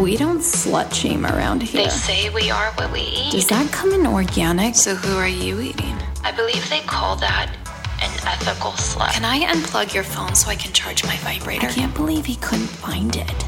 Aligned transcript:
We 0.00 0.16
don't 0.16 0.40
slut 0.40 0.94
shame 0.94 1.26
around 1.26 1.62
here. 1.62 1.82
They 1.82 1.90
say 1.90 2.30
we 2.30 2.50
are 2.50 2.72
what 2.72 2.90
we 2.90 3.00
eat. 3.00 3.32
Does 3.32 3.48
that 3.48 3.70
come 3.70 3.92
in 3.92 4.06
organic? 4.06 4.74
So 4.74 4.94
who 4.94 5.18
are 5.18 5.28
you 5.28 5.60
eating? 5.60 5.94
I 6.24 6.32
believe 6.32 6.66
they 6.70 6.80
call 6.80 7.16
that 7.16 7.54
an 8.00 8.10
ethical 8.26 8.70
slut. 8.70 9.12
Can 9.12 9.26
I 9.26 9.40
unplug 9.52 9.92
your 9.92 10.02
phone 10.02 10.34
so 10.34 10.48
I 10.48 10.54
can 10.54 10.72
charge 10.72 11.04
my 11.04 11.18
vibrator? 11.18 11.66
I 11.66 11.70
can't 11.70 11.94
believe 11.94 12.24
he 12.24 12.36
couldn't 12.36 12.68
find 12.68 13.14
it. 13.14 13.44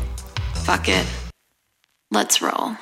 Fuck 0.52 0.90
it. 0.90 1.06
Let's 2.10 2.42
roll. 2.42 2.76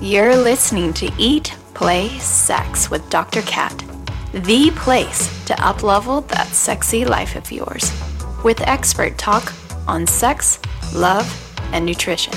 You're 0.00 0.34
listening 0.34 0.94
to 0.94 1.12
Eat, 1.18 1.54
Play, 1.74 2.08
Sex 2.20 2.90
with 2.90 3.06
Dr. 3.10 3.42
Cat, 3.42 3.84
the 4.32 4.70
place 4.76 5.44
to 5.44 5.52
uplevel 5.56 6.26
that 6.28 6.46
sexy 6.46 7.04
life 7.04 7.36
of 7.36 7.52
yours, 7.52 7.92
with 8.42 8.62
expert 8.62 9.18
talk 9.18 9.52
on 9.86 10.06
sex, 10.06 10.58
love, 10.94 11.45
and 11.72 11.86
nutrition. 11.86 12.32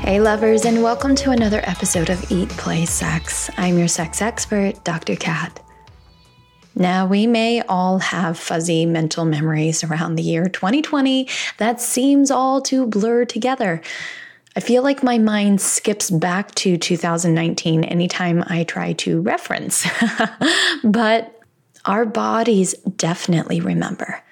Hey, 0.00 0.20
lovers, 0.20 0.64
and 0.64 0.82
welcome 0.82 1.16
to 1.16 1.30
another 1.30 1.60
episode 1.64 2.10
of 2.10 2.30
Eat, 2.30 2.48
Play, 2.50 2.86
Sex. 2.86 3.50
I'm 3.56 3.76
your 3.76 3.88
sex 3.88 4.22
expert, 4.22 4.84
Dr. 4.84 5.16
Cat. 5.16 5.60
Now, 6.78 7.06
we 7.06 7.26
may 7.26 7.62
all 7.62 7.98
have 7.98 8.38
fuzzy 8.38 8.86
mental 8.86 9.24
memories 9.24 9.82
around 9.82 10.14
the 10.14 10.22
year 10.22 10.46
2020 10.46 11.28
that 11.56 11.80
seems 11.80 12.30
all 12.30 12.60
to 12.62 12.86
blur 12.86 13.24
together. 13.24 13.80
I 14.54 14.60
feel 14.60 14.82
like 14.82 15.02
my 15.02 15.18
mind 15.18 15.60
skips 15.60 16.10
back 16.10 16.54
to 16.56 16.76
2019 16.76 17.82
anytime 17.84 18.44
I 18.46 18.64
try 18.64 18.92
to 18.92 19.22
reference, 19.22 19.86
but 20.84 21.40
our 21.84 22.06
bodies 22.06 22.74
definitely 22.96 23.60
remember. 23.60 24.22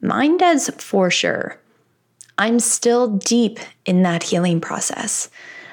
Mine 0.00 0.36
does 0.36 0.68
for 0.78 1.10
sure. 1.10 1.58
I'm 2.38 2.58
still 2.60 3.08
deep 3.18 3.58
in 3.84 4.02
that 4.02 4.24
healing 4.24 4.60
process 4.60 5.30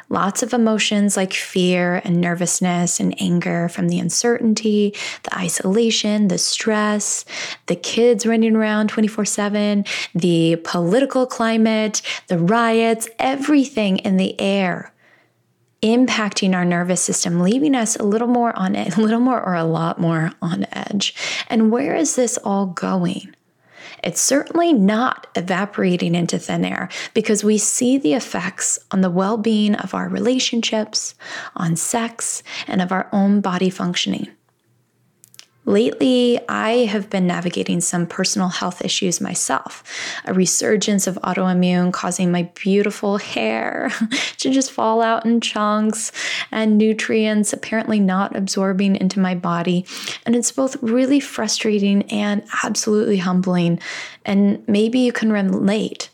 lots 0.10 0.42
of 0.42 0.54
emotions 0.54 1.16
like 1.16 1.34
fear 1.34 2.02
and 2.04 2.20
nervousness 2.20 3.00
and 3.00 3.20
anger 3.22 3.70
from 3.70 3.90
the 3.90 4.00
uncertainty, 4.00 4.94
the 5.24 5.38
isolation, 5.38 6.28
the 6.28 6.38
stress, 6.38 7.26
the 7.68 7.76
kids 7.76 8.26
running 8.26 8.56
around 8.56 8.90
24 8.90 9.26
7, 9.26 9.86
the 10.16 10.56
political 10.64 11.26
climate, 11.26 12.02
the 12.28 12.40
riots, 12.40 13.08
everything 13.20 13.98
in 14.00 14.18
the 14.18 14.40
air 14.40 14.92
impacting 15.82 16.54
our 16.54 16.66
nervous 16.66 17.02
system, 17.02 17.40
leaving 17.40 17.74
us 17.74 17.96
a 17.96 18.04
little 18.04 18.28
more 18.28 18.54
on 18.58 18.76
it, 18.76 18.98
a 18.98 19.02
little 19.02 19.20
more 19.20 19.42
or 19.42 19.56
a 19.56 19.64
lot 19.64 20.00
more 20.00 20.32
on 20.42 20.66
edge. 20.74 21.16
And 21.48 21.72
where 21.72 21.96
is 21.96 22.16
this 22.16 22.38
all 22.44 22.66
going? 22.66 23.34
It's 24.04 24.22
certainly 24.22 24.74
not 24.74 25.28
evaporating 25.36 26.16
into 26.16 26.40
thin 26.40 26.66
air 26.66 26.90
because 27.14 27.44
we 27.44 27.58
see 27.58 27.98
the 27.98 28.14
effects 28.14 28.80
on 28.92 29.02
the 29.02 29.10
well 29.10 29.38
being 29.38 29.76
of 29.76 29.94
our 29.94 30.10
relationships, 30.10 31.16
on 31.56 31.76
sex, 31.76 32.44
and 32.68 32.82
of 32.82 32.92
our 32.92 33.10
own 33.12 33.42
body 33.42 33.70
functioning. 33.70 34.28
Lately, 35.66 36.40
I 36.48 36.86
have 36.86 37.10
been 37.10 37.28
navigating 37.28 37.82
some 37.82 38.08
personal 38.08 38.48
health 38.48 38.84
issues 38.84 39.20
myself. 39.20 39.84
A 40.26 40.34
resurgence 40.34 41.06
of 41.06 41.16
autoimmune 41.18 41.92
causing 41.92 42.32
my 42.32 42.50
beautiful 42.56 43.18
hair 43.18 43.92
to 44.38 44.52
just 44.52 44.72
fall 44.72 45.02
out 45.02 45.26
in 45.26 45.42
chunks, 45.42 46.12
and 46.50 46.78
nutrients 46.78 47.54
apparently 47.54 48.00
not 48.00 48.36
absorbing 48.36 48.96
into 48.96 49.20
my 49.20 49.36
body. 49.36 49.86
And 50.26 50.36
it's 50.36 50.52
both 50.52 50.82
really 50.82 51.20
frustrating 51.20 52.04
and 52.04 52.42
absolutely 52.64 53.18
humbling. 53.18 53.80
And 54.26 54.68
maybe 54.68 55.00
you 55.00 55.12
can 55.12 55.32
relate. 55.32 56.10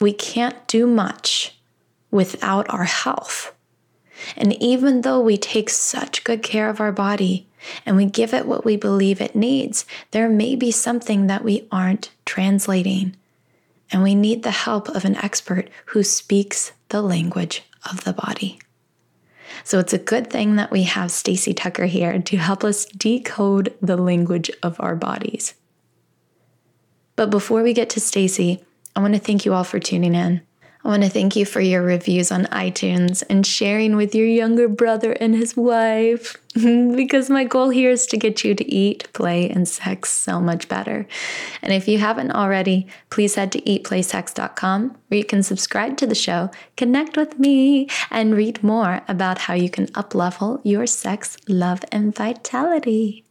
We 0.00 0.12
can't 0.12 0.66
do 0.68 0.86
much 0.86 1.58
without 2.10 2.70
our 2.70 2.84
health. 2.84 3.52
And 4.36 4.52
even 4.62 5.02
though 5.02 5.20
we 5.20 5.36
take 5.36 5.68
such 5.68 6.24
good 6.24 6.42
care 6.42 6.70
of 6.70 6.80
our 6.80 6.92
body, 6.92 7.48
and 7.84 7.96
we 7.96 8.06
give 8.06 8.34
it 8.34 8.46
what 8.46 8.64
we 8.64 8.76
believe 8.76 9.20
it 9.20 9.34
needs, 9.34 9.86
there 10.10 10.28
may 10.28 10.56
be 10.56 10.70
something 10.70 11.26
that 11.26 11.44
we 11.44 11.66
aren't 11.70 12.10
translating. 12.24 13.16
And 13.92 14.02
we 14.02 14.14
need 14.14 14.42
the 14.42 14.50
help 14.50 14.88
of 14.88 15.04
an 15.04 15.16
expert 15.16 15.68
who 15.86 16.02
speaks 16.02 16.72
the 16.88 17.02
language 17.02 17.62
of 17.88 18.04
the 18.04 18.12
body. 18.12 18.58
So 19.64 19.78
it's 19.78 19.92
a 19.92 19.98
good 19.98 20.28
thing 20.28 20.56
that 20.56 20.70
we 20.70 20.84
have 20.84 21.10
Stacy 21.10 21.54
Tucker 21.54 21.86
here 21.86 22.20
to 22.20 22.36
help 22.36 22.64
us 22.64 22.84
decode 22.84 23.74
the 23.80 23.96
language 23.96 24.50
of 24.62 24.80
our 24.80 24.96
bodies. 24.96 25.54
But 27.16 27.30
before 27.30 27.62
we 27.62 27.72
get 27.72 27.90
to 27.90 28.00
Stacy, 28.00 28.62
I 28.94 29.00
want 29.00 29.14
to 29.14 29.20
thank 29.20 29.44
you 29.44 29.54
all 29.54 29.64
for 29.64 29.78
tuning 29.78 30.14
in. 30.14 30.45
I 30.86 30.88
want 30.88 31.02
to 31.02 31.10
thank 31.10 31.34
you 31.34 31.44
for 31.44 31.60
your 31.60 31.82
reviews 31.82 32.30
on 32.30 32.44
iTunes 32.44 33.24
and 33.28 33.44
sharing 33.44 33.96
with 33.96 34.14
your 34.14 34.28
younger 34.28 34.68
brother 34.68 35.14
and 35.14 35.34
his 35.34 35.56
wife, 35.56 36.36
because 36.54 37.28
my 37.28 37.42
goal 37.42 37.70
here 37.70 37.90
is 37.90 38.06
to 38.06 38.16
get 38.16 38.44
you 38.44 38.54
to 38.54 38.72
eat, 38.72 39.12
play, 39.12 39.50
and 39.50 39.66
sex 39.66 40.10
so 40.10 40.40
much 40.40 40.68
better. 40.68 41.08
And 41.60 41.72
if 41.72 41.88
you 41.88 41.98
haven't 41.98 42.30
already, 42.30 42.86
please 43.10 43.34
head 43.34 43.50
to 43.52 43.60
eatplaysex.com 43.62 44.96
where 45.08 45.18
you 45.18 45.24
can 45.24 45.42
subscribe 45.42 45.96
to 45.96 46.06
the 46.06 46.14
show, 46.14 46.52
connect 46.76 47.16
with 47.16 47.36
me, 47.36 47.88
and 48.08 48.36
read 48.36 48.62
more 48.62 49.02
about 49.08 49.38
how 49.38 49.54
you 49.54 49.68
can 49.68 49.88
uplevel 49.88 50.60
your 50.62 50.86
sex, 50.86 51.36
love, 51.48 51.84
and 51.90 52.14
vitality. 52.14 53.25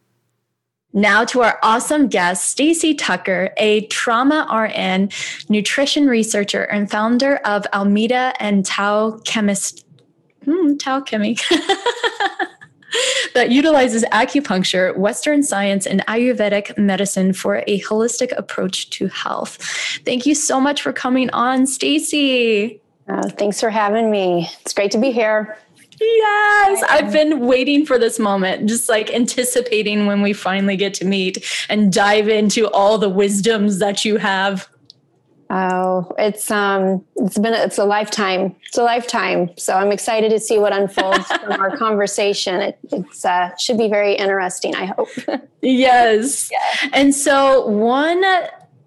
Now 0.96 1.26
to 1.26 1.42
our 1.42 1.60
awesome 1.62 2.08
guest, 2.08 2.46
Stacy 2.46 2.96
Tucker, 2.96 3.52
a 3.58 3.86
trauma 3.88 4.48
RN, 4.50 5.10
nutrition 5.50 6.08
researcher, 6.08 6.64
and 6.64 6.90
founder 6.90 7.36
of 7.44 7.68
Almeida 7.74 8.34
and 8.40 8.66
Tao 8.66 9.20
Chemist. 9.26 9.86
Hmm, 10.46 10.78
Tao 10.78 11.02
Chemi. 11.02 11.38
that 13.34 13.52
utilizes 13.52 14.06
acupuncture, 14.06 14.96
Western 14.96 15.44
science, 15.44 15.86
and 15.86 16.00
Ayurvedic 16.06 16.78
medicine 16.78 17.34
for 17.34 17.58
a 17.68 17.82
holistic 17.82 18.32
approach 18.38 18.90
to 18.92 19.08
health. 19.10 19.58
Thank 20.06 20.26
you 20.26 20.34
so 20.34 20.62
much 20.62 20.82
for 20.82 20.94
coming 20.94 21.30
on, 21.32 21.68
Stacy. 21.68 22.80
Uh, 23.10 23.28
thanks 23.32 23.60
for 23.60 23.70
having 23.70 24.10
me. 24.10 24.50
It's 24.62 24.74
great 24.74 24.92
to 24.92 24.98
be 24.98 25.12
here. 25.12 25.58
Yes, 26.00 26.84
I've 26.90 27.12
been 27.12 27.46
waiting 27.46 27.86
for 27.86 27.98
this 27.98 28.20
moment, 28.20 28.68
just 28.68 28.90
like 28.90 29.14
anticipating 29.14 30.06
when 30.06 30.22
we 30.22 30.34
finally 30.34 30.76
get 30.76 30.94
to 30.96 31.06
meet 31.06 31.46
and 31.70 31.92
dive 31.92 32.28
into 32.28 32.70
all 32.72 32.98
the 32.98 33.10
wisdoms 33.10 33.80
that 33.80 34.04
you 34.04 34.18
have. 34.18 34.68
Oh, 35.50 36.12
it's 36.18 36.50
um 36.50 37.06
it's 37.18 37.38
been 37.38 37.54
it's 37.54 37.78
a 37.78 37.86
lifetime. 37.86 38.56
It's 38.66 38.78
a 38.78 38.84
lifetime. 38.84 39.52
So 39.58 39.76
I'm 39.76 39.92
excited 39.92 40.32
to 40.32 40.40
see 40.40 40.58
what 40.58 40.74
unfolds 40.74 41.28
from 41.28 41.52
our 41.54 41.78
conversation. 41.78 42.62
It 42.62 42.80
it's 42.92 43.24
uh 43.24 43.56
should 43.58 43.78
be 43.78 43.88
very 43.88 44.16
interesting, 44.16 44.76
I 44.76 44.86
hope. 44.86 45.10
yes. 45.62 46.50
Yeah. 46.52 46.90
And 46.94 47.14
so 47.14 47.68
one 47.68 48.24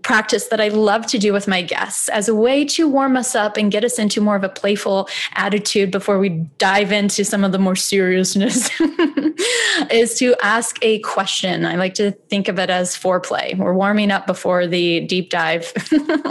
practice 0.08 0.46
that 0.46 0.58
I 0.58 0.68
love 0.68 1.04
to 1.08 1.18
do 1.18 1.34
with 1.34 1.46
my 1.46 1.60
guests 1.60 2.08
as 2.08 2.28
a 2.28 2.34
way 2.34 2.64
to 2.64 2.88
warm 2.88 3.14
us 3.14 3.34
up 3.34 3.58
and 3.58 3.70
get 3.70 3.84
us 3.84 3.98
into 3.98 4.22
more 4.22 4.36
of 4.36 4.42
a 4.42 4.48
playful 4.48 5.06
attitude 5.34 5.90
before 5.90 6.18
we 6.18 6.30
dive 6.56 6.92
into 6.92 7.26
some 7.26 7.44
of 7.44 7.52
the 7.52 7.58
more 7.58 7.76
seriousness 7.76 8.70
is 9.90 10.18
to 10.18 10.34
ask 10.42 10.78
a 10.80 11.00
question. 11.00 11.66
I 11.66 11.74
like 11.74 11.92
to 11.96 12.12
think 12.30 12.48
of 12.48 12.58
it 12.58 12.70
as 12.70 12.96
foreplay. 12.96 13.54
We're 13.54 13.74
warming 13.74 14.10
up 14.10 14.26
before 14.26 14.66
the 14.66 15.00
deep 15.00 15.28
dive. 15.28 15.74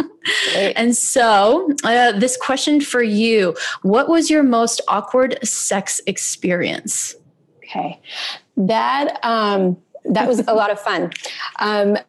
and 0.56 0.96
so, 0.96 1.70
uh, 1.84 2.14
this 2.14 2.36
question 2.36 2.82
for 2.82 3.04
you 3.04 3.56
What 3.84 4.10
was 4.10 4.32
your 4.32 4.42
most 4.42 4.82
awkward 4.88 5.38
sex 5.48 6.02
experience? 6.08 7.16
Okay. 7.58 8.02
That, 8.56 9.20
um, 9.24 9.78
that 10.06 10.28
was 10.28 10.40
a 10.48 10.54
lot 10.56 10.72
of 10.72 10.80
fun. 10.80 11.12
Um, 11.60 12.00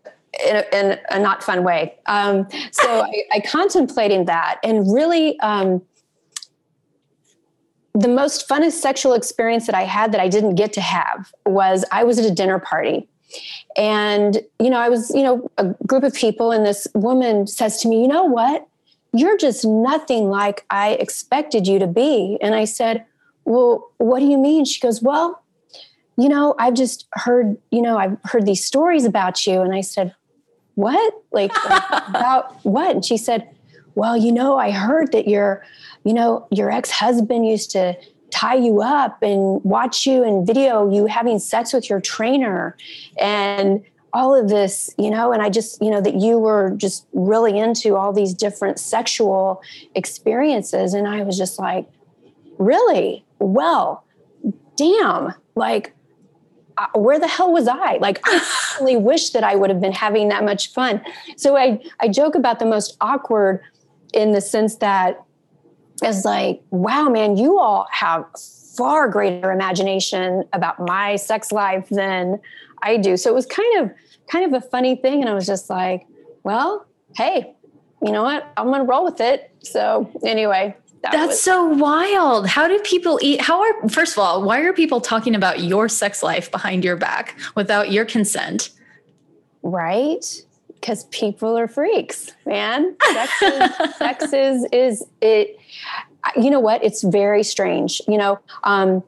in 0.47 0.57
a, 0.57 0.65
in 0.73 0.99
a 1.11 1.19
not 1.19 1.43
fun 1.43 1.65
way. 1.65 1.95
Um, 2.07 2.49
so 2.71 3.03
I, 3.03 3.25
I 3.33 3.41
contemplating 3.41 4.27
that 4.27 4.59
and 4.63 4.93
really 4.93 5.39
um, 5.41 5.83
the 7.95 8.09
most 8.09 8.49
funnest 8.49 8.73
sexual 8.73 9.15
experience 9.15 9.67
that 9.67 9.75
I 9.75 9.83
had 9.83 10.13
that 10.13 10.21
I 10.21 10.29
didn't 10.29 10.55
get 10.55 10.73
to 10.75 10.81
have 10.81 11.33
was 11.47 11.85
I 11.91 12.05
was 12.05 12.19
at 12.19 12.25
a 12.25 12.31
dinner 12.31 12.59
party. 12.59 13.09
And, 13.77 14.41
you 14.61 14.71
know, 14.71 14.79
I 14.79 14.89
was, 14.89 15.11
you 15.11 15.23
know, 15.23 15.51
a 15.59 15.75
group 15.87 16.05
of 16.05 16.15
people, 16.15 16.51
and 16.51 16.65
this 16.65 16.87
woman 16.95 17.47
says 17.47 17.81
to 17.83 17.89
me, 17.89 18.01
You 18.03 18.09
know 18.09 18.25
what? 18.25 18.67
You're 19.13 19.37
just 19.37 19.65
nothing 19.65 20.31
like 20.31 20.65
I 20.71 20.91
expected 20.93 21.67
you 21.67 21.79
to 21.79 21.87
be. 21.87 22.39
And 22.41 22.55
I 22.55 22.65
said, 22.65 23.05
Well, 23.45 23.91
what 23.99 24.21
do 24.21 24.27
you 24.27 24.39
mean? 24.39 24.65
She 24.65 24.81
goes, 24.81 25.03
Well, 25.03 25.43
you 26.17 26.29
know, 26.29 26.55
I've 26.59 26.75
just 26.75 27.07
heard, 27.13 27.57
you 27.71 27.83
know, 27.83 27.99
I've 27.99 28.17
heard 28.25 28.47
these 28.47 28.65
stories 28.65 29.05
about 29.05 29.47
you. 29.47 29.61
And 29.61 29.75
I 29.75 29.83
said, 29.83 30.15
what? 30.79 31.15
Like, 31.31 31.53
about 32.09 32.65
what? 32.65 32.95
And 32.97 33.05
she 33.05 33.17
said, 33.17 33.49
well, 33.95 34.17
you 34.17 34.33
know, 34.33 34.57
I 34.57 34.71
heard 34.71 35.13
that 35.13 35.29
your, 35.29 35.63
you 36.05 36.15
know, 36.15 36.49
your 36.51 36.71
ex-husband 36.71 37.47
used 37.47 37.71
to 37.73 37.97
tie 38.31 38.57
you 38.57 38.81
up 38.81 39.23
and 39.23 39.63
watch 39.63 40.07
you 40.07 40.25
and 40.25 40.47
video 40.47 40.91
you 40.91 41.07
having 41.07 41.39
sex 41.39 41.73
with 41.73 41.91
your 41.91 42.01
trainer. 42.01 42.77
And 43.21 43.85
all 44.13 44.35
of 44.35 44.49
this, 44.49 44.93
you 44.99 45.11
know, 45.11 45.33
and 45.33 45.43
I 45.43 45.51
just, 45.51 45.83
you 45.83 45.91
know, 45.91 46.01
that 46.01 46.15
you 46.15 46.39
were 46.39 46.71
just 46.77 47.07
really 47.13 47.59
into 47.59 47.95
all 47.95 48.13
these 48.13 48.33
different 48.33 48.81
sexual 48.81 49.63
experiences. 49.95 50.95
And 50.95 51.07
I 51.07 51.23
was 51.23 51.37
just 51.37 51.59
like, 51.59 51.87
really? 52.57 53.25
Well, 53.39 54.05
damn, 54.77 55.35
like, 55.55 55.95
uh, 56.79 56.87
where 56.95 57.19
the 57.19 57.29
hell 57.29 57.53
was 57.53 57.69
I? 57.69 57.99
Like, 57.99 58.21
I 58.25 58.39
really 58.81 58.97
wish 58.97 59.31
that 59.31 59.45
I 59.45 59.55
would 59.55 59.71
have 59.71 59.81
been 59.81 59.93
having 59.93 60.29
that 60.29 60.45
much 60.45 60.73
fun. 60.73 61.03
So 61.37 61.57
I, 61.57 61.81
I 62.01 62.09
joke 62.09 62.35
about 62.35 62.59
the 62.59 62.67
most 62.67 62.97
awkward 63.01 63.63
in 64.13 64.33
the 64.33 64.41
sense 64.41 64.77
that 64.77 65.23
it's 66.03 66.25
like, 66.25 66.63
wow, 66.71 67.09
man, 67.09 67.37
you 67.37 67.59
all 67.59 67.87
have 67.91 68.25
far 68.77 69.09
greater 69.09 69.51
imagination 69.51 70.45
about 70.53 70.79
my 70.79 71.17
sex 71.17 71.51
life 71.51 71.89
than 71.89 72.41
I 72.83 72.97
do. 72.97 73.17
So 73.17 73.31
it 73.31 73.35
was 73.35 73.47
kind 73.47 73.81
of 73.81 73.91
kind 74.31 74.45
of 74.45 74.63
a 74.63 74.67
funny 74.69 74.95
thing. 74.95 75.21
And 75.21 75.29
I 75.29 75.35
was 75.35 75.47
just 75.47 75.69
like, 75.69 76.07
well, 76.45 76.87
hey, 77.17 77.55
you 78.03 78.13
know 78.13 78.23
what? 78.23 78.53
I'm 78.57 78.71
gonna 78.71 78.85
roll 78.85 79.05
with 79.05 79.21
it. 79.21 79.51
So 79.61 80.11
anyway. 80.25 80.77
That 81.03 81.13
That's 81.13 81.29
was- 81.29 81.43
so 81.43 81.65
wild. 81.65 82.47
How 82.47 82.67
do 82.69 82.79
people 82.81 83.19
eat? 83.23 83.41
How 83.41 83.61
are, 83.61 83.89
first 83.89 84.13
of 84.13 84.19
all, 84.19 84.43
why 84.43 84.61
are 84.61 84.73
people 84.73 85.01
talking 85.01 85.35
about 85.35 85.61
your 85.61 85.89
sex 85.89 86.23
life 86.23 86.51
behind 86.51 86.85
your 86.85 86.97
back 86.97 87.39
without 87.55 87.93
your 87.93 88.05
consent? 88.05 88.71
Right? 89.63 90.25
Because 90.75 91.05
people 91.07 91.57
are 91.57 91.69
freaks, 91.69 92.33
man. 92.47 92.97
Sex 93.13 93.43
is, 93.43 93.97
sex 93.97 94.33
is, 94.33 94.67
is 94.73 95.05
it, 95.21 95.59
you 96.37 96.51
know 96.51 96.61
what? 96.61 96.83
It's 96.85 97.03
very 97.03 97.43
strange. 97.43 98.01
You 98.09 98.19
know, 98.19 98.41
um, 98.65 99.03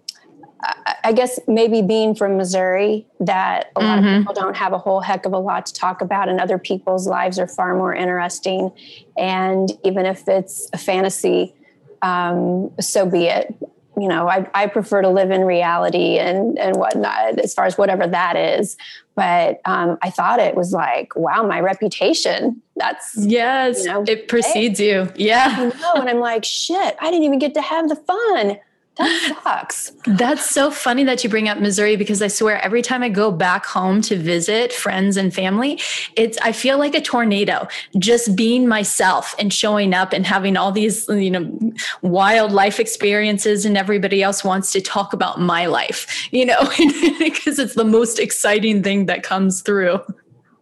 I 1.04 1.12
guess 1.12 1.40
maybe 1.48 1.80
being 1.80 2.14
from 2.14 2.36
Missouri, 2.36 3.06
that 3.20 3.72
a 3.76 3.82
lot 3.82 3.98
mm-hmm. 3.98 4.08
of 4.08 4.20
people 4.20 4.34
don't 4.34 4.56
have 4.56 4.72
a 4.72 4.78
whole 4.78 5.00
heck 5.00 5.24
of 5.24 5.32
a 5.32 5.38
lot 5.38 5.66
to 5.66 5.72
talk 5.72 6.02
about, 6.02 6.28
and 6.28 6.40
other 6.40 6.58
people's 6.58 7.06
lives 7.06 7.38
are 7.38 7.46
far 7.46 7.74
more 7.74 7.94
interesting. 7.94 8.70
And 9.16 9.70
even 9.84 10.04
if 10.06 10.28
it's 10.28 10.68
a 10.72 10.78
fantasy, 10.78 11.54
um, 12.02 12.70
so 12.80 13.06
be 13.06 13.26
it. 13.26 13.54
You 13.96 14.08
know, 14.08 14.28
I, 14.28 14.48
I 14.54 14.66
prefer 14.66 15.02
to 15.02 15.08
live 15.08 15.30
in 15.30 15.42
reality 15.42 16.18
and 16.18 16.58
and 16.58 16.76
whatnot, 16.76 17.38
as 17.38 17.52
far 17.52 17.66
as 17.66 17.76
whatever 17.76 18.06
that 18.06 18.36
is. 18.36 18.76
But 19.14 19.60
um, 19.66 19.98
I 20.00 20.10
thought 20.10 20.38
it 20.38 20.54
was 20.54 20.72
like, 20.72 21.14
wow, 21.16 21.46
my 21.46 21.60
reputation. 21.60 22.62
That's 22.76 23.14
yes, 23.18 23.80
you 23.80 23.92
know, 23.92 24.04
it 24.06 24.28
precedes 24.28 24.78
hey, 24.78 24.92
you. 24.92 25.12
Yeah, 25.16 25.48
I 25.50 25.64
know. 25.80 26.00
And 26.00 26.08
I'm 26.08 26.20
like, 26.20 26.44
shit, 26.44 26.96
I 27.00 27.10
didn't 27.10 27.24
even 27.24 27.38
get 27.38 27.52
to 27.54 27.62
have 27.62 27.88
the 27.88 27.96
fun 27.96 28.58
that 28.96 29.40
sucks. 29.42 29.92
That's 30.04 30.48
so 30.48 30.70
funny 30.70 31.04
that 31.04 31.24
you 31.24 31.30
bring 31.30 31.48
up 31.48 31.58
Missouri 31.58 31.96
because 31.96 32.20
I 32.20 32.28
swear 32.28 32.62
every 32.62 32.82
time 32.82 33.02
I 33.02 33.08
go 33.08 33.30
back 33.30 33.64
home 33.64 34.00
to 34.02 34.16
visit 34.16 34.72
friends 34.72 35.16
and 35.16 35.32
family, 35.32 35.80
it's 36.16 36.36
I 36.38 36.52
feel 36.52 36.78
like 36.78 36.94
a 36.94 37.00
tornado 37.00 37.66
just 37.98 38.36
being 38.36 38.68
myself 38.68 39.34
and 39.38 39.52
showing 39.52 39.94
up 39.94 40.12
and 40.12 40.26
having 40.26 40.56
all 40.56 40.72
these, 40.72 41.08
you 41.08 41.30
know, 41.30 41.72
wild 42.02 42.52
life 42.52 42.78
experiences 42.78 43.64
and 43.64 43.76
everybody 43.76 44.22
else 44.22 44.44
wants 44.44 44.72
to 44.72 44.80
talk 44.80 45.12
about 45.12 45.40
my 45.40 45.66
life, 45.66 46.28
you 46.32 46.44
know, 46.44 46.60
because 47.18 47.58
it's 47.58 47.74
the 47.74 47.84
most 47.84 48.18
exciting 48.18 48.82
thing 48.82 49.06
that 49.06 49.22
comes 49.22 49.62
through. 49.62 50.00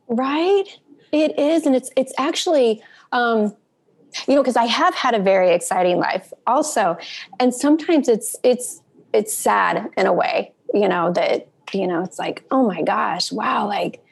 Right? 0.06 0.64
It 1.12 1.38
is 1.38 1.66
and 1.66 1.75
it's 1.75 1.90
it's 1.96 2.12
actually 2.19 2.82
um 3.12 3.56
you 4.26 4.34
know 4.34 4.43
because 4.43 4.56
i 4.56 4.64
have 4.64 4.94
had 4.94 5.14
a 5.14 5.19
very 5.19 5.50
exciting 5.50 5.99
life 5.99 6.32
also. 6.46 6.96
And 7.40 7.55
sometimes 7.55 8.08
it's 8.08 8.37
it's 8.43 8.81
it's 9.12 9.32
sad 9.32 9.90
in 9.96 10.06
a 10.06 10.12
way 10.12 10.52
you 10.75 10.88
know 10.88 11.12
that 11.12 11.49
you 11.72 11.87
know 11.87 12.02
it's 12.02 12.19
like 12.19 12.44
oh 12.50 12.66
my 12.66 12.82
gosh 12.82 13.32
wow 13.32 13.66
like 13.66 14.02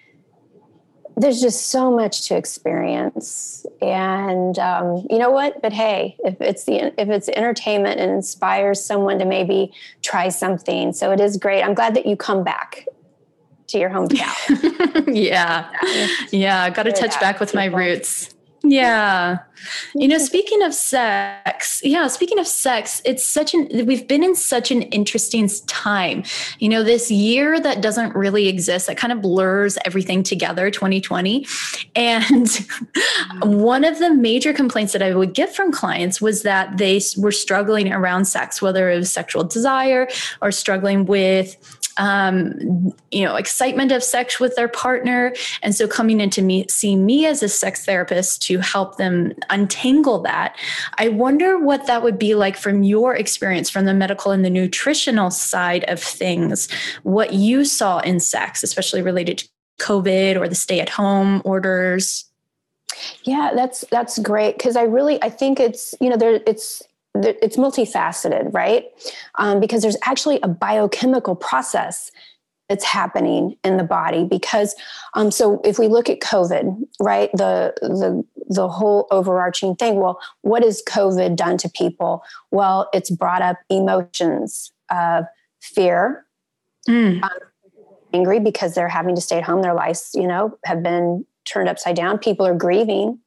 there's 1.18 1.40
just 1.40 1.70
so 1.70 1.90
much 1.90 2.28
to 2.28 2.36
experience. 2.36 3.64
And 3.80 4.58
um, 4.58 5.06
you 5.08 5.18
know 5.18 5.30
what? 5.30 5.62
But 5.62 5.72
hey 5.72 6.16
if 6.24 6.38
it's 6.40 6.64
the 6.64 6.92
if 7.00 7.08
it's 7.08 7.28
entertainment 7.30 7.98
and 8.00 8.10
inspires 8.10 8.84
someone 8.84 9.18
to 9.18 9.24
maybe 9.24 9.72
try 10.02 10.28
something. 10.28 10.92
So 10.92 11.12
it 11.12 11.20
is 11.20 11.38
great. 11.38 11.62
I'm 11.62 11.74
glad 11.74 11.94
that 11.94 12.04
you 12.04 12.16
come 12.16 12.44
back 12.44 12.86
to 13.68 13.78
your 13.78 13.90
hometown. 13.90 14.34
Yeah. 15.14 15.70
Yeah. 16.30 16.62
I 16.64 16.70
got 16.70 16.82
to 16.82 16.92
touch 16.92 17.18
back 17.20 17.38
with 17.38 17.54
my 17.54 17.66
roots. 17.66 18.34
Yeah. 18.64 19.38
You 19.94 20.08
know, 20.08 20.18
speaking 20.18 20.62
of 20.62 20.74
sex, 20.74 21.80
yeah, 21.84 22.06
speaking 22.06 22.38
of 22.38 22.46
sex, 22.46 23.00
it's 23.04 23.24
such 23.24 23.54
an, 23.54 23.86
we've 23.86 24.06
been 24.06 24.22
in 24.22 24.34
such 24.34 24.70
an 24.70 24.82
interesting 24.82 25.48
time. 25.66 26.24
You 26.58 26.68
know, 26.68 26.82
this 26.82 27.10
year 27.10 27.60
that 27.60 27.80
doesn't 27.80 28.14
really 28.14 28.48
exist, 28.48 28.86
that 28.86 28.96
kind 28.96 29.12
of 29.12 29.22
blurs 29.22 29.78
everything 29.84 30.22
together, 30.22 30.70
2020. 30.70 31.46
And 31.94 32.48
one 33.42 33.84
of 33.84 33.98
the 33.98 34.14
major 34.14 34.52
complaints 34.52 34.92
that 34.92 35.02
I 35.02 35.14
would 35.14 35.34
get 35.34 35.54
from 35.54 35.72
clients 35.72 36.20
was 36.20 36.42
that 36.42 36.78
they 36.78 37.00
were 37.16 37.32
struggling 37.32 37.92
around 37.92 38.26
sex, 38.26 38.60
whether 38.60 38.90
it 38.90 38.96
was 38.96 39.12
sexual 39.12 39.44
desire 39.44 40.08
or 40.42 40.52
struggling 40.52 41.06
with 41.06 41.56
um, 41.98 42.92
you 43.10 43.24
know, 43.24 43.36
excitement 43.36 43.92
of 43.92 44.02
sex 44.02 44.38
with 44.38 44.54
their 44.56 44.68
partner. 44.68 45.34
And 45.62 45.74
so 45.74 45.88
coming 45.88 46.20
in 46.20 46.30
to 46.30 46.42
me, 46.42 46.66
see 46.68 46.96
me 46.96 47.26
as 47.26 47.42
a 47.42 47.48
sex 47.48 47.84
therapist 47.84 48.42
to 48.42 48.58
help 48.58 48.96
them 48.96 49.32
untangle 49.50 50.20
that. 50.20 50.56
I 50.98 51.08
wonder 51.08 51.58
what 51.58 51.86
that 51.86 52.02
would 52.02 52.18
be 52.18 52.34
like 52.34 52.56
from 52.56 52.82
your 52.82 53.14
experience 53.14 53.70
from 53.70 53.84
the 53.84 53.94
medical 53.94 54.32
and 54.32 54.44
the 54.44 54.50
nutritional 54.50 55.30
side 55.30 55.84
of 55.88 56.00
things, 56.00 56.68
what 57.02 57.32
you 57.32 57.64
saw 57.64 57.98
in 58.00 58.20
sex, 58.20 58.62
especially 58.62 59.02
related 59.02 59.38
to 59.38 59.48
COVID 59.80 60.36
or 60.36 60.48
the 60.48 60.54
stay 60.54 60.80
at 60.80 60.88
home 60.88 61.42
orders. 61.44 62.24
Yeah, 63.24 63.52
that's 63.54 63.84
that's 63.90 64.18
great 64.18 64.56
because 64.56 64.76
I 64.76 64.82
really 64.82 65.22
I 65.22 65.28
think 65.28 65.60
it's 65.60 65.94
you 66.00 66.08
know 66.08 66.16
there 66.16 66.40
it's 66.46 66.82
it's 67.14 67.56
multifaceted, 67.56 68.52
right? 68.52 68.86
Um, 69.36 69.60
because 69.60 69.82
there's 69.82 69.96
actually 70.02 70.38
a 70.42 70.48
biochemical 70.48 71.34
process 71.34 72.10
that's 72.68 72.84
happening 72.84 73.56
in 73.64 73.76
the 73.76 73.84
body. 73.84 74.24
Because 74.24 74.74
um, 75.14 75.30
so 75.30 75.60
if 75.64 75.78
we 75.78 75.88
look 75.88 76.08
at 76.08 76.20
COVID, 76.20 76.86
right, 77.00 77.30
the 77.32 77.74
the 77.80 78.24
the 78.48 78.68
whole 78.68 79.06
overarching 79.10 79.76
thing. 79.76 79.96
Well, 79.96 80.20
what 80.42 80.62
has 80.62 80.82
COVID 80.88 81.36
done 81.36 81.58
to 81.58 81.68
people? 81.68 82.22
Well, 82.50 82.88
it's 82.92 83.10
brought 83.10 83.42
up 83.42 83.58
emotions 83.70 84.72
of 84.90 85.24
fear, 85.60 86.24
mm. 86.88 87.22
um, 87.22 87.30
angry 88.12 88.40
because 88.40 88.74
they're 88.74 88.88
having 88.88 89.14
to 89.14 89.20
stay 89.20 89.38
at 89.38 89.44
home. 89.44 89.62
Their 89.62 89.74
lives, 89.74 90.10
you 90.14 90.26
know, 90.26 90.56
have 90.64 90.82
been 90.82 91.26
turned 91.44 91.68
upside 91.68 91.96
down. 91.96 92.18
People 92.18 92.46
are 92.46 92.54
grieving 92.54 93.18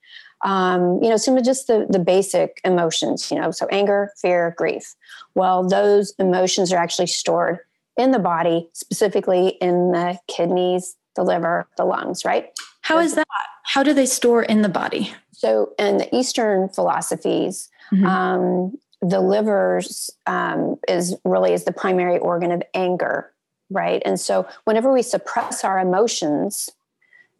um, 0.41 1.03
you 1.03 1.09
know, 1.09 1.17
some 1.17 1.37
of 1.37 1.43
just 1.43 1.67
the, 1.67 1.85
the 1.89 1.99
basic 1.99 2.61
emotions, 2.63 3.29
you 3.29 3.39
know, 3.39 3.51
so 3.51 3.67
anger, 3.67 4.11
fear, 4.21 4.53
grief. 4.57 4.95
Well, 5.35 5.67
those 5.67 6.13
emotions 6.17 6.71
are 6.71 6.77
actually 6.77 7.07
stored 7.07 7.59
in 7.99 8.11
the 8.11 8.19
body, 8.19 8.69
specifically 8.73 9.49
in 9.61 9.91
the 9.91 10.17
kidneys, 10.27 10.95
the 11.15 11.23
liver, 11.23 11.67
the 11.77 11.83
lungs, 11.83 12.23
right? 12.23 12.49
How 12.81 12.97
is 12.97 13.15
that? 13.15 13.27
How 13.65 13.83
do 13.83 13.93
they 13.93 14.05
store 14.05 14.41
in 14.41 14.61
the 14.61 14.69
body? 14.69 15.13
So, 15.31 15.73
in 15.77 15.97
the 15.97 16.15
Eastern 16.15 16.69
philosophies, 16.69 17.69
mm-hmm. 17.91 18.05
um, 18.05 18.77
the 19.01 19.19
liver 19.19 19.81
um, 20.25 20.77
is 20.87 21.15
really 21.23 21.53
is 21.53 21.65
the 21.65 21.71
primary 21.71 22.17
organ 22.17 22.51
of 22.51 22.63
anger, 22.73 23.31
right? 23.69 24.01
And 24.05 24.19
so, 24.19 24.47
whenever 24.63 24.91
we 24.91 25.01
suppress 25.01 25.63
our 25.63 25.77
emotions, 25.77 26.69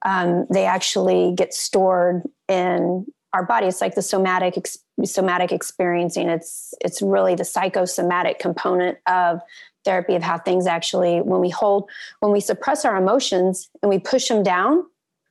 um, 0.05 0.45
they 0.51 0.65
actually 0.65 1.33
get 1.35 1.53
stored 1.53 2.23
in 2.47 3.05
our 3.33 3.45
body. 3.45 3.67
It's 3.67 3.81
like 3.81 3.95
the 3.95 4.01
somatic 4.01 4.57
ex- 4.57 4.79
somatic 5.05 5.51
experiencing. 5.51 6.29
It's 6.29 6.73
it's 6.81 7.01
really 7.01 7.35
the 7.35 7.45
psychosomatic 7.45 8.39
component 8.39 8.97
of 9.07 9.41
therapy 9.85 10.15
of 10.15 10.23
how 10.23 10.37
things 10.37 10.67
actually 10.67 11.21
when 11.21 11.41
we 11.41 11.49
hold 11.49 11.89
when 12.19 12.31
we 12.31 12.39
suppress 12.39 12.85
our 12.85 12.97
emotions 12.97 13.69
and 13.81 13.89
we 13.89 13.99
push 13.99 14.27
them 14.27 14.43
down. 14.43 14.85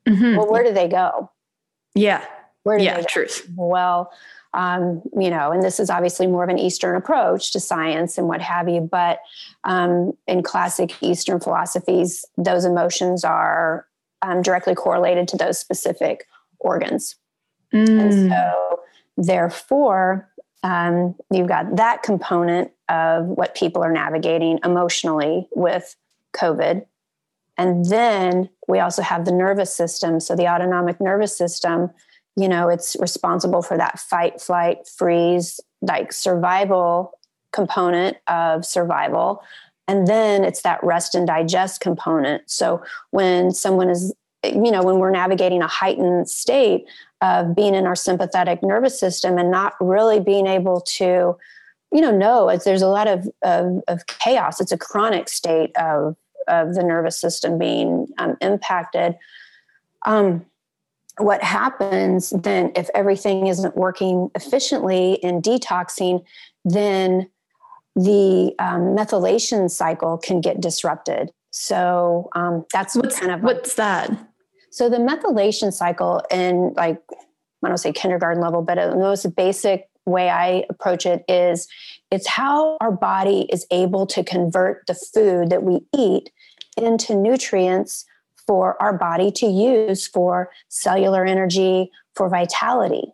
Mm-hmm. 0.09 0.37
Well, 0.37 0.51
where 0.51 0.65
do 0.65 0.73
they 0.73 0.89
go? 0.89 1.31
Yeah. 1.95 2.25
Where 2.63 2.79
do 2.79 2.85
yeah, 2.85 2.97
they 2.97 3.03
go? 3.03 3.07
truth. 3.09 3.51
Well, 3.57 4.13
um, 4.55 5.03
you 5.19 5.31
know, 5.31 5.53
and 5.53 5.63
this 5.63 5.79
is 5.79 5.91
obviously 5.91 6.27
more 6.27 6.43
of 6.43 6.49
an 6.49 6.59
Eastern 6.59 6.97
approach 6.97 7.53
to 7.53 7.61
science 7.61 8.17
and 8.17 8.29
what 8.29 8.41
have 8.41 8.69
you. 8.69 8.81
But 8.81 9.21
um, 9.65 10.13
in 10.27 10.43
classic 10.43 10.95
Eastern 11.03 11.41
philosophies, 11.41 12.25
those 12.37 12.65
emotions 12.65 13.25
are 13.25 13.87
um, 14.23 14.43
directly 14.43 14.75
correlated 14.75 15.29
to 15.29 15.37
those 15.37 15.59
specific 15.59 16.27
organs. 16.59 17.17
Mm. 17.73 18.01
And 18.01 18.31
so, 18.31 18.81
therefore, 19.17 20.29
um, 20.63 21.15
you've 21.31 21.49
got 21.49 21.77
that 21.77 22.03
component 22.03 22.73
of 22.89 23.27
what 23.27 23.55
people 23.55 23.83
are 23.83 23.93
navigating 23.93 24.59
emotionally 24.65 25.49
with 25.55 25.97
COVID. 26.35 26.87
And 27.57 27.85
then 27.87 28.49
we 28.69 28.79
also 28.79 29.03
have 29.03 29.25
the 29.25 29.33
nervous 29.33 29.75
system. 29.75 30.21
So, 30.21 30.37
the 30.37 30.49
autonomic 30.49 31.01
nervous 31.01 31.37
system, 31.37 31.91
you 32.37 32.49
know, 32.49 32.69
it's 32.69 32.97
responsible 33.01 33.63
for 33.63 33.77
that 33.77 33.99
fight, 33.99 34.41
flight, 34.41 34.87
freeze, 34.87 35.61
like 35.83 36.13
survival 36.13 37.13
component 37.53 38.17
of 38.27 38.65
survival 38.65 39.43
and 39.87 40.07
then 40.07 40.45
it's 40.45 40.61
that 40.63 40.79
rest 40.85 41.15
and 41.15 41.27
digest 41.27 41.81
component 41.81 42.43
so 42.49 42.83
when 43.11 43.51
someone 43.51 43.89
is 43.89 44.13
you 44.45 44.71
know, 44.71 44.83
when 44.83 44.99
we're 44.99 45.11
navigating 45.11 45.63
a 45.63 45.67
heightened 45.67 46.29
state 46.29 46.87
of 47.21 47.55
being 47.55 47.75
in 47.75 47.87
our 47.87 47.97
sympathetic 47.97 48.63
nervous 48.63 48.99
system 48.99 49.39
and 49.39 49.51
not 49.51 49.75
really 49.81 50.21
being 50.21 50.47
able 50.47 50.81
to, 50.81 51.37
you 51.93 52.01
know, 52.01 52.11
know 52.11 52.49
it's, 52.49 52.65
there's 52.65 52.83
a 52.83 52.89
lot 52.89 53.09
of, 53.09 53.29
of, 53.43 53.83
of 53.89 54.07
chaos. 54.07 54.61
It's 54.61 54.73
a 54.73 54.79
chronic 54.79 55.29
state 55.29 55.77
of, 55.77 56.17
of 56.47 56.75
the 56.75 56.83
nervous 56.83 57.19
system 57.19 57.59
being 57.59 58.09
um, 58.19 58.37
impacted. 58.41 59.17
Um, 60.07 60.45
what 61.19 61.43
happens 61.43 62.31
then 62.31 62.73
if 62.77 62.89
everything 62.95 63.49
isn't 63.49 63.77
working 63.77 64.31
efficiently 64.35 65.15
in 65.15 65.43
detoxing, 65.43 66.25
then 66.65 67.29
the 67.97 68.55
um, 68.61 68.97
methylation 68.97 69.69
cycle 69.71 70.19
can 70.19 70.41
get 70.41 70.61
disrupted. 70.61 71.31
So 71.51 72.29
um, 72.37 72.65
that's 72.73 72.95
what's, 72.95 73.19
kind 73.19 73.33
of 73.33 73.43
what's 73.43 73.75
that. 73.75 74.11
So 74.71 74.89
the 74.89 74.99
methylation 74.99 75.73
cycle, 75.73 76.23
in 76.31 76.75
like 76.77 77.03
I 77.65 77.69
don't 77.69 77.79
say 77.79 77.93
kindergarten 77.93 78.41
level, 78.41 78.63
but 78.63 78.77
the 78.77 78.97
most 78.97 79.35
basic 79.35 79.89
way 80.09 80.31
I 80.31 80.65
approach 80.71 81.07
it 81.07 81.25
is 81.29 81.69
it's 82.11 82.27
how 82.27 82.77
our 82.81 82.93
body 82.93 83.49
is 83.53 83.67
able 83.71 84.07
to 84.07 84.25
convert 84.25 84.87
the 84.87 84.95
food 84.95 85.51
that 85.51 85.63
we 85.63 85.81
eat 85.97 86.31
into 86.77 87.15
nutrients 87.15 88.05
for 88.47 88.81
our 88.83 88.97
body 88.97 89.31
to 89.31 89.47
use 89.47 90.07
for 90.07 90.51
cellular 90.69 91.25
energy, 91.25 91.91
for 92.15 92.29
vitality. 92.29 93.13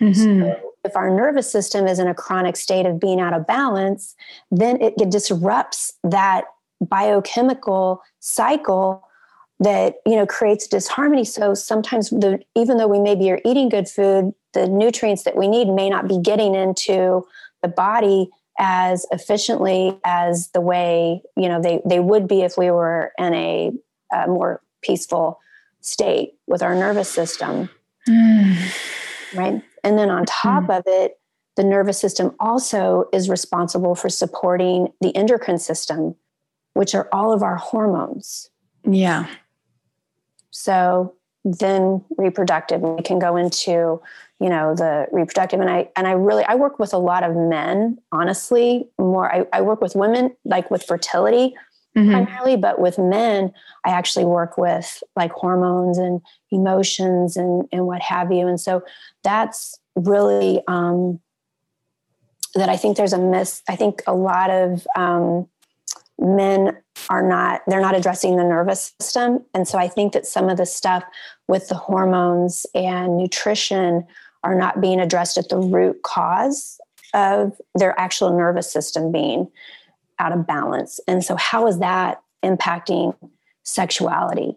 Mm-hmm. 0.00 0.42
So 0.42 0.60
if 0.84 0.96
our 0.96 1.10
nervous 1.10 1.50
system 1.50 1.86
is 1.86 1.98
in 1.98 2.06
a 2.06 2.14
chronic 2.14 2.56
state 2.56 2.86
of 2.86 3.00
being 3.00 3.20
out 3.20 3.34
of 3.34 3.46
balance, 3.46 4.14
then 4.50 4.80
it 4.80 5.10
disrupts 5.10 5.92
that 6.04 6.44
biochemical 6.80 8.02
cycle 8.20 9.06
that 9.60 9.96
you 10.06 10.16
know 10.16 10.26
creates 10.26 10.66
disharmony. 10.66 11.24
So 11.24 11.54
sometimes 11.54 12.10
the, 12.10 12.40
even 12.56 12.78
though 12.78 12.88
we 12.88 12.98
maybe 12.98 13.30
are 13.30 13.40
eating 13.44 13.68
good 13.68 13.88
food 13.88 14.32
the 14.52 14.66
nutrients 14.66 15.22
that 15.24 15.36
we 15.36 15.46
need 15.46 15.68
may 15.68 15.88
not 15.88 16.08
be 16.08 16.18
getting 16.18 16.54
into 16.54 17.24
the 17.62 17.68
body 17.68 18.28
as 18.58 19.06
efficiently 19.12 19.98
as 20.04 20.50
the 20.50 20.60
way 20.60 21.22
you 21.36 21.48
know 21.48 21.62
they, 21.62 21.80
they 21.84 22.00
would 22.00 22.26
be 22.26 22.40
if 22.40 22.58
we 22.58 22.70
were 22.70 23.12
in 23.18 23.34
a, 23.34 23.70
a 24.12 24.26
more 24.26 24.62
peaceful 24.82 25.38
state 25.80 26.34
with 26.46 26.62
our 26.62 26.74
nervous 26.74 27.08
system. 27.08 27.70
Mm. 28.08 28.56
right? 29.34 29.62
And 29.84 29.98
then 29.98 30.10
on 30.10 30.24
top 30.26 30.64
mm. 30.64 30.78
of 30.78 30.84
it 30.86 31.18
the 31.56 31.64
nervous 31.64 31.98
system 32.00 32.34
also 32.40 33.08
is 33.12 33.28
responsible 33.28 33.94
for 33.94 34.08
supporting 34.08 34.88
the 35.00 35.14
endocrine 35.14 35.58
system 35.58 36.16
which 36.74 36.94
are 36.94 37.08
all 37.12 37.32
of 37.32 37.42
our 37.42 37.56
hormones. 37.56 38.50
Yeah 38.84 39.26
so 40.50 41.14
then 41.44 42.04
reproductive 42.18 42.80
we 42.82 43.02
can 43.02 43.18
go 43.18 43.36
into 43.36 44.00
you 44.40 44.48
know 44.48 44.74
the 44.74 45.06
reproductive 45.10 45.60
and 45.60 45.70
i 45.70 45.88
and 45.96 46.06
i 46.06 46.12
really 46.12 46.44
i 46.44 46.54
work 46.54 46.78
with 46.78 46.92
a 46.92 46.98
lot 46.98 47.22
of 47.22 47.34
men 47.34 47.98
honestly 48.12 48.86
more 48.98 49.32
i, 49.32 49.46
I 49.52 49.62
work 49.62 49.80
with 49.80 49.94
women 49.94 50.34
like 50.44 50.70
with 50.70 50.82
fertility 50.82 51.54
mm-hmm. 51.96 52.10
primarily 52.10 52.56
but 52.56 52.78
with 52.78 52.98
men 52.98 53.52
i 53.86 53.90
actually 53.90 54.26
work 54.26 54.58
with 54.58 55.02
like 55.16 55.32
hormones 55.32 55.96
and 55.96 56.20
emotions 56.50 57.36
and 57.36 57.66
and 57.72 57.86
what 57.86 58.02
have 58.02 58.30
you 58.32 58.46
and 58.46 58.60
so 58.60 58.82
that's 59.22 59.78
really 59.94 60.62
um 60.68 61.20
that 62.54 62.68
i 62.68 62.76
think 62.76 62.96
there's 62.96 63.14
a 63.14 63.18
miss 63.18 63.62
i 63.68 63.76
think 63.76 64.02
a 64.06 64.14
lot 64.14 64.50
of 64.50 64.86
um 64.96 65.46
men 66.18 66.76
are 67.08 67.26
not 67.26 67.62
they're 67.66 67.80
not 67.80 67.96
addressing 67.96 68.36
the 68.36 68.44
nervous 68.44 68.92
system. 69.00 69.44
And 69.54 69.66
so 69.66 69.78
i 69.78 69.88
think 69.88 70.12
that 70.12 70.26
some 70.26 70.48
of 70.48 70.56
the 70.56 70.66
stuff 70.66 71.04
with 71.48 71.68
the 71.68 71.74
hormones 71.74 72.66
and 72.74 73.16
nutrition 73.16 74.06
are 74.42 74.54
not 74.54 74.80
being 74.80 75.00
addressed 75.00 75.36
at 75.36 75.48
the 75.48 75.58
root 75.58 76.02
cause 76.02 76.80
of 77.12 77.60
their 77.74 77.98
actual 77.98 78.36
nervous 78.36 78.72
system 78.72 79.12
being 79.12 79.50
out 80.18 80.32
of 80.32 80.46
balance. 80.46 81.00
And 81.08 81.24
so 81.24 81.36
how 81.36 81.66
is 81.66 81.78
that 81.78 82.22
impacting 82.42 83.16
sexuality 83.62 84.56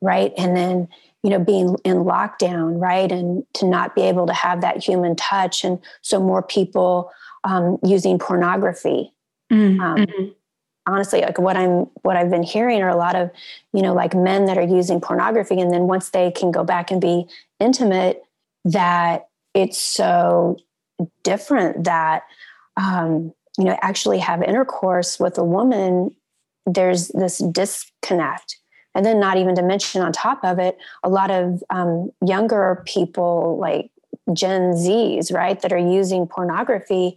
right? 0.00 0.32
And 0.36 0.56
then 0.56 0.88
you 1.22 1.30
know 1.30 1.38
being 1.38 1.76
in 1.84 1.98
lockdown 1.98 2.80
right? 2.80 3.10
And 3.10 3.44
to 3.54 3.66
not 3.66 3.94
be 3.94 4.02
able 4.02 4.26
to 4.26 4.34
have 4.34 4.60
that 4.60 4.82
human 4.82 5.16
touch 5.16 5.64
and 5.64 5.78
so 6.02 6.20
more 6.20 6.42
people 6.42 7.10
um, 7.44 7.78
using 7.82 8.18
pornography 8.18 9.12
mm-hmm. 9.52 9.80
um, 9.80 10.34
honestly 10.86 11.20
like 11.20 11.38
what 11.38 11.56
i'm 11.56 11.86
what 12.02 12.16
i've 12.16 12.30
been 12.30 12.42
hearing 12.42 12.82
are 12.82 12.90
a 12.90 12.96
lot 12.96 13.16
of 13.16 13.30
you 13.72 13.82
know 13.82 13.94
like 13.94 14.14
men 14.14 14.44
that 14.44 14.58
are 14.58 14.62
using 14.62 15.00
pornography 15.00 15.60
and 15.60 15.72
then 15.72 15.82
once 15.82 16.10
they 16.10 16.30
can 16.30 16.50
go 16.50 16.64
back 16.64 16.90
and 16.90 17.00
be 17.00 17.26
intimate 17.60 18.22
that 18.64 19.28
it's 19.54 19.78
so 19.78 20.56
different 21.22 21.84
that 21.84 22.24
um 22.76 23.32
you 23.58 23.64
know 23.64 23.78
actually 23.82 24.18
have 24.18 24.42
intercourse 24.42 25.18
with 25.18 25.38
a 25.38 25.44
woman 25.44 26.14
there's 26.66 27.08
this 27.08 27.38
disconnect. 27.38 28.58
And 28.94 29.04
then 29.04 29.18
not 29.18 29.36
even 29.36 29.54
to 29.56 29.62
mention 29.62 30.02
on 30.02 30.12
top 30.12 30.44
of 30.44 30.58
it 30.58 30.78
a 31.02 31.08
lot 31.08 31.30
of 31.30 31.64
um, 31.70 32.10
younger 32.24 32.82
people 32.86 33.58
like 33.60 33.90
gen 34.32 34.76
z's 34.76 35.32
right 35.32 35.60
that 35.60 35.72
are 35.72 35.76
using 35.76 36.26
pornography 36.26 37.16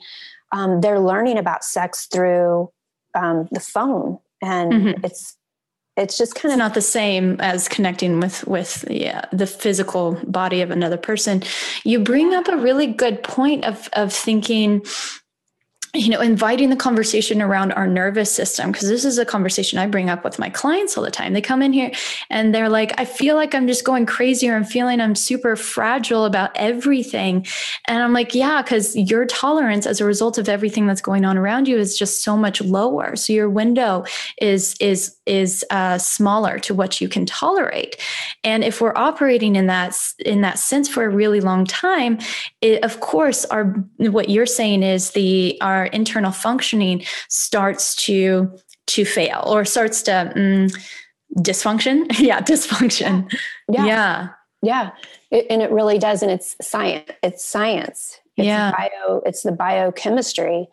um, 0.52 0.82
they're 0.82 1.00
learning 1.00 1.38
about 1.38 1.64
sex 1.64 2.08
through 2.08 2.70
um, 3.16 3.48
the 3.52 3.60
phone, 3.60 4.20
and 4.42 4.72
mm-hmm. 4.72 5.06
it's 5.06 5.38
it's 5.96 6.18
just 6.18 6.36
kind 6.36 6.52
it's 6.52 6.54
of 6.54 6.60
not 6.60 6.74
the 6.76 6.82
same 6.82 7.38
as 7.40 7.68
connecting 7.68 8.20
with 8.20 8.46
with 8.48 8.86
yeah, 8.90 9.26
the 9.32 9.48
physical 9.48 10.20
body 10.28 10.62
of 10.62 10.72
another 10.72 10.98
person. 10.98 11.44
You 11.84 12.00
bring 12.00 12.34
up 12.34 12.48
a 12.48 12.58
really 12.58 12.88
good 12.88 13.24
point 13.24 13.66
of 13.66 13.90
of 13.94 14.14
thinking 14.14 14.86
you 15.98 16.10
know, 16.10 16.22
inviting 16.22 16.70
the 16.70 16.76
conversation 16.76 17.42
around 17.42 17.72
our 17.74 17.88
nervous 17.88 18.32
system, 18.32 18.72
because 18.72 18.88
this 18.88 19.04
is 19.04 19.18
a 19.18 19.26
conversation 19.26 19.80
I 19.80 19.88
bring 19.88 20.10
up 20.10 20.24
with 20.24 20.40
my 20.40 20.50
clients 20.50 20.98
all 20.98 21.04
the 21.04 21.12
time. 21.12 21.34
They 21.34 21.42
come 21.42 21.62
in 21.62 21.74
here 21.74 21.92
and 22.30 22.54
they're 22.54 22.70
like, 22.70 22.94
I 23.00 23.06
feel 23.06 23.36
like 23.36 23.56
I'm 23.56 23.68
just 23.68 23.84
going 23.84 24.06
crazy 24.06 24.50
or 24.50 24.56
I'm 24.56 24.64
feeling 24.64 25.02
I'm 25.02 25.16
super 25.16 25.56
fragile 25.56 26.26
about 26.26 26.52
everything. 26.56 27.46
And 27.86 28.02
I'm 28.02 28.14
like, 28.14 28.36
yeah, 28.36 28.62
because 28.62 28.96
your 28.96 29.26
tolerance 29.26 29.86
as 29.86 30.00
a 30.00 30.06
result 30.06 30.38
of 30.38 30.48
everything 30.48 30.88
that's 30.88 31.02
going 31.02 31.26
on 31.26 31.38
around 31.38 31.68
you 31.68 31.78
is 31.78 31.98
just 31.98 32.24
so 32.24 32.38
much 32.38 32.62
lower. 32.62 33.16
So 33.16 33.34
your 33.34 33.50
window 33.50 34.06
is 34.42 34.76
is 34.80 35.16
is 35.26 35.66
uh, 35.72 35.98
smaller 35.98 36.60
to 36.60 36.74
what 36.74 37.02
you 37.02 37.10
can 37.10 37.26
tolerate. 37.26 37.98
And 38.44 38.64
if 38.64 38.80
we're 38.80 38.96
operating 38.96 39.56
in 39.56 39.68
that 39.68 39.98
in 40.20 40.42
that 40.42 40.60
sense 40.60 40.88
for 40.88 41.04
a 41.04 41.10
really 41.10 41.42
long 41.42 41.66
time, 41.66 42.20
it, 42.62 42.84
of 42.84 43.00
course, 43.00 43.46
our 43.46 43.66
what 43.98 44.30
you're 44.30 44.46
saying 44.46 44.84
is 44.84 45.12
the 45.12 45.58
our 45.62 45.87
internal 45.88 46.32
functioning 46.32 47.04
starts 47.30 47.96
to 47.96 48.52
to 48.88 49.06
fail 49.06 49.44
or 49.48 49.66
starts 49.66 50.02
to 50.04 50.32
um, 50.36 50.68
dysfunction. 51.38 52.06
Yeah 52.20 52.42
dysfunction. 52.42 53.32
Yeah. 53.72 53.86
Yeah. 53.86 54.30
Yeah, 54.64 54.90
It, 55.30 55.46
and 55.52 55.62
it 55.62 55.70
really 55.70 56.00
does 56.00 56.24
and 56.24 56.32
it's 56.32 56.56
science 56.62 57.10
it's 57.22 57.46
science. 57.46 58.20
It's 58.38 58.48
yeah. 58.48 58.72
bio 58.72 59.22
it's 59.26 59.44
the 59.44 59.52
biochemistry. 59.52 60.68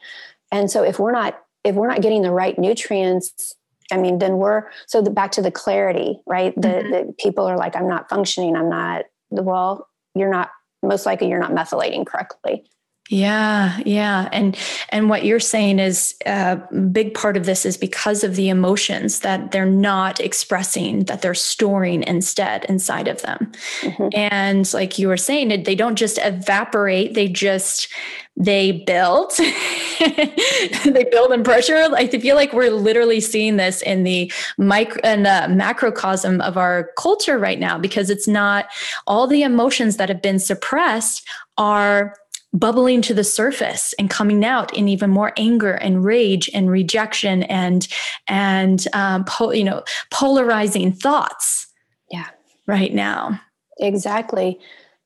And 0.50 0.70
so 0.70 0.82
if 0.82 0.98
we're 0.98 1.12
not 1.12 1.38
if 1.64 1.74
we're 1.74 1.88
not 1.88 2.00
getting 2.00 2.22
the 2.22 2.30
right 2.30 2.58
nutrients 2.58 3.54
i 3.92 3.98
mean 3.98 4.18
then 4.18 4.38
we're 4.38 4.64
so 4.86 5.02
the, 5.02 5.10
back 5.10 5.30
to 5.32 5.42
the 5.42 5.50
clarity 5.50 6.18
right? 6.26 6.54
The, 6.56 6.68
mm-hmm. 6.68 6.90
the 6.90 7.14
people 7.18 7.44
are 7.46 7.58
like 7.58 7.76
i'm 7.76 7.88
not 7.88 8.08
functioning. 8.08 8.56
I'm 8.56 8.70
not 8.70 9.04
well 9.30 9.88
you're 10.14 10.30
not 10.30 10.50
most 10.82 11.06
likely 11.06 11.28
you're 11.28 11.40
not 11.40 11.52
methylating 11.52 12.06
correctly 12.06 12.64
yeah, 13.10 13.80
yeah, 13.84 14.30
and 14.32 14.56
and 14.88 15.10
what 15.10 15.26
you're 15.26 15.38
saying 15.38 15.78
is 15.78 16.14
a 16.24 16.30
uh, 16.30 16.56
big 16.90 17.12
part 17.12 17.36
of 17.36 17.44
this 17.44 17.66
is 17.66 17.76
because 17.76 18.24
of 18.24 18.34
the 18.34 18.48
emotions 18.48 19.20
that 19.20 19.50
they're 19.50 19.66
not 19.66 20.20
expressing, 20.20 21.04
that 21.04 21.20
they're 21.20 21.34
storing 21.34 22.02
instead 22.04 22.64
inside 22.64 23.06
of 23.06 23.20
them, 23.20 23.52
mm-hmm. 23.82 24.08
and 24.14 24.72
like 24.72 24.98
you 24.98 25.08
were 25.08 25.18
saying, 25.18 25.64
they 25.64 25.74
don't 25.74 25.96
just 25.96 26.18
evaporate; 26.22 27.12
they 27.12 27.28
just 27.28 27.88
they 28.36 28.72
build, 28.72 29.32
they 29.36 31.06
build 31.10 31.32
in 31.32 31.44
pressure. 31.44 31.88
I 31.94 32.08
feel 32.08 32.36
like 32.36 32.54
we're 32.54 32.70
literally 32.70 33.20
seeing 33.20 33.58
this 33.58 33.82
in 33.82 34.04
the 34.04 34.32
micro 34.56 35.00
and 35.04 35.26
the 35.26 35.46
macrocosm 35.50 36.40
of 36.40 36.56
our 36.56 36.90
culture 36.96 37.38
right 37.38 37.60
now 37.60 37.78
because 37.78 38.08
it's 38.08 38.26
not 38.26 38.66
all 39.06 39.26
the 39.26 39.42
emotions 39.42 39.98
that 39.98 40.08
have 40.08 40.22
been 40.22 40.38
suppressed 40.38 41.28
are 41.58 42.16
bubbling 42.54 43.02
to 43.02 43.12
the 43.12 43.24
surface 43.24 43.92
and 43.98 44.08
coming 44.08 44.44
out 44.44 44.72
in 44.74 44.88
even 44.88 45.10
more 45.10 45.32
anger 45.36 45.72
and 45.72 46.04
rage 46.04 46.48
and 46.54 46.70
rejection 46.70 47.42
and 47.44 47.88
and 48.28 48.86
um, 48.94 49.24
po- 49.24 49.50
you 49.50 49.64
know 49.64 49.82
polarizing 50.10 50.92
thoughts 50.92 51.66
yeah. 52.10 52.28
right 52.66 52.94
now. 52.94 53.38
Exactly. 53.78 54.58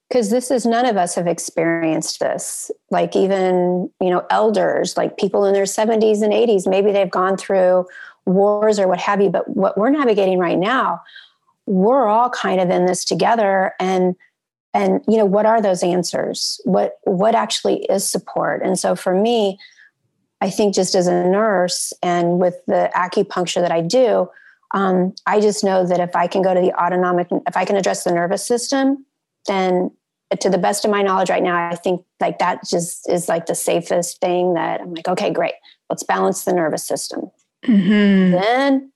Because 0.08 0.30
this 0.30 0.50
is 0.50 0.64
none 0.64 0.86
of 0.86 0.96
us 0.96 1.14
have 1.16 1.26
experienced 1.26 2.20
this. 2.20 2.70
Like 2.90 3.16
even 3.16 3.90
you 4.00 4.10
know 4.10 4.26
elders 4.30 4.96
like 4.96 5.16
people 5.16 5.44
in 5.46 5.54
their 5.54 5.64
70s 5.64 6.22
and 6.22 6.32
80s 6.32 6.68
maybe 6.68 6.92
they've 6.92 7.10
gone 7.10 7.36
through 7.36 7.86
wars 8.26 8.78
or 8.78 8.86
what 8.86 9.00
have 9.00 9.22
you 9.22 9.30
but 9.30 9.48
what 9.56 9.78
we're 9.78 9.88
navigating 9.88 10.38
right 10.38 10.58
now 10.58 11.00
we're 11.64 12.06
all 12.06 12.28
kind 12.28 12.60
of 12.60 12.68
in 12.68 12.84
this 12.84 13.04
together 13.04 13.72
and 13.80 14.14
and 14.74 15.00
you 15.08 15.16
know 15.16 15.24
what 15.24 15.46
are 15.46 15.60
those 15.60 15.82
answers? 15.82 16.60
What 16.64 16.98
what 17.04 17.34
actually 17.34 17.84
is 17.84 18.08
support? 18.08 18.62
And 18.62 18.78
so 18.78 18.94
for 18.94 19.14
me 19.14 19.58
i 20.40 20.48
think 20.48 20.72
just 20.72 20.94
as 20.94 21.08
a 21.08 21.24
nurse 21.28 21.92
and 22.00 22.38
with 22.38 22.64
the 22.66 22.88
acupuncture 22.94 23.60
that 23.60 23.72
i 23.72 23.80
do 23.80 24.28
um, 24.72 25.12
i 25.26 25.40
just 25.40 25.64
know 25.64 25.84
that 25.84 25.98
if 25.98 26.14
i 26.14 26.28
can 26.28 26.42
go 26.42 26.54
to 26.54 26.60
the 26.60 26.72
autonomic 26.80 27.26
if 27.46 27.56
i 27.56 27.64
can 27.64 27.74
address 27.74 28.04
the 28.04 28.12
nervous 28.12 28.46
system 28.46 29.04
then 29.46 29.90
to 30.38 30.50
the 30.50 30.58
best 30.58 30.84
of 30.84 30.90
my 30.90 31.02
knowledge 31.02 31.30
right 31.30 31.42
now 31.42 31.68
i 31.68 31.74
think 31.74 32.04
like 32.20 32.38
that 32.38 32.60
just 32.64 33.08
is 33.10 33.28
like 33.28 33.46
the 33.46 33.54
safest 33.54 34.20
thing 34.20 34.54
that 34.54 34.80
i'm 34.80 34.94
like 34.94 35.08
okay 35.08 35.30
great. 35.30 35.54
Let's 35.90 36.02
balance 36.02 36.44
the 36.44 36.52
nervous 36.52 36.84
system. 36.84 37.30
Mm-hmm. 37.64 38.32
then 38.32 38.92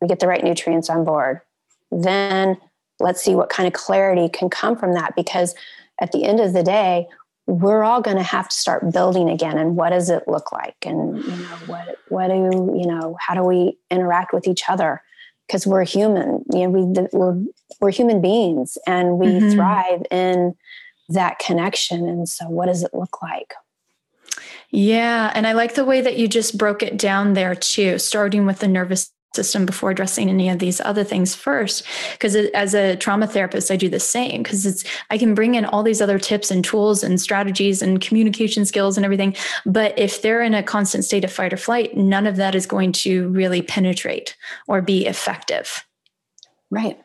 we 0.00 0.08
get 0.08 0.20
the 0.20 0.28
right 0.28 0.44
nutrients 0.44 0.88
on 0.88 1.04
board. 1.04 1.40
Then 1.90 2.56
let's 3.00 3.22
see 3.22 3.34
what 3.34 3.48
kind 3.48 3.66
of 3.66 3.72
clarity 3.72 4.28
can 4.28 4.50
come 4.50 4.76
from 4.76 4.94
that 4.94 5.16
because 5.16 5.54
at 6.00 6.12
the 6.12 6.24
end 6.24 6.40
of 6.40 6.52
the 6.52 6.62
day 6.62 7.06
we're 7.46 7.82
all 7.82 8.00
going 8.00 8.16
to 8.16 8.22
have 8.22 8.48
to 8.48 8.54
start 8.54 8.92
building 8.92 9.28
again 9.28 9.58
and 9.58 9.74
what 9.76 9.90
does 9.90 10.08
it 10.08 10.22
look 10.28 10.52
like? 10.52 10.76
And 10.84 11.22
you 11.24 11.30
know 11.30 11.56
what 11.66 11.96
what 12.08 12.28
do 12.28 12.34
you 12.34 12.86
know 12.86 13.16
how 13.20 13.34
do 13.34 13.42
we 13.42 13.76
interact 13.90 14.32
with 14.32 14.46
each 14.46 14.62
other? 14.68 15.02
Because 15.46 15.66
we're 15.66 15.84
human 15.84 16.44
you 16.52 16.60
know 16.60 16.70
we 16.70 17.06
we're 17.12 17.42
we're 17.80 17.90
human 17.90 18.20
beings 18.20 18.78
and 18.86 19.18
we 19.18 19.26
mm-hmm. 19.26 19.50
thrive 19.50 20.02
in 20.10 20.54
that 21.08 21.38
connection 21.40 22.08
and 22.08 22.28
so 22.28 22.48
what 22.48 22.66
does 22.66 22.84
it 22.84 22.94
look 22.94 23.20
like? 23.20 23.54
Yeah 24.70 25.32
and 25.34 25.48
i 25.48 25.52
like 25.52 25.74
the 25.74 25.84
way 25.84 26.00
that 26.00 26.16
you 26.16 26.28
just 26.28 26.56
broke 26.56 26.84
it 26.84 26.96
down 26.96 27.32
there 27.32 27.56
too 27.56 27.98
starting 27.98 28.46
with 28.46 28.60
the 28.60 28.68
nervous 28.68 29.10
system 29.34 29.64
before 29.64 29.90
addressing 29.90 30.28
any 30.28 30.48
of 30.48 30.58
these 30.58 30.80
other 30.80 31.04
things 31.04 31.34
first. 31.34 31.84
Because 32.12 32.34
as 32.34 32.74
a 32.74 32.96
trauma 32.96 33.26
therapist 33.26 33.70
i 33.70 33.76
do 33.76 33.88
the 33.88 34.00
same 34.00 34.42
because 34.42 34.66
it's 34.66 34.84
i 35.10 35.18
can 35.18 35.34
bring 35.34 35.54
in 35.54 35.64
all 35.64 35.82
these 35.82 36.00
other 36.00 36.18
tips 36.18 36.50
and 36.50 36.64
tools 36.64 37.02
and 37.02 37.20
strategies 37.20 37.82
and 37.82 38.00
communication 38.00 38.64
skills 38.64 38.96
and 38.96 39.04
everything 39.04 39.34
but 39.64 39.96
if 39.98 40.22
they're 40.22 40.42
in 40.42 40.54
a 40.54 40.62
constant 40.62 41.04
state 41.04 41.24
of 41.24 41.32
fight 41.32 41.52
or 41.52 41.56
flight 41.56 41.96
none 41.96 42.26
of 42.26 42.36
that 42.36 42.54
is 42.54 42.66
going 42.66 42.92
to 42.92 43.28
really 43.28 43.62
penetrate 43.62 44.36
or 44.66 44.82
be 44.82 45.06
effective. 45.06 45.84
Right. 46.70 47.00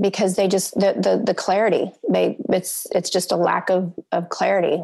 Because 0.00 0.36
they 0.36 0.48
just 0.48 0.74
the 0.74 0.94
the, 0.96 1.22
the 1.24 1.34
clarity 1.34 1.90
they 2.08 2.36
it's 2.48 2.86
it's 2.92 3.10
just 3.10 3.32
a 3.32 3.36
lack 3.36 3.70
of 3.70 3.92
of 4.12 4.28
clarity. 4.28 4.82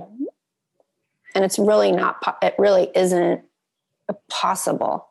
And 1.35 1.45
it's 1.45 1.59
really 1.59 1.93
not 1.93 2.39
it 2.43 2.55
really 2.59 2.91
isn't 2.95 3.43
possible 4.29 5.10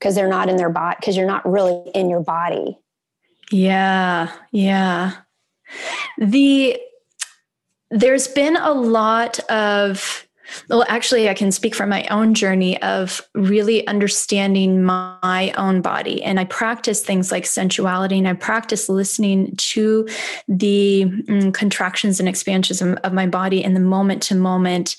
because 0.00 0.14
they're 0.14 0.28
not 0.28 0.48
in 0.48 0.56
their 0.56 0.70
body 0.70 0.96
because 0.98 1.16
you're 1.16 1.26
not 1.26 1.48
really 1.48 1.90
in 1.94 2.08
your 2.08 2.20
body. 2.20 2.78
Yeah 3.52 4.32
yeah. 4.50 5.12
The 6.18 6.80
there's 7.90 8.28
been 8.28 8.56
a 8.56 8.72
lot 8.72 9.38
of 9.50 10.26
well 10.68 10.84
actually 10.88 11.28
i 11.28 11.34
can 11.34 11.52
speak 11.52 11.76
from 11.76 11.88
my 11.88 12.04
own 12.08 12.34
journey 12.34 12.80
of 12.82 13.20
really 13.34 13.86
understanding 13.86 14.82
my 14.82 15.52
own 15.56 15.80
body. 15.80 16.22
And 16.22 16.40
i 16.40 16.44
practice 16.44 17.02
things 17.02 17.30
like 17.30 17.46
sensuality 17.46 18.18
and 18.18 18.28
i 18.28 18.32
practice 18.32 18.88
listening 18.88 19.54
to 19.56 20.08
the 20.48 21.04
mm, 21.04 21.54
contractions 21.54 22.20
and 22.20 22.28
expansions 22.28 22.82
of, 22.82 22.96
of, 22.98 23.12
my 23.12 23.26
body 23.26 23.62
in 23.62 23.74
the 23.74 23.80
moment 23.80 24.22
to 24.24 24.34
moment 24.34 24.96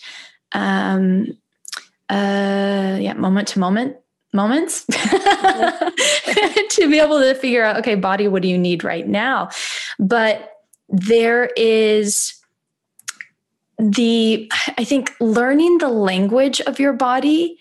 um 0.54 1.28
uh 2.10 2.98
yeah 3.00 3.14
moment 3.14 3.48
to 3.50 3.60
moment 3.60 3.98
moments? 4.34 4.86
To 6.72 6.90
be 6.90 7.00
able 7.00 7.20
to 7.20 7.36
figure 7.36 7.64
out 7.64 7.78
okay 7.78 7.96
body 7.96 8.28
what 8.30 8.42
do 8.42 8.48
you 8.48 8.58
need 8.58 8.84
right 8.84 9.06
now? 9.06 9.50
But 10.00 10.52
there 10.88 11.50
is 11.58 12.34
the 13.82 14.52
i 14.78 14.84
think 14.84 15.12
learning 15.20 15.80
the 15.80 15.90
language 15.90 16.62
of 16.62 16.80
your 16.80 16.94
body 16.94 17.58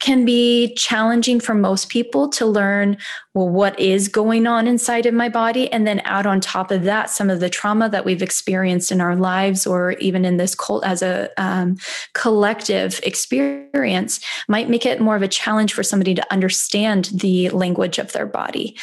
can 0.00 0.24
be 0.24 0.74
challenging 0.74 1.40
for 1.40 1.54
most 1.54 1.88
people 1.88 2.28
to 2.28 2.44
learn 2.44 2.96
well 3.32 3.48
what 3.48 3.78
is 3.78 4.08
going 4.08 4.46
on 4.46 4.66
inside 4.66 5.06
of 5.06 5.14
my 5.14 5.28
body 5.28 5.70
and 5.72 5.86
then 5.86 6.00
add 6.00 6.26
on 6.26 6.40
top 6.40 6.70
of 6.70 6.82
that 6.82 7.08
some 7.08 7.30
of 7.30 7.40
the 7.40 7.48
trauma 7.48 7.88
that 7.88 8.04
we've 8.04 8.22
experienced 8.22 8.90
in 8.92 9.00
our 9.00 9.16
lives 9.16 9.66
or 9.66 9.92
even 9.92 10.24
in 10.24 10.36
this 10.36 10.54
cult 10.54 10.84
as 10.84 11.00
a 11.00 11.30
um, 11.36 11.76
collective 12.12 13.00
experience 13.02 14.20
might 14.48 14.68
make 14.68 14.84
it 14.84 15.00
more 15.00 15.16
of 15.16 15.22
a 15.22 15.28
challenge 15.28 15.72
for 15.72 15.82
somebody 15.82 16.14
to 16.14 16.32
understand 16.32 17.06
the 17.06 17.48
language 17.50 17.98
of 17.98 18.12
their 18.12 18.26
body. 18.26 18.76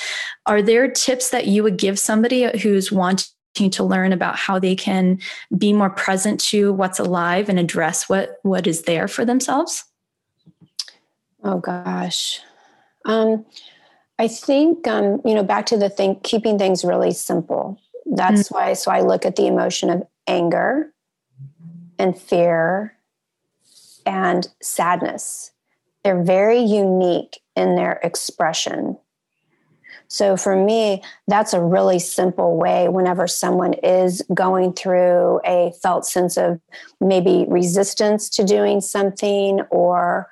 Are 0.45 0.61
there 0.61 0.89
tips 0.89 1.29
that 1.29 1.47
you 1.47 1.61
would 1.61 1.77
give 1.77 1.99
somebody 1.99 2.57
who's 2.59 2.91
wanting 2.91 3.69
to 3.69 3.83
learn 3.83 4.13
about 4.13 4.37
how 4.37 4.57
they 4.57 4.75
can 4.75 5.19
be 5.57 5.73
more 5.73 5.89
present 5.89 6.39
to 6.39 6.71
what's 6.71 6.99
alive 6.99 7.49
and 7.49 7.59
address 7.59 8.07
what 8.07 8.37
what 8.43 8.65
is 8.65 8.83
there 8.83 9.07
for 9.09 9.25
themselves 9.25 9.83
Oh 11.43 11.59
gosh. 11.59 12.39
Um, 13.05 13.45
I 14.19 14.27
think 14.27 14.87
um, 14.87 15.21
you 15.25 15.33
know 15.33 15.43
back 15.43 15.65
to 15.67 15.77
the 15.77 15.89
thing, 15.89 16.19
keeping 16.23 16.57
things 16.57 16.83
really 16.83 17.11
simple. 17.11 17.79
That's 18.05 18.43
mm-hmm. 18.43 18.55
why. 18.55 18.73
So 18.73 18.91
I 18.91 19.01
look 19.01 19.25
at 19.25 19.35
the 19.35 19.47
emotion 19.47 19.89
of 19.89 20.03
anger 20.27 20.93
and 21.97 22.17
fear 22.17 22.95
and 24.05 24.47
sadness. 24.61 25.51
They're 26.03 26.23
very 26.23 26.59
unique 26.59 27.39
in 27.55 27.75
their 27.75 27.99
expression. 28.03 28.97
So 30.07 30.35
for 30.35 30.55
me, 30.55 31.03
that's 31.27 31.53
a 31.53 31.61
really 31.61 31.99
simple 31.99 32.57
way 32.57 32.89
whenever 32.89 33.27
someone 33.27 33.73
is 33.75 34.21
going 34.33 34.73
through 34.73 35.39
a 35.45 35.71
felt 35.81 36.05
sense 36.05 36.37
of 36.37 36.59
maybe 36.99 37.45
resistance 37.47 38.29
to 38.31 38.43
doing 38.43 38.81
something 38.81 39.61
or 39.69 40.29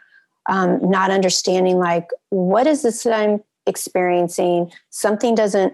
um, 0.50 0.80
not 0.90 1.12
understanding 1.12 1.78
like 1.78 2.10
what 2.30 2.68
is 2.68 2.82
this 2.82 3.04
that 3.04 3.14
i'm 3.14 3.42
experiencing? 3.70 4.72
Something 4.90 5.36
doesn't 5.36 5.74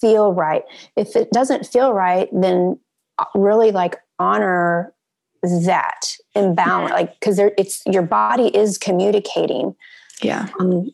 feel 0.00 0.32
right. 0.32 0.62
If 0.96 1.14
it 1.14 1.30
doesn't 1.32 1.66
feel 1.66 1.92
right 1.92 2.28
then 2.32 2.78
uh, 3.18 3.26
really 3.34 3.70
like 3.70 3.96
honor 4.18 4.94
that 5.42 6.16
imbalance 6.36 6.90
yeah. 6.90 6.96
like 6.96 7.20
because 7.20 7.38
it's 7.38 7.82
your 7.84 8.02
body 8.02 8.56
is 8.56 8.78
communicating. 8.78 9.74
Yeah. 10.22 10.48
Um, 10.60 10.90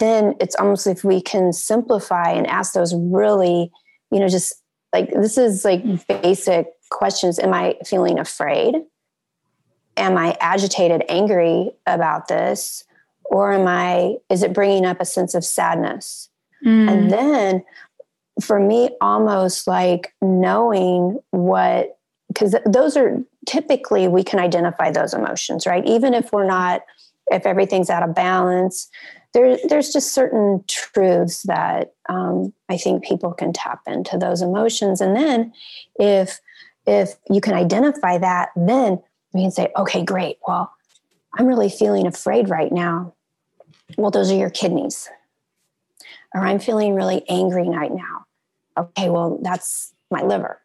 then 0.00 0.34
it's 0.40 0.56
almost 0.56 0.88
if 0.88 1.04
we 1.04 1.22
can 1.22 1.52
simplify 1.52 2.30
and 2.32 2.46
ask 2.48 2.72
those 2.72 2.94
really 2.94 3.70
you 4.10 4.18
know 4.18 4.28
just 4.28 4.54
like 4.92 5.10
this 5.12 5.38
is 5.38 5.64
like 5.64 5.84
basic 6.22 6.66
questions. 6.90 7.38
Am 7.38 7.54
i 7.54 7.76
feeling 7.86 8.18
afraid 8.18 8.74
am 9.96 10.16
I 10.16 10.36
agitated, 10.40 11.04
angry 11.08 11.70
about 11.86 12.28
this? 12.28 12.84
Or 13.24 13.52
am 13.52 13.66
I, 13.66 14.16
is 14.28 14.42
it 14.42 14.52
bringing 14.52 14.84
up 14.84 15.00
a 15.00 15.04
sense 15.04 15.34
of 15.34 15.44
sadness? 15.44 16.28
Mm. 16.64 16.90
And 16.90 17.10
then 17.10 17.64
for 18.40 18.60
me, 18.60 18.90
almost 19.00 19.66
like 19.66 20.14
knowing 20.20 21.18
what, 21.30 21.98
because 22.28 22.54
those 22.66 22.96
are 22.96 23.22
typically 23.46 24.08
we 24.08 24.22
can 24.22 24.38
identify 24.38 24.90
those 24.90 25.14
emotions, 25.14 25.66
right? 25.66 25.84
Even 25.86 26.14
if 26.14 26.32
we're 26.32 26.46
not, 26.46 26.82
if 27.28 27.46
everything's 27.46 27.90
out 27.90 28.02
of 28.02 28.14
balance, 28.14 28.88
there, 29.34 29.56
there's 29.68 29.92
just 29.92 30.12
certain 30.12 30.62
truths 30.68 31.42
that 31.44 31.94
um, 32.08 32.52
I 32.68 32.76
think 32.76 33.04
people 33.04 33.32
can 33.32 33.52
tap 33.52 33.80
into 33.86 34.18
those 34.18 34.42
emotions. 34.42 35.00
And 35.00 35.16
then 35.16 35.52
if, 35.98 36.38
if 36.86 37.14
you 37.30 37.40
can 37.40 37.54
identify 37.54 38.18
that, 38.18 38.50
then 38.56 39.02
we 39.32 39.42
can 39.42 39.50
say, 39.50 39.70
okay, 39.76 40.04
great. 40.04 40.38
Well, 40.46 40.72
I'm 41.38 41.46
really 41.46 41.70
feeling 41.70 42.06
afraid 42.06 42.48
right 42.48 42.72
now. 42.72 43.14
Well, 43.96 44.10
those 44.10 44.30
are 44.30 44.36
your 44.36 44.50
kidneys. 44.50 45.08
Or 46.34 46.40
I'm 46.40 46.58
feeling 46.58 46.94
really 46.94 47.24
angry 47.28 47.68
right 47.68 47.92
now. 47.92 48.26
Okay, 48.76 49.08
well, 49.08 49.38
that's 49.42 49.92
my 50.10 50.22
liver. 50.22 50.60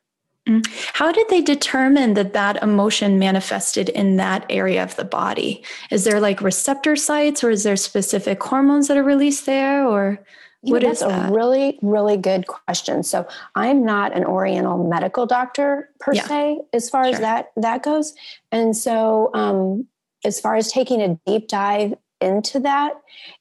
Mm. 0.48 0.66
How 0.94 1.12
did 1.12 1.28
they 1.30 1.42
determine 1.42 2.14
that 2.14 2.34
that 2.34 2.62
emotion 2.64 3.20
manifested 3.20 3.90
in 3.90 4.16
that 4.16 4.46
area 4.50 4.82
of 4.82 4.96
the 4.96 5.04
body? 5.04 5.64
Is 5.92 6.06
there 6.06 6.22
like 6.22 6.42
receptor 6.42 6.96
sites 6.96 7.44
or 7.44 7.50
is 7.50 7.64
there 7.64 7.76
specific 7.76 8.42
hormones 8.42 8.88
that 8.88 8.98
are 8.98 9.04
released 9.04 9.46
there 9.46 9.86
or 9.86 10.20
what 10.72 10.82
that's 10.82 11.02
that? 11.02 11.30
a 11.30 11.34
really, 11.34 11.80
really 11.82 12.18
good 12.18 12.48
question. 12.48 13.04
So 13.04 13.28
I'm 13.56 13.84
not 13.86 14.16
an 14.16 14.26
Oriental 14.26 14.88
medical 14.88 15.26
doctor 15.26 15.90
per 16.00 16.14
yeah. 16.14 16.28
se, 16.28 16.60
as 16.74 16.90
far 16.90 17.06
sure. 17.06 17.14
as 17.14 17.20
that 17.20 17.52
that 17.56 17.84
goes. 17.84 18.14
And 18.52 18.76
so, 18.76 19.32
um, 19.34 19.88
as 20.26 20.40
far 20.40 20.56
as 20.56 20.72
taking 20.72 21.02
a 21.02 21.20
deep 21.26 21.48
dive 21.48 21.94
into 22.22 22.60
that, 22.62 22.94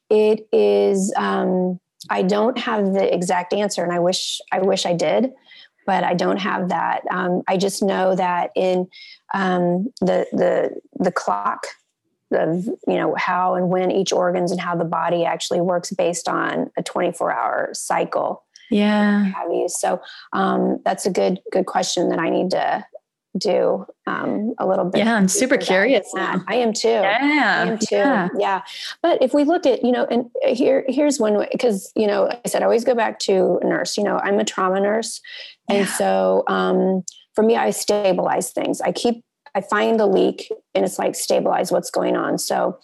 it 0.09 0.47
is. 0.51 1.13
Um, 1.15 1.79
I 2.09 2.21
don't 2.21 2.57
have 2.57 2.93
the 2.93 3.13
exact 3.13 3.53
answer, 3.53 3.83
and 3.83 3.91
I 3.91 3.99
wish 3.99 4.39
I 4.51 4.59
wish 4.59 4.85
I 4.85 4.93
did, 4.93 5.33
but 5.85 6.03
I 6.03 6.13
don't 6.13 6.37
have 6.37 6.69
that. 6.69 7.01
Um, 7.11 7.41
I 7.47 7.57
just 7.57 7.81
know 7.81 8.15
that 8.15 8.51
in 8.55 8.87
um, 9.33 9.91
the 9.99 10.27
the 10.31 10.79
the 10.99 11.11
clock 11.11 11.67
of 12.31 12.65
you 12.65 12.95
know 12.95 13.15
how 13.15 13.55
and 13.55 13.69
when 13.69 13.91
each 13.91 14.11
organs 14.11 14.51
and 14.51 14.59
how 14.59 14.75
the 14.75 14.85
body 14.85 15.25
actually 15.25 15.61
works 15.61 15.91
based 15.91 16.27
on 16.27 16.69
a 16.77 16.83
24 16.83 17.31
hour 17.31 17.69
cycle 17.73 18.43
Yeah. 18.69 19.23
Have 19.25 19.51
you? 19.51 19.69
So 19.69 20.01
um, 20.33 20.79
that's 20.83 21.05
a 21.05 21.09
good 21.09 21.39
good 21.51 21.65
question 21.65 22.09
that 22.09 22.19
I 22.19 22.29
need 22.29 22.51
to 22.51 22.85
do 23.37 23.85
um, 24.05 24.55
a 24.57 24.65
little 24.65 24.85
bit. 24.85 24.99
Yeah, 24.99 25.15
I'm 25.15 25.27
super 25.27 25.57
curious. 25.57 26.11
I 26.15 26.55
am 26.55 26.73
too. 26.73 26.87
Yeah, 26.89 27.63
I 27.65 27.67
am 27.69 27.77
too. 27.77 27.95
Yeah. 27.95 28.29
yeah. 28.37 28.61
But 29.01 29.21
if 29.21 29.33
we 29.33 29.43
look 29.43 29.65
at, 29.65 29.83
you 29.83 29.91
know, 29.91 30.05
and 30.05 30.29
here 30.43 30.85
here's 30.87 31.19
one 31.19 31.35
way 31.35 31.47
because 31.51 31.91
you 31.95 32.07
know, 32.07 32.29
I 32.29 32.47
said 32.47 32.61
I 32.61 32.65
always 32.65 32.83
go 32.83 32.95
back 32.95 33.19
to 33.19 33.59
nurse. 33.63 33.97
You 33.97 34.03
know, 34.03 34.17
I'm 34.17 34.39
a 34.39 34.45
trauma 34.45 34.79
nurse, 34.79 35.21
and 35.69 35.79
yeah. 35.79 35.93
so 35.93 36.43
um, 36.47 37.03
for 37.35 37.43
me, 37.43 37.55
I 37.55 37.69
stabilize 37.71 38.51
things. 38.51 38.81
I 38.81 38.91
keep 38.91 39.23
I 39.55 39.61
find 39.61 39.99
the 39.99 40.07
leak, 40.07 40.51
and 40.75 40.85
it's 40.85 40.99
like 40.99 41.15
stabilize 41.15 41.71
what's 41.71 41.89
going 41.89 42.15
on. 42.15 42.37
So, 42.37 42.79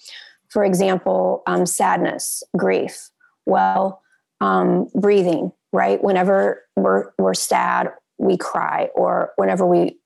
for 0.50 0.64
example, 0.64 1.44
um, 1.48 1.66
sadness, 1.66 2.44
grief. 2.58 3.10
Well, 3.46 4.02
um, 4.42 4.90
breathing. 4.96 5.52
Right. 5.72 6.04
Whenever 6.04 6.64
we're 6.76 7.12
we're 7.18 7.34
sad 7.34 7.92
we 8.18 8.38
cry 8.38 8.90
or 8.96 9.32
whenever 9.36 9.66
we 9.66 9.98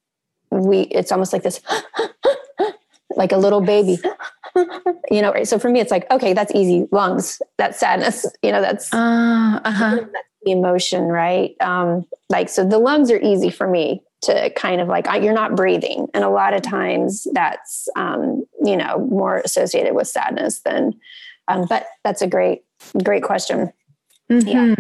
we 0.52 0.82
it's 0.82 1.12
almost 1.12 1.34
like 1.34 1.44
this 1.44 1.62
like 3.16 3.32
a 3.32 3.38
little 3.38 3.62
baby 3.62 3.98
you 5.12 5.22
know 5.22 5.32
right 5.32 5.48
so 5.48 5.60
for 5.60 5.70
me 5.70 5.80
it's 5.80 5.92
like 5.92 6.10
okay 6.12 6.34
that's 6.34 6.54
easy 6.56 6.88
lungs 6.92 7.42
that's 7.58 7.80
sadness 7.80 8.26
you 8.42 8.52
know 8.52 8.62
that's 8.62 8.94
uh, 8.94 9.60
uh-huh. 9.64 9.96
that's 9.96 10.28
the 10.44 10.52
emotion 10.52 11.04
right 11.04 11.56
um 11.62 12.06
like 12.30 12.50
so 12.50 12.68
the 12.68 12.80
lungs 12.80 13.12
are 13.12 13.20
easy 13.20 13.50
for 13.50 13.68
me 13.68 14.02
to 14.22 14.50
kind 14.52 14.82
of 14.82 14.88
like 14.88 15.06
you're 15.22 15.34
not 15.34 15.56
breathing 15.56 16.08
and 16.14 16.24
a 16.24 16.30
lot 16.30 16.54
of 16.54 16.62
times 16.62 17.28
that's 17.34 17.88
um 17.96 18.44
you 18.64 18.76
know 18.76 19.00
more 19.10 19.38
associated 19.46 19.94
with 19.94 20.08
sadness 20.08 20.60
than 20.60 20.94
um 21.48 21.66
but 21.70 21.86
that's 22.04 22.22
a 22.22 22.28
great 22.28 22.64
great 23.04 23.24
question 23.24 23.72
mm-hmm. 24.30 24.48
yeah 24.48 24.76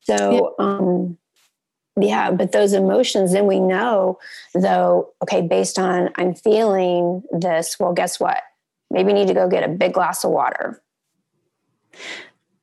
so 0.00 0.54
yeah. 0.58 0.64
um 0.64 1.16
yeah 2.00 2.30
but 2.30 2.52
those 2.52 2.72
emotions 2.72 3.32
then 3.32 3.46
we 3.46 3.60
know 3.60 4.18
though 4.54 5.12
okay 5.22 5.42
based 5.42 5.78
on 5.78 6.10
i'm 6.16 6.34
feeling 6.34 7.22
this 7.30 7.76
well 7.78 7.92
guess 7.92 8.18
what 8.18 8.42
maybe 8.90 9.12
need 9.12 9.28
to 9.28 9.34
go 9.34 9.48
get 9.48 9.62
a 9.62 9.68
big 9.68 9.92
glass 9.92 10.24
of 10.24 10.30
water 10.30 10.82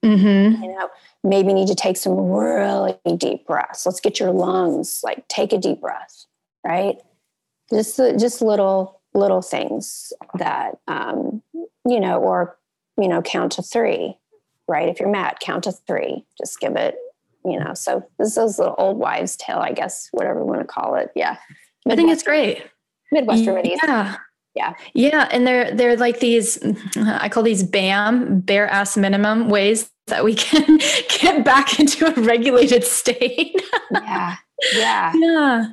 mm-hmm. 0.04 0.64
you 0.64 0.70
know 0.70 0.90
maybe 1.24 1.54
need 1.54 1.68
to 1.68 1.76
take 1.76 1.98
some 1.98 2.14
really 2.14 2.96
deep 3.18 3.46
breaths 3.46 3.86
let's 3.86 4.00
get 4.00 4.20
your 4.20 4.32
lungs 4.32 5.02
like 5.04 5.28
take 5.28 5.54
a 5.54 5.58
deep 5.58 5.82
breath 5.82 6.26
right 6.66 6.98
just 7.72 7.98
just 7.98 8.42
little 8.42 9.02
little 9.14 9.42
things 9.42 10.14
that 10.38 10.78
um 10.88 11.42
you 11.86 12.00
know 12.00 12.20
or 12.20 12.58
you 12.98 13.08
know 13.08 13.22
count 13.22 13.52
to 13.52 13.62
three 13.62 14.18
right 14.68 14.90
if 14.90 15.00
you're 15.00 15.10
mad 15.10 15.36
count 15.42 15.64
to 15.64 15.72
three 15.72 16.26
just 16.38 16.60
give 16.60 16.76
it 16.76 16.96
you 17.46 17.60
know, 17.60 17.74
so 17.74 18.08
this 18.18 18.38
is 18.38 18.60
little 18.60 18.76
old 18.78 18.98
wives' 18.98 19.36
tale, 19.36 19.60
I 19.60 19.72
guess, 19.72 20.10
whatever 20.12 20.40
you 20.40 20.46
want 20.46 20.62
to 20.62 20.68
call 20.68 20.96
it. 20.96 21.12
Yeah. 21.16 21.38
I 21.88 21.96
think 21.96 22.12
it's 22.12 22.24
great. 22.24 22.64
Midwestern 23.12 23.56
remedies. 23.56 23.80
Yeah. 23.84 24.18
Yeah. 24.56 24.74
Yeah. 24.94 25.28
And 25.32 25.46
they're 25.46 25.74
they're 25.74 25.98
like 25.98 26.20
these, 26.20 26.60
I 26.98 27.30
call 27.30 27.44
these 27.44 27.64
BAM, 27.64 28.42
bare 28.42 28.68
ass 28.68 28.98
minimum 28.98 29.50
ways 29.50 29.90
that 30.08 30.24
we 30.24 30.36
can 30.36 30.80
get 31.22 31.46
back 31.46 31.80
into 31.80 32.08
a 32.08 32.22
regulated 32.22 32.84
state. 32.84 33.62
yeah. 33.92 34.36
Yeah. 34.74 35.14
Yeah. 35.16 35.66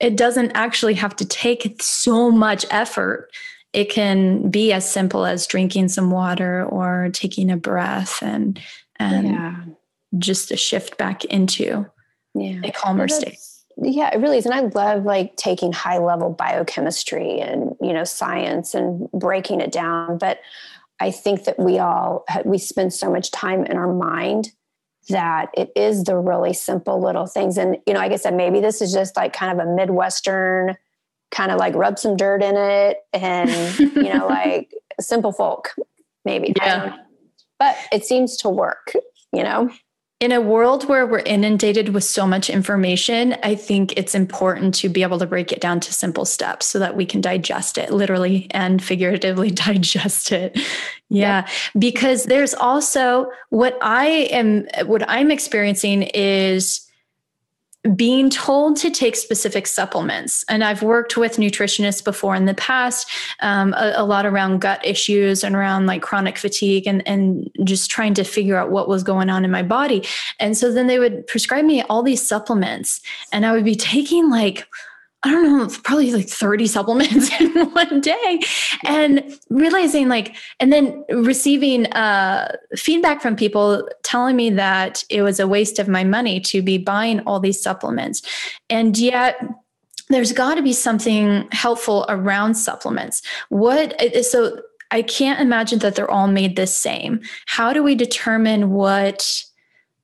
It 0.00 0.18
doesn't 0.18 0.52
actually 0.54 0.92
have 0.92 1.16
to 1.16 1.24
take 1.24 1.80
so 1.80 2.30
much 2.30 2.66
effort. 2.70 3.30
It 3.72 3.88
can 3.88 4.50
be 4.50 4.70
as 4.70 4.86
simple 4.86 5.24
as 5.24 5.46
drinking 5.46 5.88
some 5.88 6.10
water 6.10 6.66
or 6.66 7.08
taking 7.14 7.50
a 7.50 7.56
breath 7.56 8.22
and 8.22 8.60
and 8.98 9.28
yeah 9.28 9.56
just 10.18 10.50
a 10.50 10.56
shift 10.56 10.98
back 10.98 11.24
into 11.24 11.86
yeah. 12.34 12.60
a 12.64 12.72
calmer 12.72 13.08
state. 13.08 13.38
Yeah, 13.76 14.14
it 14.14 14.20
really 14.20 14.38
is. 14.38 14.46
And 14.46 14.54
I 14.54 14.60
love 14.60 15.04
like 15.04 15.36
taking 15.36 15.72
high 15.72 15.98
level 15.98 16.30
biochemistry 16.30 17.40
and, 17.40 17.74
you 17.80 17.92
know, 17.92 18.04
science 18.04 18.74
and 18.74 19.10
breaking 19.12 19.60
it 19.60 19.72
down. 19.72 20.18
But 20.18 20.38
I 21.00 21.10
think 21.10 21.44
that 21.44 21.58
we 21.58 21.78
all, 21.78 22.24
we 22.44 22.58
spend 22.58 22.92
so 22.92 23.10
much 23.10 23.30
time 23.30 23.64
in 23.64 23.76
our 23.76 23.92
mind 23.92 24.52
that 25.08 25.50
it 25.54 25.70
is 25.76 26.04
the 26.04 26.16
really 26.16 26.52
simple 26.52 27.02
little 27.02 27.26
things. 27.26 27.58
And, 27.58 27.78
you 27.86 27.92
know, 27.92 27.98
like 28.00 28.12
I 28.12 28.16
said, 28.16 28.34
maybe 28.34 28.60
this 28.60 28.80
is 28.80 28.92
just 28.92 29.16
like 29.16 29.32
kind 29.32 29.58
of 29.58 29.66
a 29.66 29.70
Midwestern 29.70 30.76
kind 31.30 31.50
of 31.50 31.58
like 31.58 31.74
rub 31.74 31.98
some 31.98 32.16
dirt 32.16 32.42
in 32.42 32.56
it 32.56 32.98
and, 33.12 33.78
you 33.78 34.14
know, 34.14 34.26
like 34.28 34.72
simple 35.00 35.32
folk, 35.32 35.74
maybe. 36.24 36.54
Yeah. 36.56 36.96
But 37.58 37.76
it 37.92 38.04
seems 38.04 38.36
to 38.38 38.48
work, 38.48 38.94
you 39.32 39.42
know? 39.42 39.70
In 40.24 40.32
a 40.32 40.40
world 40.40 40.88
where 40.88 41.06
we're 41.06 41.18
inundated 41.18 41.90
with 41.90 42.02
so 42.02 42.26
much 42.26 42.48
information, 42.48 43.36
I 43.42 43.54
think 43.54 43.92
it's 43.98 44.14
important 44.14 44.74
to 44.76 44.88
be 44.88 45.02
able 45.02 45.18
to 45.18 45.26
break 45.26 45.52
it 45.52 45.60
down 45.60 45.80
to 45.80 45.92
simple 45.92 46.24
steps 46.24 46.64
so 46.64 46.78
that 46.78 46.96
we 46.96 47.04
can 47.04 47.20
digest 47.20 47.76
it, 47.76 47.92
literally 47.92 48.46
and 48.52 48.82
figuratively 48.82 49.50
digest 49.66 50.32
it. 50.32 50.58
Yeah. 51.10 51.44
Yep. 51.44 51.48
Because 51.78 52.24
there's 52.24 52.54
also 52.54 53.30
what 53.50 53.76
I 53.82 54.06
am, 54.06 54.66
what 54.86 55.06
I'm 55.10 55.30
experiencing 55.30 56.04
is 56.14 56.83
being 57.94 58.30
told 58.30 58.78
to 58.78 58.90
take 58.90 59.14
specific 59.14 59.66
supplements. 59.66 60.42
And 60.48 60.64
I've 60.64 60.82
worked 60.82 61.18
with 61.18 61.36
nutritionists 61.36 62.02
before 62.02 62.34
in 62.34 62.46
the 62.46 62.54
past, 62.54 63.08
um, 63.40 63.74
a, 63.74 63.92
a, 63.96 64.04
lot 64.04 64.24
around 64.24 64.60
gut 64.60 64.84
issues 64.86 65.44
and 65.44 65.54
around 65.54 65.86
like 65.86 66.00
chronic 66.00 66.38
fatigue 66.38 66.86
and, 66.86 67.06
and 67.06 67.50
just 67.62 67.90
trying 67.90 68.14
to 68.14 68.24
figure 68.24 68.56
out 68.56 68.70
what 68.70 68.88
was 68.88 69.02
going 69.02 69.28
on 69.28 69.44
in 69.44 69.50
my 69.50 69.62
body. 69.62 70.02
And 70.40 70.56
so 70.56 70.72
then 70.72 70.86
they 70.86 70.98
would 70.98 71.26
prescribe 71.26 71.66
me 71.66 71.82
all 71.82 72.02
these 72.02 72.26
supplements, 72.26 73.00
and 73.32 73.44
I 73.44 73.52
would 73.52 73.64
be 73.64 73.74
taking 73.74 74.30
like, 74.30 74.66
I 75.24 75.30
don't 75.30 75.58
know, 75.58 75.68
probably 75.82 76.12
like 76.12 76.28
30 76.28 76.66
supplements 76.66 77.30
in 77.40 77.50
one 77.70 78.00
day 78.00 78.40
and 78.84 79.38
realizing 79.48 80.08
like, 80.08 80.36
and 80.60 80.72
then 80.72 81.02
receiving 81.10 81.86
uh, 81.92 82.56
feedback 82.76 83.22
from 83.22 83.34
people 83.34 83.88
telling 84.02 84.36
me 84.36 84.50
that 84.50 85.02
it 85.08 85.22
was 85.22 85.40
a 85.40 85.48
waste 85.48 85.78
of 85.78 85.88
my 85.88 86.04
money 86.04 86.40
to 86.40 86.60
be 86.60 86.76
buying 86.76 87.20
all 87.20 87.40
these 87.40 87.62
supplements. 87.62 88.22
And 88.68 88.98
yet, 88.98 89.36
there's 90.10 90.32
got 90.32 90.56
to 90.56 90.62
be 90.62 90.74
something 90.74 91.48
helpful 91.50 92.04
around 92.10 92.56
supplements. 92.56 93.22
What, 93.48 93.98
so 94.22 94.60
I 94.90 95.00
can't 95.00 95.40
imagine 95.40 95.78
that 95.78 95.94
they're 95.94 96.10
all 96.10 96.28
made 96.28 96.56
the 96.56 96.66
same. 96.66 97.22
How 97.46 97.72
do 97.72 97.82
we 97.82 97.94
determine 97.94 98.70
what? 98.70 99.44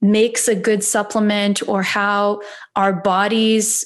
Makes 0.03 0.49
a 0.49 0.55
good 0.55 0.83
supplement 0.83 1.67
or 1.69 1.83
how 1.83 2.41
our 2.75 2.93
bodies 2.93 3.85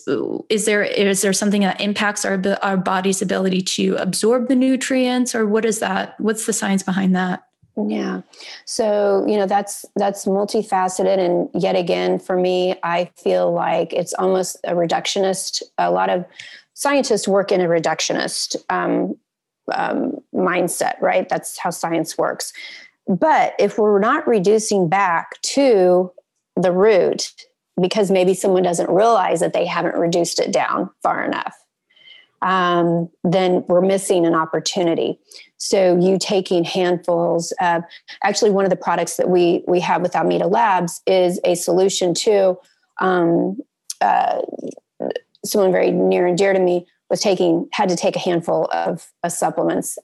is 0.48 0.64
there 0.64 0.82
is 0.82 1.22
there 1.22 1.32
something 1.32 1.62
that 1.62 1.80
impacts 1.80 2.24
our 2.24 2.40
our 2.62 2.76
body's 2.76 3.20
ability 3.20 3.60
to 3.60 3.96
absorb 3.96 4.48
the 4.48 4.54
nutrients 4.54 5.34
or 5.34 5.46
what 5.46 5.64
is 5.64 5.80
that 5.80 6.18
what's 6.20 6.46
the 6.46 6.52
science 6.52 6.82
behind 6.82 7.16
that? 7.16 7.44
Yeah. 7.76 8.22
So 8.64 9.24
you 9.26 9.36
know 9.36 9.46
that's 9.46 9.84
that's 9.96 10.26
multifaceted 10.26 11.18
and 11.18 11.48
yet 11.60 11.74
again 11.74 12.20
for 12.20 12.36
me 12.36 12.76
i 12.84 13.10
feel 13.16 13.52
like 13.52 13.92
it's 13.92 14.14
almost 14.14 14.56
a 14.64 14.74
reductionist. 14.74 15.62
A 15.78 15.90
lot 15.90 16.10
of 16.10 16.24
scientists 16.74 17.26
work 17.26 17.50
in 17.50 17.60
a 17.60 17.66
reductionist 17.66 18.54
um, 18.70 19.16
um, 19.72 20.18
mindset 20.32 21.00
right? 21.00 21.28
That's 21.28 21.58
how 21.58 21.70
science 21.70 22.16
works 22.16 22.52
but 23.06 23.54
if 23.58 23.78
we're 23.78 23.98
not 23.98 24.26
reducing 24.26 24.88
back 24.88 25.40
to 25.42 26.12
the 26.56 26.72
root, 26.72 27.32
because 27.80 28.10
maybe 28.10 28.34
someone 28.34 28.62
doesn't 28.62 28.88
realize 28.88 29.40
that 29.40 29.52
they 29.52 29.66
haven't 29.66 29.96
reduced 29.96 30.38
it 30.38 30.52
down 30.52 30.90
far 31.02 31.24
enough, 31.24 31.54
um, 32.42 33.08
then 33.24 33.64
we're 33.68 33.80
missing 33.80 34.26
an 34.26 34.34
opportunity. 34.34 35.18
So 35.56 35.98
you 35.98 36.18
taking 36.18 36.62
handfuls 36.62 37.52
of 37.60 37.82
actually 38.22 38.50
one 38.50 38.64
of 38.64 38.70
the 38.70 38.76
products 38.76 39.16
that 39.16 39.28
we 39.28 39.64
we 39.66 39.80
have 39.80 40.02
with 40.02 40.14
Almeida 40.14 40.46
Labs 40.46 41.00
is 41.06 41.40
a 41.44 41.54
solution 41.54 42.14
to 42.14 42.58
um, 43.00 43.56
uh, 44.00 44.42
someone 45.44 45.72
very 45.72 45.90
near 45.90 46.26
and 46.26 46.36
dear 46.36 46.52
to 46.52 46.60
me 46.60 46.86
was 47.10 47.20
taking 47.20 47.68
had 47.72 47.88
to 47.88 47.96
take 47.96 48.16
a 48.16 48.20
handful 48.20 48.68
of, 48.72 49.06
of 49.22 49.32
supplements 49.32 49.98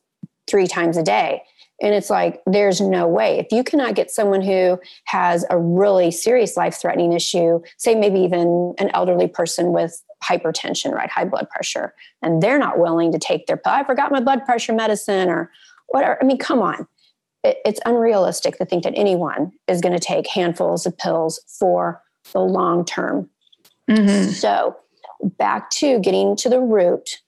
three 0.46 0.66
times 0.66 0.96
a 0.96 1.02
day 1.02 1.42
and 1.80 1.94
it's 1.94 2.10
like, 2.10 2.42
there's 2.46 2.80
no 2.80 3.06
way. 3.08 3.38
If 3.38 3.46
you 3.50 3.64
cannot 3.64 3.94
get 3.94 4.10
someone 4.10 4.42
who 4.42 4.78
has 5.04 5.44
a 5.50 5.58
really 5.58 6.10
serious 6.10 6.56
life 6.56 6.78
threatening 6.78 7.12
issue, 7.12 7.60
say 7.78 7.94
maybe 7.94 8.20
even 8.20 8.74
an 8.78 8.90
elderly 8.92 9.28
person 9.28 9.72
with 9.72 10.02
hypertension, 10.22 10.92
right? 10.92 11.08
High 11.10 11.24
blood 11.24 11.48
pressure, 11.48 11.94
and 12.22 12.42
they're 12.42 12.58
not 12.58 12.78
willing 12.78 13.12
to 13.12 13.18
take 13.18 13.46
their, 13.46 13.60
I 13.64 13.84
forgot 13.84 14.12
my 14.12 14.20
blood 14.20 14.44
pressure 14.44 14.74
medicine 14.74 15.28
or 15.28 15.50
whatever. 15.88 16.18
I 16.20 16.26
mean, 16.26 16.38
come 16.38 16.60
on. 16.60 16.86
It, 17.42 17.58
it's 17.64 17.80
unrealistic 17.86 18.58
to 18.58 18.66
think 18.66 18.84
that 18.84 18.92
anyone 18.94 19.52
is 19.66 19.80
going 19.80 19.94
to 19.94 20.04
take 20.04 20.28
handfuls 20.28 20.84
of 20.84 20.98
pills 20.98 21.40
for 21.58 22.02
the 22.32 22.40
long 22.40 22.84
term. 22.84 23.30
Mm-hmm. 23.88 24.30
So, 24.32 24.76
back 25.22 25.70
to 25.70 25.98
getting 26.00 26.36
to 26.36 26.48
the 26.48 26.60
root 26.60 27.20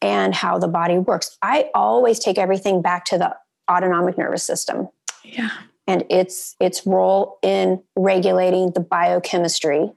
and 0.00 0.34
how 0.34 0.58
the 0.58 0.68
body 0.68 0.98
works. 0.98 1.36
I 1.42 1.70
always 1.74 2.18
take 2.18 2.38
everything 2.38 2.82
back 2.82 3.06
to 3.06 3.18
the 3.18 3.34
autonomic 3.70 4.18
nervous 4.18 4.42
system. 4.42 4.88
Yeah. 5.24 5.50
and 5.86 6.04
its 6.10 6.54
its 6.60 6.86
role 6.86 7.38
in 7.42 7.82
regulating 7.96 8.72
the 8.72 8.80
biochemistry, 8.80 9.90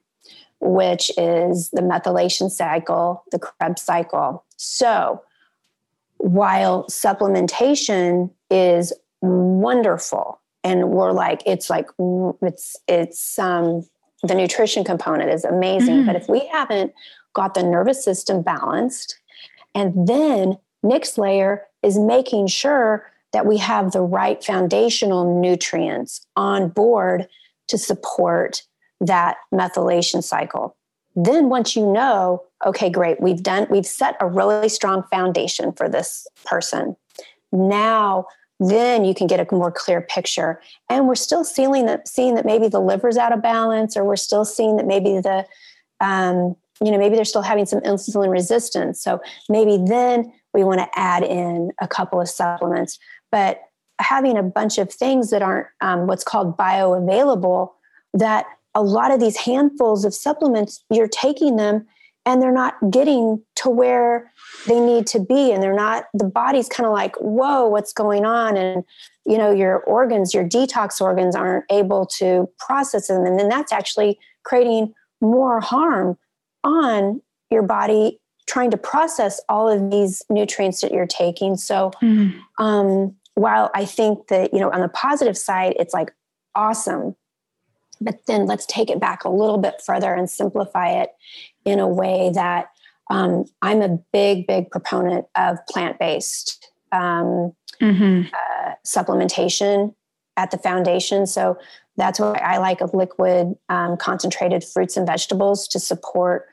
which 0.59 1.11
is 1.17 1.69
the 1.71 1.81
methylation 1.81 2.49
cycle, 2.49 3.23
the 3.31 3.39
Krebs 3.39 3.81
cycle. 3.81 4.45
So, 4.57 5.21
while 6.17 6.85
supplementation 6.85 8.31
is 8.49 8.93
wonderful, 9.21 10.41
and 10.63 10.89
we're 10.89 11.11
like, 11.11 11.43
it's 11.45 11.69
like 11.69 11.89
it's 12.41 12.75
it's 12.87 13.37
um, 13.39 13.85
the 14.23 14.35
nutrition 14.35 14.83
component 14.83 15.29
is 15.31 15.45
amazing, 15.45 15.97
mm-hmm. 15.97 16.07
but 16.07 16.15
if 16.15 16.27
we 16.27 16.47
haven't 16.47 16.93
got 17.33 17.53
the 17.53 17.63
nervous 17.63 18.03
system 18.03 18.41
balanced, 18.41 19.19
and 19.75 20.07
then 20.07 20.57
next 20.83 21.17
layer 21.17 21.65
is 21.83 21.97
making 21.97 22.47
sure 22.47 23.11
that 23.33 23.45
we 23.45 23.57
have 23.57 23.91
the 23.91 24.01
right 24.01 24.43
foundational 24.43 25.39
nutrients 25.41 26.25
on 26.35 26.69
board 26.69 27.27
to 27.67 27.77
support 27.77 28.63
that 29.01 29.37
methylation 29.53 30.23
cycle. 30.23 30.75
Then 31.15 31.49
once 31.49 31.75
you 31.75 31.91
know, 31.91 32.43
okay, 32.65 32.89
great, 32.89 33.19
we've 33.19 33.41
done, 33.41 33.67
we've 33.69 33.85
set 33.85 34.15
a 34.19 34.27
really 34.27 34.69
strong 34.69 35.03
foundation 35.11 35.71
for 35.73 35.89
this 35.89 36.27
person. 36.45 36.95
Now, 37.51 38.27
then 38.59 39.05
you 39.05 39.13
can 39.13 39.27
get 39.27 39.39
a 39.39 39.55
more 39.55 39.71
clear 39.71 40.01
picture. 40.01 40.61
And 40.89 41.07
we're 41.07 41.15
still 41.15 41.43
seeing 41.43 41.85
that, 41.85 42.07
seeing 42.07 42.35
that 42.35 42.45
maybe 42.45 42.67
the 42.67 42.79
liver's 42.79 43.17
out 43.17 43.33
of 43.33 43.41
balance, 43.41 43.95
or 43.95 44.03
we're 44.03 44.15
still 44.15 44.45
seeing 44.45 44.77
that 44.77 44.87
maybe 44.87 45.19
the, 45.19 45.45
um, 45.99 46.55
you 46.83 46.91
know, 46.91 46.97
maybe 46.97 47.15
they're 47.15 47.25
still 47.25 47.41
having 47.41 47.65
some 47.65 47.81
insulin 47.81 48.29
resistance. 48.29 49.01
So 49.01 49.19
maybe 49.49 49.77
then 49.85 50.31
we 50.53 50.63
want 50.63 50.79
to 50.79 50.89
add 50.95 51.23
in 51.23 51.71
a 51.81 51.87
couple 51.87 52.19
of 52.21 52.29
supplements 52.29 52.97
but 53.31 53.61
having 53.99 54.37
a 54.37 54.43
bunch 54.43 54.77
of 54.77 54.91
things 54.91 55.29
that 55.31 55.41
aren't 55.41 55.67
um, 55.81 56.07
what's 56.07 56.23
called 56.23 56.57
bioavailable 56.57 57.71
that 58.13 58.45
a 58.75 58.81
lot 58.81 59.11
of 59.11 59.19
these 59.19 59.37
handfuls 59.37 60.05
of 60.05 60.13
supplements 60.13 60.83
you're 60.91 61.07
taking 61.07 61.55
them 61.55 61.85
and 62.25 62.41
they're 62.41 62.51
not 62.51 62.75
getting 62.91 63.41
to 63.55 63.69
where 63.69 64.31
they 64.67 64.79
need 64.79 65.07
to 65.07 65.19
be 65.19 65.51
and 65.51 65.63
they're 65.63 65.73
not 65.73 66.05
the 66.13 66.25
body's 66.25 66.69
kind 66.69 66.85
of 66.85 66.93
like 66.93 67.15
whoa 67.15 67.67
what's 67.67 67.93
going 67.93 68.25
on? 68.25 68.55
And 68.55 68.83
you 69.25 69.37
know 69.37 69.51
your 69.51 69.79
organs 69.79 70.33
your 70.33 70.47
detox 70.47 71.01
organs 71.01 71.35
aren't 71.35 71.65
able 71.71 72.05
to 72.05 72.47
process 72.59 73.07
them 73.07 73.25
and 73.25 73.39
then 73.39 73.49
that's 73.49 73.71
actually 73.71 74.19
creating 74.43 74.93
more 75.21 75.59
harm 75.59 76.17
on 76.63 77.21
your 77.49 77.63
body 77.63 78.19
trying 78.47 78.71
to 78.71 78.77
process 78.77 79.39
all 79.49 79.69
of 79.69 79.91
these 79.91 80.23
nutrients 80.29 80.81
that 80.81 80.91
you're 80.91 81.05
taking. 81.05 81.57
So, 81.57 81.91
mm-hmm. 82.01 82.63
um, 82.63 83.15
while 83.35 83.69
I 83.75 83.85
think 83.85 84.27
that, 84.29 84.53
you 84.53 84.59
know, 84.59 84.71
on 84.71 84.81
the 84.81 84.89
positive 84.89 85.37
side, 85.37 85.75
it's 85.77 85.93
like 85.93 86.11
awesome, 86.55 87.15
but 88.01 88.25
then 88.25 88.47
let's 88.47 88.65
take 88.65 88.89
it 88.89 88.99
back 88.99 89.23
a 89.25 89.29
little 89.29 89.59
bit 89.59 89.75
further 89.85 90.13
and 90.13 90.29
simplify 90.29 90.89
it 90.89 91.11
in 91.65 91.79
a 91.79 91.87
way 91.87 92.31
that 92.33 92.69
um, 93.09 93.45
I'm 93.61 93.81
a 93.81 93.99
big, 94.11 94.47
big 94.47 94.71
proponent 94.71 95.27
of 95.35 95.57
plant 95.67 95.99
based 95.99 96.71
um, 96.91 97.53
mm-hmm. 97.79 98.23
uh, 98.33 98.71
supplementation 98.85 99.93
at 100.35 100.51
the 100.51 100.57
foundation. 100.57 101.27
So, 101.27 101.57
that's 101.97 102.19
why 102.19 102.39
I 102.43 102.57
like 102.57 102.79
a 102.79 102.95
liquid 102.95 103.55
um, 103.69 103.97
concentrated 103.97 104.63
fruits 104.63 104.97
and 104.97 105.07
vegetables 105.07 105.67
to 105.69 105.79
support 105.79 106.45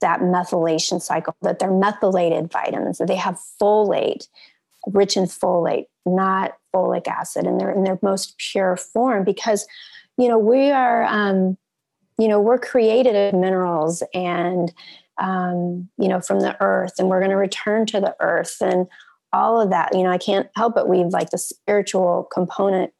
that 0.00 0.20
methylation 0.20 1.00
cycle, 1.00 1.34
that 1.42 1.58
they're 1.58 1.70
methylated 1.70 2.50
vitamins, 2.50 2.98
that 2.98 3.08
they 3.08 3.16
have 3.16 3.38
folate, 3.60 4.28
rich 4.86 5.16
in 5.16 5.24
folate, 5.24 5.86
not 6.06 6.56
folic 6.74 7.06
acid, 7.06 7.46
and 7.46 7.60
they're 7.60 7.70
in 7.70 7.84
their 7.84 7.98
most 8.02 8.36
pure 8.38 8.76
form 8.76 9.24
because, 9.24 9.66
you 10.16 10.28
know, 10.28 10.38
we 10.38 10.70
are, 10.70 11.04
um, 11.04 11.56
you 12.18 12.28
know, 12.28 12.40
we're 12.40 12.58
created 12.58 13.14
of 13.14 13.38
minerals 13.38 14.02
and, 14.14 14.72
um, 15.18 15.88
you 15.98 16.08
know, 16.08 16.20
from 16.20 16.40
the 16.40 16.60
earth, 16.62 16.94
and 16.98 17.08
we're 17.08 17.20
going 17.20 17.30
to 17.30 17.36
return 17.36 17.86
to 17.86 18.00
the 18.00 18.14
earth 18.20 18.56
and 18.60 18.86
all 19.32 19.60
of 19.60 19.70
that. 19.70 19.94
You 19.94 20.02
know, 20.02 20.10
I 20.10 20.18
can't 20.18 20.48
help 20.56 20.74
but 20.74 20.88
weave 20.88 21.08
like 21.08 21.30
the 21.30 21.38
spiritual 21.38 22.28
component 22.32 22.92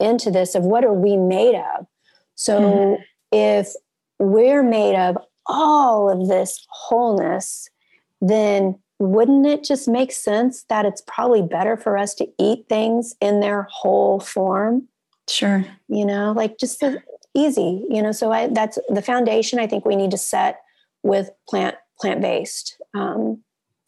into 0.00 0.30
this 0.30 0.54
of 0.54 0.64
what 0.64 0.84
are 0.84 0.92
we 0.92 1.16
made 1.16 1.54
of. 1.54 1.86
So 2.34 2.60
mm. 2.60 3.02
if 3.32 3.74
we're 4.18 4.62
made 4.62 4.96
of 4.96 5.18
all 5.46 6.10
of 6.10 6.28
this 6.28 6.66
wholeness, 6.68 7.68
then 8.20 8.78
wouldn't 8.98 9.46
it 9.46 9.64
just 9.64 9.88
make 9.88 10.12
sense 10.12 10.64
that 10.68 10.86
it's 10.86 11.02
probably 11.06 11.42
better 11.42 11.76
for 11.76 11.98
us 11.98 12.14
to 12.14 12.28
eat 12.38 12.66
things 12.68 13.14
in 13.20 13.40
their 13.40 13.66
whole 13.70 14.20
form? 14.20 14.88
Sure. 15.28 15.64
You 15.88 16.06
know, 16.06 16.32
like 16.32 16.58
just 16.58 16.80
the, 16.80 17.02
easy, 17.34 17.84
you 17.90 18.00
know, 18.00 18.12
so 18.12 18.32
I, 18.32 18.46
that's 18.48 18.78
the 18.88 19.02
foundation 19.02 19.58
I 19.58 19.66
think 19.66 19.84
we 19.84 19.96
need 19.96 20.12
to 20.12 20.18
set 20.18 20.60
with 21.02 21.30
plant 21.48 21.76
plant 22.00 22.20
based. 22.20 22.76
Um, 22.94 23.42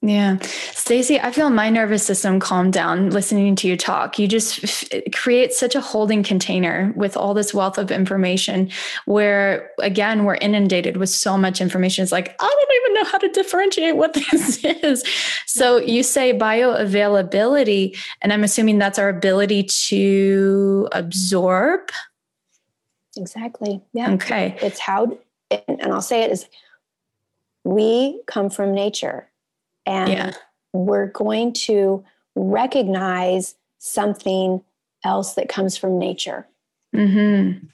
yeah. 0.06 0.38
Stacy, 0.72 1.18
I 1.18 1.32
feel 1.32 1.50
my 1.50 1.68
nervous 1.68 2.06
system 2.06 2.38
calm 2.38 2.70
down 2.70 3.10
listening 3.10 3.56
to 3.56 3.66
you 3.66 3.76
talk. 3.76 4.20
You 4.20 4.28
just 4.28 4.62
f- 4.62 5.02
create 5.12 5.52
such 5.52 5.74
a 5.74 5.80
holding 5.80 6.22
container 6.22 6.92
with 6.94 7.16
all 7.16 7.34
this 7.34 7.52
wealth 7.52 7.76
of 7.76 7.90
information 7.90 8.70
where, 9.06 9.72
again, 9.80 10.24
we're 10.24 10.36
inundated 10.36 10.96
with 10.96 11.08
so 11.08 11.36
much 11.36 11.60
information. 11.60 12.04
It's 12.04 12.12
like, 12.12 12.36
I 12.40 12.46
don't 12.46 12.76
even 12.84 12.94
know 12.94 13.10
how 13.10 13.18
to 13.18 13.28
differentiate 13.30 13.96
what 13.96 14.14
this 14.30 14.64
is. 14.64 15.02
So 15.46 15.78
you 15.78 16.04
say 16.04 16.32
bioavailability, 16.32 17.98
and 18.22 18.32
I'm 18.32 18.44
assuming 18.44 18.78
that's 18.78 19.00
our 19.00 19.08
ability 19.08 19.64
to 19.64 20.88
absorb. 20.92 21.90
Exactly. 23.16 23.82
Yeah. 23.92 24.12
Okay. 24.12 24.56
It's 24.62 24.78
how, 24.78 25.18
and 25.50 25.92
I'll 25.92 26.00
say 26.00 26.22
it 26.22 26.30
is 26.30 26.46
we 27.64 28.20
come 28.28 28.50
from 28.50 28.72
nature 28.72 29.28
and 29.86 30.10
yeah. 30.10 30.32
we're 30.72 31.06
going 31.06 31.52
to 31.52 32.04
recognize 32.34 33.54
something 33.78 34.62
else 35.04 35.34
that 35.34 35.48
comes 35.48 35.76
from 35.76 35.98
nature. 35.98 36.46
Mm-hmm. 36.94 37.66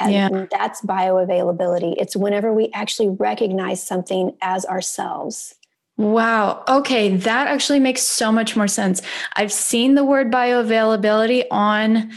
And 0.00 0.12
yeah. 0.12 0.46
that's 0.50 0.80
bioavailability. 0.82 1.94
It's 1.98 2.16
whenever 2.16 2.54
we 2.54 2.70
actually 2.72 3.08
recognize 3.08 3.82
something 3.84 4.36
as 4.40 4.64
ourselves. 4.64 5.54
Wow. 5.96 6.62
Okay. 6.68 7.16
That 7.16 7.48
actually 7.48 7.80
makes 7.80 8.02
so 8.02 8.30
much 8.30 8.56
more 8.56 8.68
sense. 8.68 9.02
I've 9.34 9.52
seen 9.52 9.96
the 9.96 10.04
word 10.04 10.30
bioavailability 10.30 11.44
on 11.50 12.12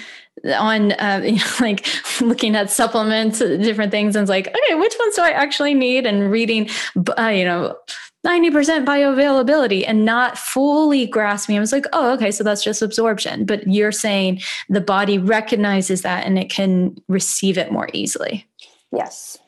on 0.55 0.93
uh, 0.93 1.21
you 1.25 1.37
know, 1.37 1.51
like 1.59 1.87
looking 2.21 2.55
at 2.55 2.69
supplements 2.69 3.39
different 3.39 3.91
things 3.91 4.15
and 4.15 4.23
it's 4.23 4.29
like 4.29 4.47
okay 4.47 4.75
which 4.75 4.93
ones 4.99 5.15
do 5.15 5.21
i 5.21 5.29
actually 5.29 5.73
need 5.73 6.05
and 6.05 6.31
reading 6.31 6.67
uh, 7.19 7.27
you 7.27 7.45
know 7.45 7.75
90% 8.25 8.85
bioavailability 8.85 9.83
and 9.87 10.05
not 10.05 10.37
fully 10.37 11.07
grasping. 11.07 11.57
I 11.57 11.59
was 11.59 11.71
like, 11.71 11.85
oh, 11.91 12.13
okay, 12.13 12.29
so 12.29 12.43
that's 12.43 12.63
just 12.63 12.81
absorption. 12.81 13.45
But 13.45 13.67
you're 13.67 13.91
saying 13.91 14.41
the 14.69 14.81
body 14.81 15.17
recognizes 15.17 16.03
that 16.03 16.25
and 16.25 16.37
it 16.37 16.49
can 16.49 16.95
receive 17.07 17.57
it 17.57 17.71
more 17.71 17.89
easily. 17.93 18.47
Yes. 18.91 19.39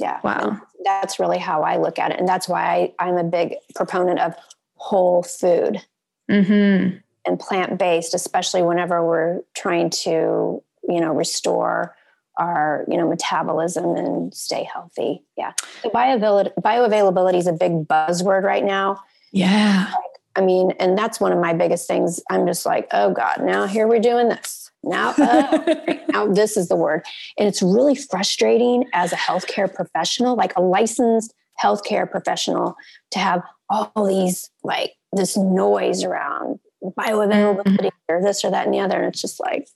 Yeah. 0.00 0.18
Wow. 0.24 0.38
And 0.38 0.60
that's 0.82 1.20
really 1.20 1.38
how 1.38 1.62
I 1.62 1.76
look 1.76 1.98
at 1.98 2.10
it. 2.10 2.18
And 2.18 2.26
that's 2.26 2.48
why 2.48 2.92
I, 2.98 3.08
am 3.08 3.16
a 3.16 3.24
big 3.24 3.54
proponent 3.74 4.18
of 4.18 4.34
whole 4.76 5.22
food 5.22 5.82
mm-hmm. 6.30 6.96
and 7.26 7.40
plant 7.40 7.78
based, 7.78 8.14
especially 8.14 8.62
whenever 8.62 9.06
we're 9.06 9.40
trying 9.54 9.90
to, 9.90 10.62
you 10.88 11.00
know, 11.00 11.12
restore 11.12 11.94
our 12.38 12.84
you 12.88 12.96
know 12.96 13.08
metabolism 13.08 13.96
and 13.96 14.34
stay 14.34 14.64
healthy. 14.64 15.22
Yeah. 15.36 15.52
The 15.82 15.90
bioavailability 15.90 16.54
bioavailability 16.60 17.38
is 17.38 17.46
a 17.46 17.52
big 17.52 17.86
buzzword 17.86 18.42
right 18.42 18.64
now. 18.64 19.02
Yeah. 19.32 19.86
Like, 19.90 20.02
i 20.34 20.40
mean 20.40 20.70
and 20.80 20.96
that's 20.96 21.20
one 21.20 21.32
of 21.32 21.38
my 21.38 21.52
biggest 21.52 21.86
things. 21.86 22.20
I'm 22.30 22.46
just 22.46 22.64
like 22.64 22.88
oh 22.92 23.12
god 23.12 23.42
now 23.42 23.66
here 23.66 23.86
we're 23.86 24.00
doing 24.00 24.28
this. 24.28 24.70
Now 24.82 25.14
oh, 25.18 25.84
now 26.08 26.26
this 26.26 26.56
is 26.56 26.68
the 26.68 26.76
word. 26.76 27.04
And 27.38 27.46
it's 27.48 27.62
really 27.62 27.94
frustrating 27.94 28.84
as 28.92 29.12
a 29.12 29.16
healthcare 29.16 29.72
professional 29.72 30.36
like 30.36 30.56
a 30.56 30.62
licensed 30.62 31.34
healthcare 31.62 32.10
professional 32.10 32.76
to 33.10 33.18
have 33.18 33.42
all 33.68 34.06
these 34.06 34.50
like 34.64 34.94
this 35.12 35.36
noise 35.36 36.02
around 36.02 36.58
bioavailability 36.82 37.64
mm-hmm. 37.64 38.14
or 38.14 38.22
this 38.22 38.44
or 38.44 38.50
that 38.50 38.66
and 38.66 38.74
the 38.74 38.80
other. 38.80 38.98
And 38.98 39.06
it's 39.06 39.20
just 39.20 39.40
like 39.40 39.68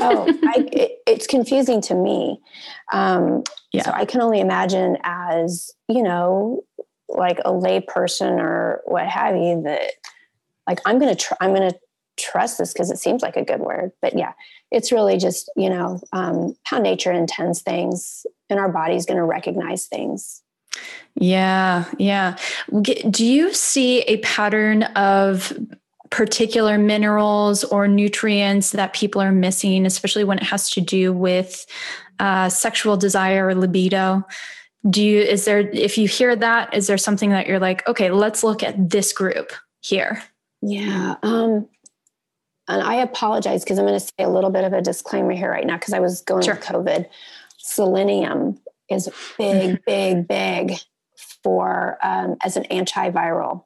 oh, 0.00 0.26
I, 0.44 0.68
it, 0.72 0.98
it's 1.06 1.26
confusing 1.26 1.80
to 1.82 1.94
me. 1.94 2.40
Um, 2.92 3.42
yeah. 3.72 3.84
So 3.84 3.92
I 3.92 4.04
can 4.04 4.20
only 4.20 4.40
imagine 4.40 4.98
as, 5.02 5.72
you 5.88 6.02
know, 6.02 6.64
like 7.08 7.38
a 7.44 7.52
lay 7.52 7.80
person 7.80 8.40
or 8.40 8.82
what 8.84 9.06
have 9.06 9.36
you 9.36 9.62
that 9.62 9.92
like, 10.66 10.80
I'm 10.84 10.98
going 10.98 11.14
to 11.14 11.20
try, 11.20 11.36
I'm 11.40 11.54
going 11.54 11.70
to 11.70 11.78
trust 12.18 12.58
this 12.58 12.72
because 12.72 12.90
it 12.90 12.98
seems 12.98 13.22
like 13.22 13.36
a 13.36 13.44
good 13.44 13.60
word, 13.60 13.92
but 14.00 14.16
yeah, 14.16 14.32
it's 14.70 14.90
really 14.90 15.18
just, 15.18 15.50
you 15.56 15.70
know, 15.70 16.00
um, 16.12 16.56
how 16.64 16.78
nature 16.78 17.12
intends 17.12 17.62
things 17.62 18.26
and 18.50 18.58
our 18.58 18.70
body's 18.70 19.06
going 19.06 19.18
to 19.18 19.24
recognize 19.24 19.86
things. 19.86 20.42
Yeah. 21.14 21.84
Yeah. 21.98 22.36
Do 22.80 23.24
you 23.24 23.52
see 23.54 24.00
a 24.02 24.18
pattern 24.18 24.82
of 24.82 25.52
particular 26.10 26.78
minerals 26.78 27.64
or 27.64 27.88
nutrients 27.88 28.72
that 28.72 28.92
people 28.92 29.20
are 29.20 29.32
missing, 29.32 29.86
especially 29.86 30.24
when 30.24 30.38
it 30.38 30.44
has 30.44 30.70
to 30.70 30.80
do 30.80 31.12
with 31.12 31.66
uh, 32.18 32.48
sexual 32.48 32.96
desire 32.96 33.48
or 33.48 33.54
libido? 33.54 34.24
Do 34.88 35.02
you, 35.02 35.20
is 35.20 35.44
there, 35.44 35.60
if 35.60 35.98
you 35.98 36.06
hear 36.06 36.36
that, 36.36 36.74
is 36.74 36.86
there 36.86 36.98
something 36.98 37.30
that 37.30 37.46
you're 37.46 37.58
like, 37.58 37.86
okay, 37.88 38.10
let's 38.10 38.44
look 38.44 38.62
at 38.62 38.90
this 38.90 39.12
group 39.12 39.52
here? 39.80 40.22
Yeah. 40.62 41.16
Um, 41.22 41.68
and 42.68 42.82
I 42.82 42.96
apologize 42.96 43.64
because 43.64 43.78
I'm 43.78 43.86
going 43.86 43.98
to 43.98 44.06
say 44.06 44.24
a 44.24 44.28
little 44.28 44.50
bit 44.50 44.64
of 44.64 44.72
a 44.72 44.82
disclaimer 44.82 45.32
here 45.32 45.50
right 45.50 45.66
now 45.66 45.76
because 45.76 45.94
I 45.94 46.00
was 46.00 46.20
going 46.22 46.44
sure. 46.44 46.54
with 46.54 46.64
COVID. 46.64 47.06
Selenium 47.58 48.58
is 48.88 49.08
big, 49.38 49.84
big, 49.84 50.28
big 50.28 50.78
for 51.42 51.98
um, 52.02 52.36
as 52.42 52.56
an 52.56 52.64
antiviral 52.64 53.64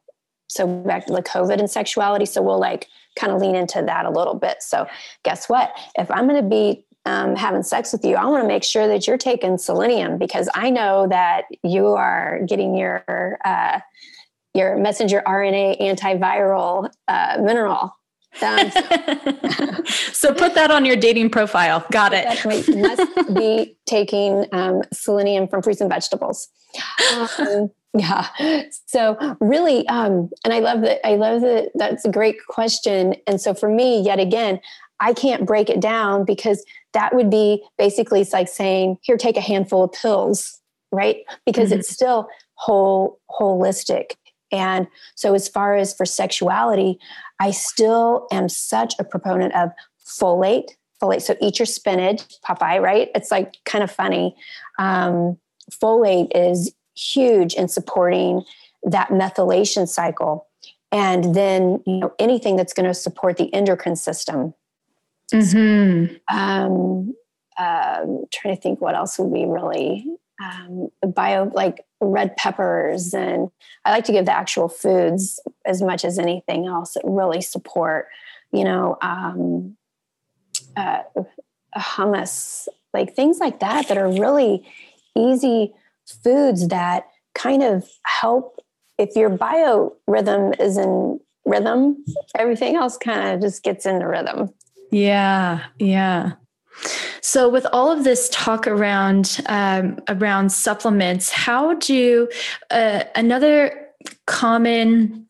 so 0.51 0.67
back 0.67 1.07
to 1.07 1.13
the 1.13 1.23
COVID 1.23 1.59
and 1.59 1.71
sexuality. 1.71 2.27
So 2.27 2.43
we'll 2.43 2.59
like 2.59 2.89
kind 3.17 3.33
of 3.33 3.41
lean 3.41 3.55
into 3.55 3.83
that 3.83 4.05
a 4.05 4.11
little 4.11 4.35
bit. 4.35 4.63
So 4.63 4.87
guess 5.23 5.49
what? 5.49 5.73
If 5.97 6.11
I'm 6.11 6.29
going 6.29 6.43
to 6.43 6.49
be 6.49 6.85
um, 7.07 7.37
having 7.37 7.63
sex 7.63 7.93
with 7.93 8.05
you, 8.05 8.17
I 8.17 8.25
want 8.27 8.43
to 8.43 8.49
make 8.49 8.65
sure 8.65 8.89
that 8.89 9.07
you're 9.07 9.17
taking 9.17 9.59
selenium 9.59 10.19
because 10.19 10.49
I 10.55 10.71
know 10.71 11.07
that 11.09 11.45
you 11.63 11.87
are 11.87 12.41
getting 12.47 12.77
your 12.77 13.39
uh, 13.45 13.79
your 14.53 14.77
messenger 14.77 15.23
RNA 15.25 15.81
antiviral 15.81 16.91
uh, 17.07 17.39
mineral. 17.41 17.97
Um, 18.43 18.71
so 19.87 20.35
put 20.35 20.55
that 20.55 20.71
on 20.73 20.85
your 20.85 20.97
dating 20.97 21.31
profile. 21.31 21.87
Got 21.93 22.13
it. 22.13 22.27
Must 22.45 23.35
be 23.35 23.77
taking 23.87 24.47
um, 24.51 24.83
selenium 24.93 25.47
from 25.47 25.63
fruits 25.63 25.81
and 25.81 25.89
vegetables. 25.89 26.49
Um, 27.39 27.71
yeah. 27.95 28.27
So 28.87 29.37
really, 29.41 29.87
um, 29.89 30.31
and 30.45 30.55
I 30.55 30.61
love 30.61 30.83
that. 30.83 31.07
I 31.07 31.17
love 31.17 31.41
that. 31.43 31.71
That's 31.75 32.05
a 32.05 32.11
great 32.11 32.37
question. 32.49 33.15
And 33.27 33.41
so 33.41 33.55
for 33.55 33.69
me, 33.69 34.01
yet 34.01 34.21
again, 34.21 34.61
I 35.01 35.13
can't 35.13 35.47
break 35.47 35.71
it 35.71 35.81
down 35.81 36.25
because 36.25 36.65
that 36.93 37.15
would 37.15 37.31
be 37.31 37.65
basically 37.79 38.21
it's 38.21 38.33
like 38.33 38.49
saying, 38.49 38.99
"Here, 39.03 39.17
take 39.17 39.37
a 39.37 39.41
handful 39.41 39.85
of 39.85 39.93
pills," 39.93 40.61
right? 40.93 41.19
Because 41.47 41.71
mm-hmm. 41.71 41.81
it's 41.81 41.91
still 41.91 42.29
whole 42.55 43.19
holistic. 43.31 44.13
And 44.53 44.87
so, 45.15 45.35
as 45.35 45.49
far 45.49 45.77
as 45.77 45.95
for 45.95 46.05
sexuality, 46.05 46.99
I 47.41 47.51
still 47.51 48.27
am 48.31 48.49
such 48.49 48.95
a 48.99 49.05
proponent 49.05 49.55
of 49.55 49.71
folate. 50.07 50.71
Folate. 51.03 51.23
So 51.23 51.35
eat 51.41 51.59
your 51.59 51.67
spinach, 51.67 52.23
Popeye. 52.47 52.81
Right? 52.81 53.09
It's 53.15 53.31
like 53.31 53.57
kind 53.65 53.83
of 53.83 53.91
funny. 53.91 54.37
Um, 54.79 55.39
folate 55.83 56.31
is 56.35 56.73
huge 56.95 57.55
in 57.55 57.69
supporting 57.69 58.43
that 58.83 59.09
methylation 59.09 59.89
cycle 59.89 60.47
and 60.93 61.35
then 61.35 61.83
you 61.87 61.99
know 61.99 62.13
anything 62.19 62.57
that's 62.57 62.73
going 62.73 62.87
to 62.87 62.95
support 62.95 63.37
the 63.37 63.53
endocrine 63.55 63.97
system 63.97 64.55
mm-hmm. 65.33 66.15
um, 66.37 67.15
um, 67.59 68.25
trying 68.33 68.57
to 68.57 68.61
think 68.61 68.81
what 68.81 68.95
else 68.95 69.19
would 69.19 69.33
be 69.33 69.45
really 69.47 70.07
um, 70.43 70.89
bio 71.15 71.45
like 71.55 71.85
red 72.01 72.35
peppers 72.37 73.13
and 73.13 73.51
i 73.85 73.91
like 73.91 74.05
to 74.05 74.13
give 74.13 74.25
the 74.25 74.37
actual 74.37 74.69
foods 74.69 75.39
as 75.67 75.83
much 75.83 76.05
as 76.05 76.19
anything 76.19 76.67
else 76.67 76.95
that 76.95 77.03
really 77.05 77.43
support 77.43 78.09
you 78.53 78.65
know 78.65 78.97
um, 79.03 79.77
uh, 80.77 81.03
hummus 81.77 82.67
like 82.95 83.15
things 83.15 83.39
like 83.39 83.61
that 83.61 83.89
that 83.89 83.99
are 83.99 84.11
really 84.11 84.67
easy 85.17 85.75
foods 86.11 86.69
that 86.69 87.07
kind 87.35 87.63
of 87.63 87.89
help 88.05 88.61
if 88.99 89.17
your 89.17 89.31
biorhythm 89.31 90.61
is 90.61 90.77
in 90.77 91.19
rhythm, 91.47 92.05
everything 92.39 92.77
else 92.77 92.97
kind 92.99 93.35
of 93.35 93.41
just 93.41 93.63
gets 93.63 93.87
into 93.87 94.07
rhythm. 94.07 94.51
Yeah, 94.91 95.65
yeah. 95.79 96.33
So, 97.23 97.49
with 97.49 97.67
all 97.73 97.91
of 97.91 98.05
this 98.05 98.29
talk 98.31 98.67
around 98.67 99.41
um, 99.47 99.99
around 100.09 100.51
supplements, 100.51 101.31
how 101.31 101.75
do 101.75 102.29
uh, 102.71 103.05
another 103.15 103.89
common 104.27 105.27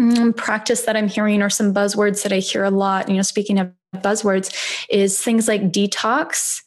mm, 0.00 0.36
practice 0.36 0.82
that 0.82 0.96
I'm 0.96 1.08
hearing, 1.08 1.42
or 1.42 1.50
some 1.50 1.72
buzzwords 1.72 2.22
that 2.22 2.32
I 2.32 2.38
hear 2.38 2.64
a 2.64 2.70
lot, 2.70 3.08
you 3.08 3.16
know, 3.16 3.22
speaking 3.22 3.58
of 3.58 3.72
buzzwords, 3.96 4.54
is 4.90 5.20
things 5.20 5.48
like 5.48 5.72
detox 5.72 6.62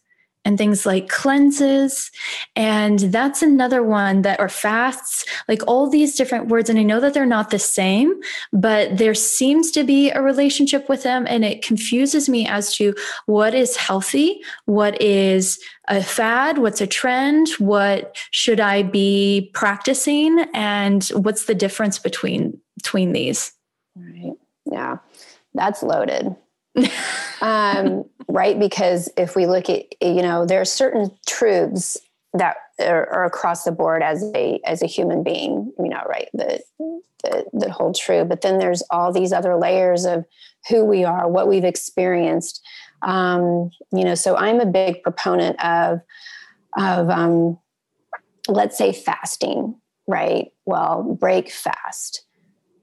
and 0.46 0.58
things 0.58 0.86
like 0.86 1.10
cleanses. 1.10 2.12
And 2.56 3.00
that's 3.00 3.42
another 3.42 3.84
one 3.84 4.22
that, 4.22 4.40
are 4.40 4.50
fasts, 4.50 5.26
like 5.48 5.62
all 5.68 5.90
these 5.90 6.16
different 6.16 6.48
words. 6.48 6.70
And 6.70 6.80
I 6.80 6.84
know 6.84 7.00
that 7.00 7.14
they're 7.14 7.26
not 7.26 7.50
the 7.50 7.60
same, 7.60 8.14
but 8.54 8.98
there 8.98 9.14
seems 9.14 9.72
to 9.72 9.84
be 9.84 10.10
a 10.12 10.22
relationship 10.22 10.88
with 10.88 11.04
them. 11.04 11.26
And 11.28 11.44
it 11.44 11.62
confuses 11.62 12.30
me 12.30 12.48
as 12.48 12.74
to 12.76 12.96
what 13.26 13.54
is 13.54 13.76
healthy, 13.76 14.42
what 14.66 15.02
is 15.02 15.60
a 15.88 16.04
fad, 16.04 16.60
what's 16.60 16.82
a 16.82 16.88
trend, 16.88 17.50
what 17.58 18.16
should 18.32 18.60
I 18.60 18.84
be 18.84 19.52
practicing, 19.54 20.46
and 20.54 21.04
what's 21.08 21.46
the 21.46 21.56
difference 21.56 22.00
between 22.00 22.60
between 22.78 23.12
these. 23.12 23.52
Right. 23.96 24.34
Yeah. 24.72 24.98
That's 25.54 25.84
loaded. 25.84 26.36
Um, 27.42 28.06
right? 28.28 28.60
Because 28.60 29.10
if 29.18 29.36
we 29.36 29.46
look 29.46 29.70
at, 29.70 29.86
you 30.02 30.22
know, 30.22 30.46
there 30.46 30.62
are 30.62 30.66
certain 30.66 31.12
truths 31.28 31.98
that 32.34 32.58
are, 32.80 33.10
are, 33.10 33.26
across 33.26 33.64
the 33.64 33.72
board 33.72 34.04
as 34.04 34.24
a 34.36 34.60
as 34.66 34.84
a 34.84 34.86
human 34.86 35.24
being, 35.24 35.74
you 35.80 35.90
know, 35.90 36.04
right? 36.08 36.30
That 36.34 36.62
that, 37.54 37.72
hold 37.72 37.96
true. 37.96 38.24
But 38.24 38.42
then 38.42 38.60
there's 38.60 38.84
all 38.92 39.12
these 39.12 39.34
other 39.34 39.56
layers 39.56 40.06
of 40.06 40.26
who 40.70 40.86
we 40.86 41.04
are, 41.04 41.28
what 41.28 41.48
we've 41.48 41.64
experienced. 41.64 42.62
Um, 43.02 43.72
you 43.92 44.04
know, 44.04 44.16
so 44.16 44.36
I'm 44.38 44.60
a 44.60 44.66
big 44.66 45.02
proponent 45.04 45.64
of 45.64 46.02
of 46.78 47.10
um, 47.10 47.58
let's 48.48 48.78
say 48.78 48.94
fasting, 48.94 49.76
right? 50.08 50.52
Well, 50.66 51.18
break 51.20 51.50
fast. 51.50 52.26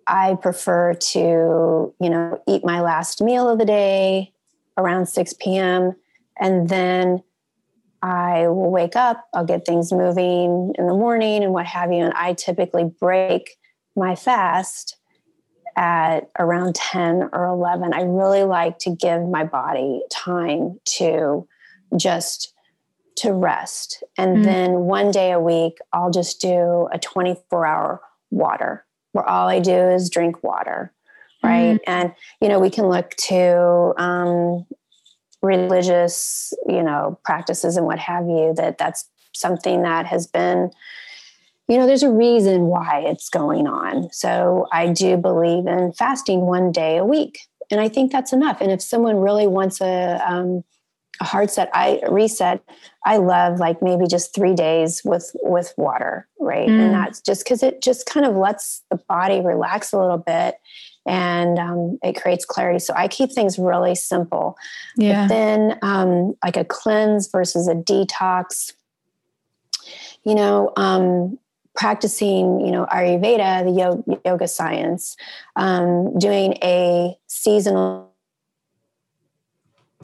I 0.06 0.36
prefer 0.40 0.94
to, 0.94 1.94
you 2.00 2.10
know, 2.10 2.40
eat 2.46 2.64
my 2.64 2.80
last 2.80 3.22
meal 3.22 3.48
of 3.48 3.58
the 3.58 3.64
day 3.64 4.32
around 4.76 5.06
6 5.06 5.34
p.m. 5.40 5.94
And 6.38 6.68
then 6.68 7.22
I 8.02 8.48
will 8.48 8.70
wake 8.70 8.94
up, 8.94 9.26
I'll 9.34 9.44
get 9.44 9.66
things 9.66 9.92
moving 9.92 10.72
in 10.78 10.86
the 10.86 10.94
morning 10.94 11.42
and 11.42 11.52
what 11.52 11.66
have 11.66 11.92
you. 11.92 12.04
And 12.04 12.12
I 12.14 12.34
typically 12.34 12.84
break 13.00 13.56
my 13.96 14.14
fast 14.14 14.96
at 15.76 16.30
around 16.38 16.74
10 16.76 17.30
or 17.32 17.46
11. 17.46 17.92
I 17.92 18.02
really 18.02 18.44
like 18.44 18.78
to 18.80 18.90
give 18.90 19.26
my 19.28 19.44
body 19.44 20.02
time 20.10 20.78
to 20.96 21.48
just 21.96 22.52
to 23.16 23.32
rest. 23.32 24.04
And 24.16 24.38
mm 24.38 24.44
then 24.44 24.72
one 24.82 25.10
day 25.10 25.32
a 25.32 25.40
week, 25.40 25.78
I'll 25.92 26.10
just 26.10 26.40
do 26.40 26.88
a 26.92 26.98
24 26.98 27.66
hour 27.66 28.00
water 28.30 28.85
where 29.16 29.28
all 29.28 29.48
I 29.48 29.58
do 29.58 29.74
is 29.74 30.10
drink 30.10 30.44
water, 30.44 30.92
right? 31.42 31.80
Mm-hmm. 31.80 31.90
And 31.90 32.12
you 32.40 32.48
know, 32.48 32.60
we 32.60 32.70
can 32.70 32.86
look 32.86 33.10
to 33.28 33.94
um, 33.96 34.66
religious, 35.42 36.52
you 36.68 36.82
know, 36.82 37.18
practices 37.24 37.76
and 37.76 37.86
what 37.86 37.98
have 37.98 38.26
you. 38.26 38.54
That 38.56 38.78
that's 38.78 39.08
something 39.32 39.82
that 39.82 40.06
has 40.06 40.26
been 40.26 40.70
you 41.68 41.78
know, 41.78 41.86
there's 41.86 42.02
a 42.02 42.10
reason 42.10 42.66
why 42.66 43.02
it's 43.06 43.28
going 43.28 43.66
on. 43.66 44.08
So 44.12 44.68
I 44.72 44.88
do 44.88 45.16
believe 45.16 45.66
in 45.66 45.92
fasting 45.92 46.42
one 46.42 46.70
day 46.70 46.96
a 46.96 47.04
week. 47.04 47.40
And 47.70 47.80
I 47.80 47.88
think 47.88 48.12
that's 48.12 48.32
enough. 48.32 48.60
And 48.60 48.70
if 48.70 48.80
someone 48.80 49.16
really 49.16 49.48
wants 49.48 49.80
a, 49.80 50.22
um, 50.24 50.62
a 51.20 51.24
hard 51.24 51.50
set, 51.50 51.70
I 51.72 52.00
reset, 52.08 52.62
I 53.04 53.16
love 53.16 53.58
like 53.58 53.82
maybe 53.82 54.06
just 54.06 54.34
three 54.34 54.54
days 54.54 55.02
with 55.04 55.34
with 55.42 55.72
water, 55.76 56.28
right? 56.38 56.68
Mm. 56.68 56.80
And 56.80 56.94
that's 56.94 57.20
just 57.20 57.44
because 57.44 57.62
it 57.62 57.82
just 57.82 58.06
kind 58.06 58.26
of 58.26 58.36
lets 58.36 58.82
the 58.90 58.96
body 59.08 59.40
relax 59.40 59.92
a 59.92 59.98
little 59.98 60.18
bit 60.18 60.56
and 61.06 61.58
um, 61.58 61.98
it 62.02 62.20
creates 62.20 62.44
clarity. 62.44 62.80
So 62.80 62.92
I 62.94 63.08
keep 63.08 63.32
things 63.32 63.58
really 63.58 63.94
simple. 63.94 64.56
Yeah. 64.96 65.22
But 65.22 65.28
then 65.28 65.78
um, 65.82 66.34
like 66.44 66.56
a 66.56 66.64
cleanse 66.64 67.28
versus 67.28 67.68
a 67.68 67.74
detox, 67.74 68.72
you 70.24 70.34
know, 70.34 70.72
um, 70.76 71.38
practicing, 71.76 72.60
you 72.60 72.72
know, 72.72 72.86
Ayurveda, 72.86 73.64
the 73.64 73.70
yoga, 73.70 74.20
yoga 74.24 74.48
science, 74.48 75.16
um, 75.54 76.18
doing 76.18 76.54
a 76.62 77.16
seasonal 77.28 78.05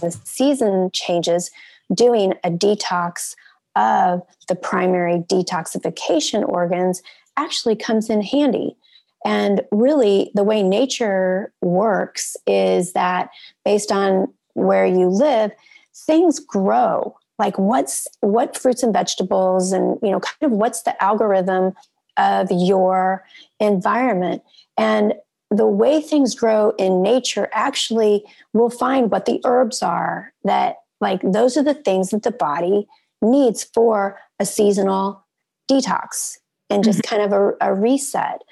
the 0.03 0.11
season 0.25 0.91
changes, 0.93 1.51
doing 1.95 2.35
a 2.45 2.51
detox 2.51 3.35
of 3.75 4.23
the 4.49 4.55
primary 4.55 5.21
detoxification 5.31 6.47
organs 6.47 7.03
actually 7.39 7.77
comes 7.77 8.11
in 8.11 8.21
handy. 8.21 8.77
And 9.25 9.63
really, 9.71 10.31
the 10.35 10.45
way 10.45 10.63
nature 10.63 11.53
works 11.63 12.37
is 12.47 12.93
that 12.93 13.31
based 13.65 13.91
on 13.91 14.27
where 14.55 14.85
you 14.85 15.07
live, 15.09 15.53
things 15.95 16.39
grow. 16.39 17.17
Like 17.39 17.59
what's 17.59 18.07
what 18.21 18.57
fruits 18.57 18.83
and 18.83 18.93
vegetables, 18.93 19.73
and 19.73 19.99
you 20.03 20.11
know, 20.11 20.21
kind 20.21 20.53
of 20.53 20.59
what's 20.59 20.83
the 20.83 21.03
algorithm 21.03 21.73
of 22.17 22.49
your 22.51 23.25
environment. 23.59 24.43
And 24.77 25.15
the 25.53 25.67
way 25.67 26.01
things 26.01 26.35
grow 26.35 26.71
in 26.79 27.03
nature 27.03 27.49
actually 27.53 28.25
will 28.53 28.71
find 28.71 29.11
what 29.11 29.27
the 29.27 29.41
herbs 29.45 29.83
are 29.83 30.33
that 30.45 30.77
like 31.01 31.21
those 31.23 31.57
are 31.57 31.63
the 31.63 31.75
things 31.75 32.11
that 32.11 32.23
the 32.23 32.31
body 32.31 32.87
needs 33.21 33.65
for 33.65 34.19
a 34.41 34.47
seasonal 34.47 35.25
detox 35.71 36.39
and 36.71 36.83
just 36.83 37.01
mm-hmm. 37.03 37.17
kind 37.17 37.23
of 37.23 37.33
a, 37.33 37.71
a 37.71 37.75
reset. 37.75 38.43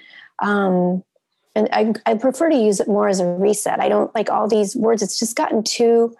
Um, 0.42 1.02
and 1.54 1.68
I, 1.72 1.92
I 2.06 2.14
prefer 2.14 2.50
to 2.50 2.56
use 2.56 2.80
it 2.80 2.88
more 2.88 3.08
as 3.08 3.20
a 3.20 3.26
reset. 3.26 3.80
I 3.80 3.88
don't 3.88 4.14
like 4.14 4.30
all 4.30 4.46
these 4.46 4.76
words. 4.76 5.02
It's 5.02 5.18
just 5.18 5.36
gotten 5.36 5.62
too 5.64 6.14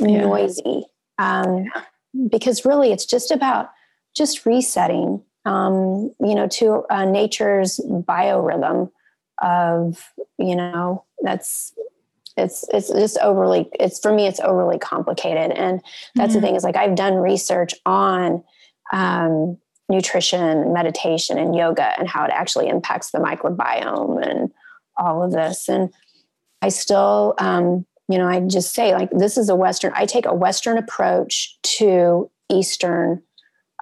yeah. 0.00 0.22
noisy 0.22 0.84
um, 1.18 1.66
because 2.28 2.64
really 2.64 2.92
it's 2.92 3.06
just 3.06 3.30
about 3.30 3.70
just 4.16 4.46
resetting 4.46 5.22
um, 5.44 6.12
you 6.20 6.34
know 6.34 6.48
to 6.48 6.84
uh, 6.90 7.04
nature's 7.04 7.78
biorhythm 7.88 8.90
of 9.42 10.12
you 10.38 10.56
know 10.56 11.04
that's 11.22 11.72
it's 12.36 12.64
it's 12.72 12.88
just 12.88 13.18
overly 13.18 13.68
it's 13.78 14.00
for 14.00 14.12
me 14.12 14.26
it's 14.26 14.40
overly 14.40 14.78
complicated. 14.78 15.52
And 15.52 15.80
that's 16.14 16.32
mm-hmm. 16.32 16.40
the 16.40 16.46
thing 16.46 16.56
is 16.56 16.64
like 16.64 16.76
i've 16.76 16.96
done 16.96 17.14
research 17.14 17.74
on 17.86 18.42
um, 18.92 19.56
nutrition 19.88 20.72
meditation 20.72 21.38
and 21.38 21.54
yoga 21.54 21.98
and 21.98 22.08
how 22.08 22.24
it 22.24 22.30
actually 22.32 22.68
impacts 22.68 23.10
the 23.10 23.18
microbiome 23.18 24.26
and 24.26 24.50
all 24.96 25.22
of 25.22 25.32
this. 25.32 25.68
And 25.68 25.92
i 26.62 26.68
still 26.68 27.34
um, 27.38 27.86
you 28.08 28.18
know 28.18 28.26
i 28.26 28.40
just 28.40 28.74
say 28.74 28.94
like 28.94 29.10
this 29.10 29.36
is 29.36 29.48
a 29.48 29.56
western 29.56 29.92
i 29.94 30.06
take 30.06 30.26
a 30.26 30.34
western 30.34 30.78
approach 30.78 31.58
to 31.62 32.30
eastern 32.50 33.22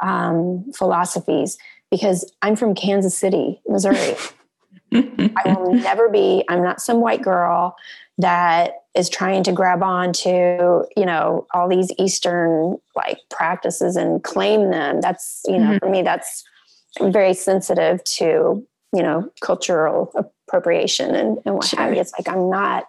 um, 0.00 0.64
philosophies 0.74 1.58
because 1.90 2.30
i'm 2.42 2.56
from 2.56 2.74
kansas 2.74 3.16
city 3.16 3.60
missouri 3.66 4.16
I 4.92 5.52
will 5.52 5.74
never 5.74 6.08
be, 6.08 6.44
I'm 6.48 6.62
not 6.62 6.80
some 6.80 7.00
white 7.00 7.22
girl 7.22 7.76
that 8.18 8.72
is 8.94 9.08
trying 9.08 9.42
to 9.44 9.52
grab 9.52 9.82
on 9.82 10.12
to, 10.12 10.84
you 10.96 11.06
know, 11.06 11.46
all 11.54 11.68
these 11.68 11.90
Eastern 11.98 12.76
like 12.94 13.18
practices 13.30 13.96
and 13.96 14.22
claim 14.22 14.70
them. 14.70 15.00
That's, 15.00 15.42
you 15.46 15.58
know, 15.58 15.70
mm-hmm. 15.70 15.78
for 15.78 15.88
me, 15.88 16.02
that's 16.02 16.44
very 17.00 17.32
sensitive 17.32 18.04
to, 18.04 18.66
you 18.94 19.02
know, 19.02 19.30
cultural 19.40 20.12
appropriation 20.14 21.14
and, 21.14 21.38
and 21.46 21.54
what 21.54 21.64
sure. 21.64 21.80
have 21.80 21.94
you. 21.94 22.00
It's 22.00 22.12
like, 22.18 22.28
I'm 22.28 22.50
not, 22.50 22.84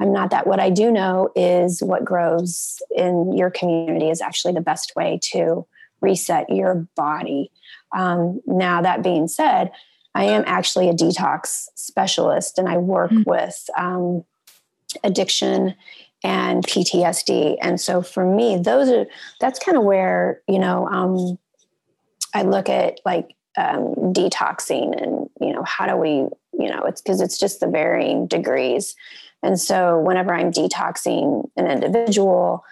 I'm 0.00 0.12
not 0.12 0.30
that. 0.30 0.46
What 0.46 0.60
I 0.60 0.68
do 0.68 0.90
know 0.92 1.30
is 1.34 1.82
what 1.82 2.04
grows 2.04 2.80
in 2.94 3.36
your 3.36 3.50
community 3.50 4.10
is 4.10 4.20
actually 4.20 4.52
the 4.52 4.60
best 4.60 4.94
way 4.94 5.18
to 5.32 5.66
reset 6.02 6.50
your 6.50 6.86
body. 6.94 7.50
Um, 7.96 8.42
now, 8.46 8.82
that 8.82 9.02
being 9.02 9.26
said, 9.26 9.72
I 10.18 10.24
am 10.24 10.42
actually 10.48 10.88
a 10.88 10.94
detox 10.94 11.68
specialist 11.76 12.58
and 12.58 12.68
I 12.68 12.76
work 12.76 13.12
mm-hmm. 13.12 13.22
with 13.24 13.70
um, 13.78 14.24
addiction 15.04 15.76
and 16.24 16.66
PTSD. 16.66 17.56
And 17.62 17.80
so 17.80 18.02
for 18.02 18.26
me, 18.26 18.58
those 18.58 18.88
are 18.88 19.06
that's 19.38 19.60
kind 19.60 19.78
of 19.78 19.84
where, 19.84 20.42
you 20.48 20.58
know, 20.58 20.88
um, 20.88 21.38
I 22.34 22.42
look 22.42 22.68
at 22.68 22.98
like 23.04 23.36
um, 23.56 23.94
detoxing 24.12 25.00
and, 25.00 25.30
you 25.40 25.52
know, 25.52 25.62
how 25.62 25.86
do 25.86 25.96
we, 25.96 26.08
you 26.58 26.68
know, 26.68 26.82
it's 26.82 27.00
because 27.00 27.20
it's 27.20 27.38
just 27.38 27.60
the 27.60 27.68
varying 27.68 28.26
degrees. 28.26 28.96
And 29.44 29.60
so 29.60 30.00
whenever 30.00 30.34
I'm 30.34 30.50
detoxing 30.50 31.48
an 31.56 31.70
individual 31.70 32.64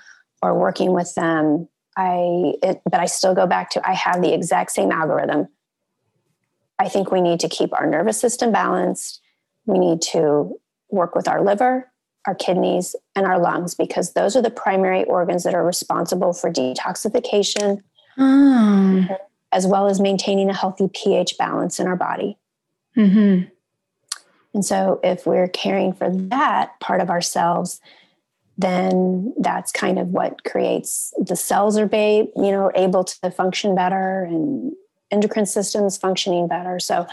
or 0.42 0.58
working 0.58 0.92
with 0.92 1.14
them, 1.14 1.68
I, 1.96 2.54
it, 2.60 2.82
but 2.90 2.98
I 2.98 3.06
still 3.06 3.36
go 3.36 3.46
back 3.46 3.70
to, 3.70 3.88
I 3.88 3.92
have 3.92 4.20
the 4.20 4.34
exact 4.34 4.72
same 4.72 4.90
algorithm 4.90 5.46
I 6.78 6.88
think 6.88 7.10
we 7.10 7.20
need 7.20 7.40
to 7.40 7.48
keep 7.48 7.72
our 7.72 7.86
nervous 7.86 8.20
system 8.20 8.52
balanced. 8.52 9.20
We 9.64 9.78
need 9.78 10.02
to 10.12 10.58
work 10.90 11.14
with 11.14 11.28
our 11.28 11.42
liver, 11.42 11.90
our 12.26 12.34
kidneys, 12.34 12.94
and 13.14 13.26
our 13.26 13.38
lungs 13.38 13.74
because 13.74 14.12
those 14.12 14.36
are 14.36 14.42
the 14.42 14.50
primary 14.50 15.04
organs 15.04 15.44
that 15.44 15.54
are 15.54 15.64
responsible 15.64 16.32
for 16.32 16.50
detoxification, 16.50 17.82
mm. 18.18 19.18
as 19.52 19.66
well 19.66 19.88
as 19.88 20.00
maintaining 20.00 20.50
a 20.50 20.54
healthy 20.54 20.88
pH 20.92 21.38
balance 21.38 21.80
in 21.80 21.86
our 21.86 21.96
body. 21.96 22.36
Mm-hmm. 22.96 23.48
And 24.54 24.64
so, 24.64 25.00
if 25.02 25.26
we're 25.26 25.48
caring 25.48 25.92
for 25.92 26.10
that 26.10 26.80
part 26.80 27.02
of 27.02 27.10
ourselves, 27.10 27.80
then 28.58 29.34
that's 29.38 29.70
kind 29.70 29.98
of 29.98 30.08
what 30.08 30.44
creates 30.44 31.12
the 31.18 31.36
cells 31.36 31.76
are 31.76 31.86
ba- 31.86 32.26
you 32.36 32.50
know 32.50 32.70
able 32.74 33.04
to 33.04 33.30
function 33.30 33.74
better 33.74 34.24
and 34.24 34.72
endocrine 35.10 35.46
system's 35.46 35.96
functioning 35.96 36.48
better. 36.48 36.78
So 36.78 37.06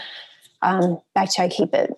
um, 0.62 1.00
back 1.14 1.30
to 1.34 1.42
I 1.42 1.48
keep 1.48 1.74
it, 1.74 1.92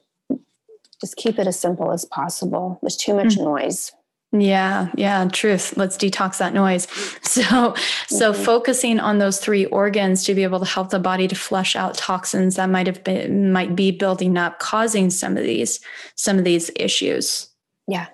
just 1.00 1.16
keep 1.16 1.38
it 1.38 1.46
as 1.46 1.58
simple 1.58 1.92
as 1.92 2.04
possible. 2.04 2.78
There's 2.82 2.96
too 2.96 3.14
much 3.14 3.34
mm-hmm. 3.34 3.44
noise. 3.44 3.92
Yeah, 4.32 4.90
yeah, 4.96 5.26
truth. 5.32 5.76
Let's 5.76 5.96
detox 5.96 6.38
that 6.38 6.52
noise. 6.52 6.86
So, 7.26 7.74
so 8.06 8.32
mm-hmm. 8.32 8.42
focusing 8.44 8.98
on 8.98 9.18
those 9.18 9.38
three 9.38 9.66
organs 9.66 10.24
to 10.24 10.34
be 10.34 10.42
able 10.42 10.58
to 10.60 10.64
help 10.64 10.88
the 10.88 10.98
body 10.98 11.28
to 11.28 11.34
flush 11.34 11.76
out 11.76 11.94
toxins 11.94 12.56
that 12.56 12.70
might 12.70 12.86
have 12.86 13.04
been 13.04 13.52
might 13.52 13.76
be 13.76 13.90
building 13.90 14.38
up, 14.38 14.58
causing 14.58 15.10
some 15.10 15.36
of 15.36 15.42
these 15.42 15.80
some 16.14 16.38
of 16.38 16.44
these 16.44 16.70
issues. 16.76 17.50
Yeah, 17.86 18.06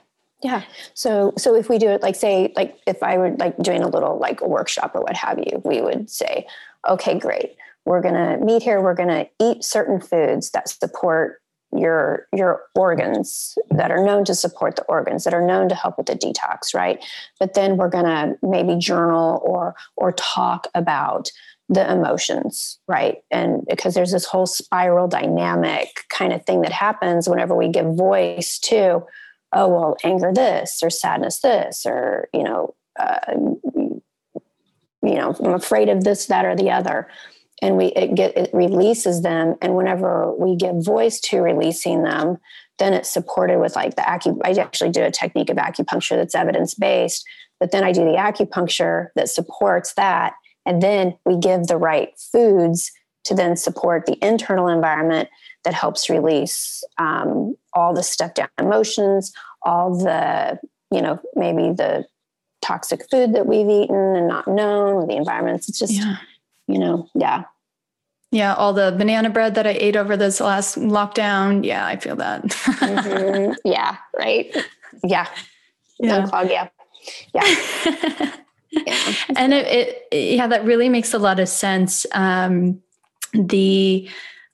yeah. 0.42 0.64
So, 0.94 1.34
so 1.38 1.54
if 1.54 1.68
we 1.68 1.78
do 1.78 1.88
it, 1.88 2.02
like 2.02 2.16
say, 2.16 2.52
like 2.56 2.78
if 2.86 3.00
I 3.02 3.16
were 3.16 3.30
like 3.36 3.56
doing 3.58 3.82
a 3.82 3.88
little 3.88 4.18
like 4.18 4.40
a 4.40 4.48
workshop 4.48 4.92
or 4.96 5.02
what 5.02 5.16
have 5.16 5.38
you, 5.38 5.62
we 5.64 5.80
would 5.80 6.10
say, 6.10 6.46
okay, 6.88 7.16
great 7.16 7.54
we're 7.84 8.00
going 8.00 8.14
to 8.14 8.44
meet 8.44 8.62
here. 8.62 8.80
We're 8.80 8.94
going 8.94 9.08
to 9.08 9.28
eat 9.40 9.64
certain 9.64 10.00
foods 10.00 10.50
that 10.50 10.68
support 10.68 11.40
your 11.74 12.26
your 12.36 12.62
organs 12.74 13.56
that 13.70 13.90
are 13.90 14.04
known 14.04 14.26
to 14.26 14.34
support 14.34 14.76
the 14.76 14.84
organs 14.84 15.24
that 15.24 15.32
are 15.32 15.46
known 15.46 15.70
to 15.70 15.74
help 15.74 15.96
with 15.96 16.06
the 16.06 16.14
detox 16.14 16.74
right? 16.74 17.02
But 17.40 17.54
then 17.54 17.78
we're 17.78 17.88
going 17.88 18.04
to 18.04 18.36
maybe 18.42 18.76
journal 18.76 19.40
or 19.42 19.74
or 19.96 20.12
talk 20.12 20.66
about 20.74 21.30
the 21.70 21.90
emotions 21.90 22.78
right? 22.88 23.18
And 23.30 23.64
because 23.70 23.94
there's 23.94 24.12
this 24.12 24.26
whole 24.26 24.44
spiral 24.44 25.08
dynamic 25.08 25.88
kind 26.10 26.34
of 26.34 26.44
thing 26.44 26.60
that 26.60 26.72
happens 26.72 27.26
whenever 27.26 27.56
we 27.56 27.68
give 27.68 27.96
voice 27.96 28.58
to 28.64 29.06
oh 29.52 29.68
well 29.68 29.96
anger 30.04 30.32
this 30.32 30.82
or 30.82 30.90
sadness 30.90 31.40
this 31.40 31.86
or 31.86 32.28
you 32.34 32.42
know 32.42 32.74
uh, 32.98 33.18
you 35.02 35.14
know 35.14 35.34
i'm 35.40 35.54
afraid 35.54 35.88
of 35.88 36.04
this 36.04 36.26
that 36.26 36.44
or 36.44 36.56
the 36.56 36.70
other 36.70 37.08
and 37.62 37.76
we 37.76 37.86
it 37.86 38.14
get 38.14 38.36
it 38.36 38.50
releases 38.52 39.22
them. 39.22 39.54
And 39.62 39.74
whenever 39.74 40.34
we 40.34 40.56
give 40.56 40.84
voice 40.84 41.20
to 41.20 41.40
releasing 41.40 42.02
them 42.02 42.38
then 42.78 42.94
it's 42.94 43.10
supported 43.10 43.60
with 43.60 43.76
like 43.76 43.94
the 43.94 44.02
acu 44.02 44.36
i 44.44 44.50
actually 44.60 44.90
do 44.90 45.02
a 45.04 45.10
technique 45.10 45.50
of 45.50 45.56
acupuncture 45.56 46.16
that's 46.16 46.34
evidence 46.34 46.74
based 46.74 47.24
but 47.60 47.70
then 47.70 47.84
i 47.84 47.92
do 47.92 48.04
the 48.04 48.16
acupuncture 48.16 49.08
that 49.14 49.28
supports 49.28 49.94
that. 49.94 50.34
And 50.64 50.80
then 50.80 51.16
we 51.26 51.38
give 51.38 51.66
the 51.66 51.76
right 51.76 52.10
foods 52.32 52.90
to 53.24 53.34
then 53.34 53.56
support 53.56 54.06
the 54.06 54.16
internal 54.24 54.68
environment 54.68 55.28
that 55.64 55.74
helps 55.74 56.08
release 56.08 56.84
um, 56.98 57.56
all 57.72 57.92
the 57.94 58.02
stuff 58.02 58.34
down 58.34 58.48
emotions 58.58 59.32
all 59.64 59.96
the 59.96 60.58
you 60.90 61.00
know 61.00 61.20
maybe 61.36 61.72
the 61.72 62.04
toxic 62.62 63.02
food 63.10 63.34
that 63.34 63.46
we've 63.46 63.68
eaten 63.68 64.16
and 64.16 64.28
not 64.28 64.48
known 64.48 65.06
the 65.08 65.16
environments. 65.16 65.68
It's 65.68 65.78
just 65.78 65.92
yeah. 65.92 66.16
you 66.68 66.78
know, 66.78 67.08
yeah. 67.14 67.44
Yeah, 68.32 68.54
all 68.54 68.72
the 68.72 68.94
banana 68.96 69.28
bread 69.28 69.54
that 69.56 69.66
I 69.66 69.76
ate 69.78 69.94
over 69.94 70.16
this 70.16 70.40
last 70.40 70.78
lockdown. 70.78 71.66
Yeah, 71.66 71.86
I 71.86 71.96
feel 71.98 72.16
that. 72.16 72.42
mm-hmm. 72.44 73.52
Yeah, 73.64 73.98
right. 74.18 74.56
Yeah. 75.04 75.28
Yeah. 76.00 76.26
Unclog, 76.26 76.50
yeah. 76.50 76.68
Yeah. 77.34 78.32
yeah. 78.70 79.14
And 79.36 79.52
it, 79.52 79.66
it, 80.10 80.34
yeah, 80.36 80.46
that 80.46 80.64
really 80.64 80.88
makes 80.88 81.12
a 81.12 81.18
lot 81.18 81.40
of 81.40 81.48
sense. 81.48 82.06
Um, 82.12 82.80
the, 83.34 84.08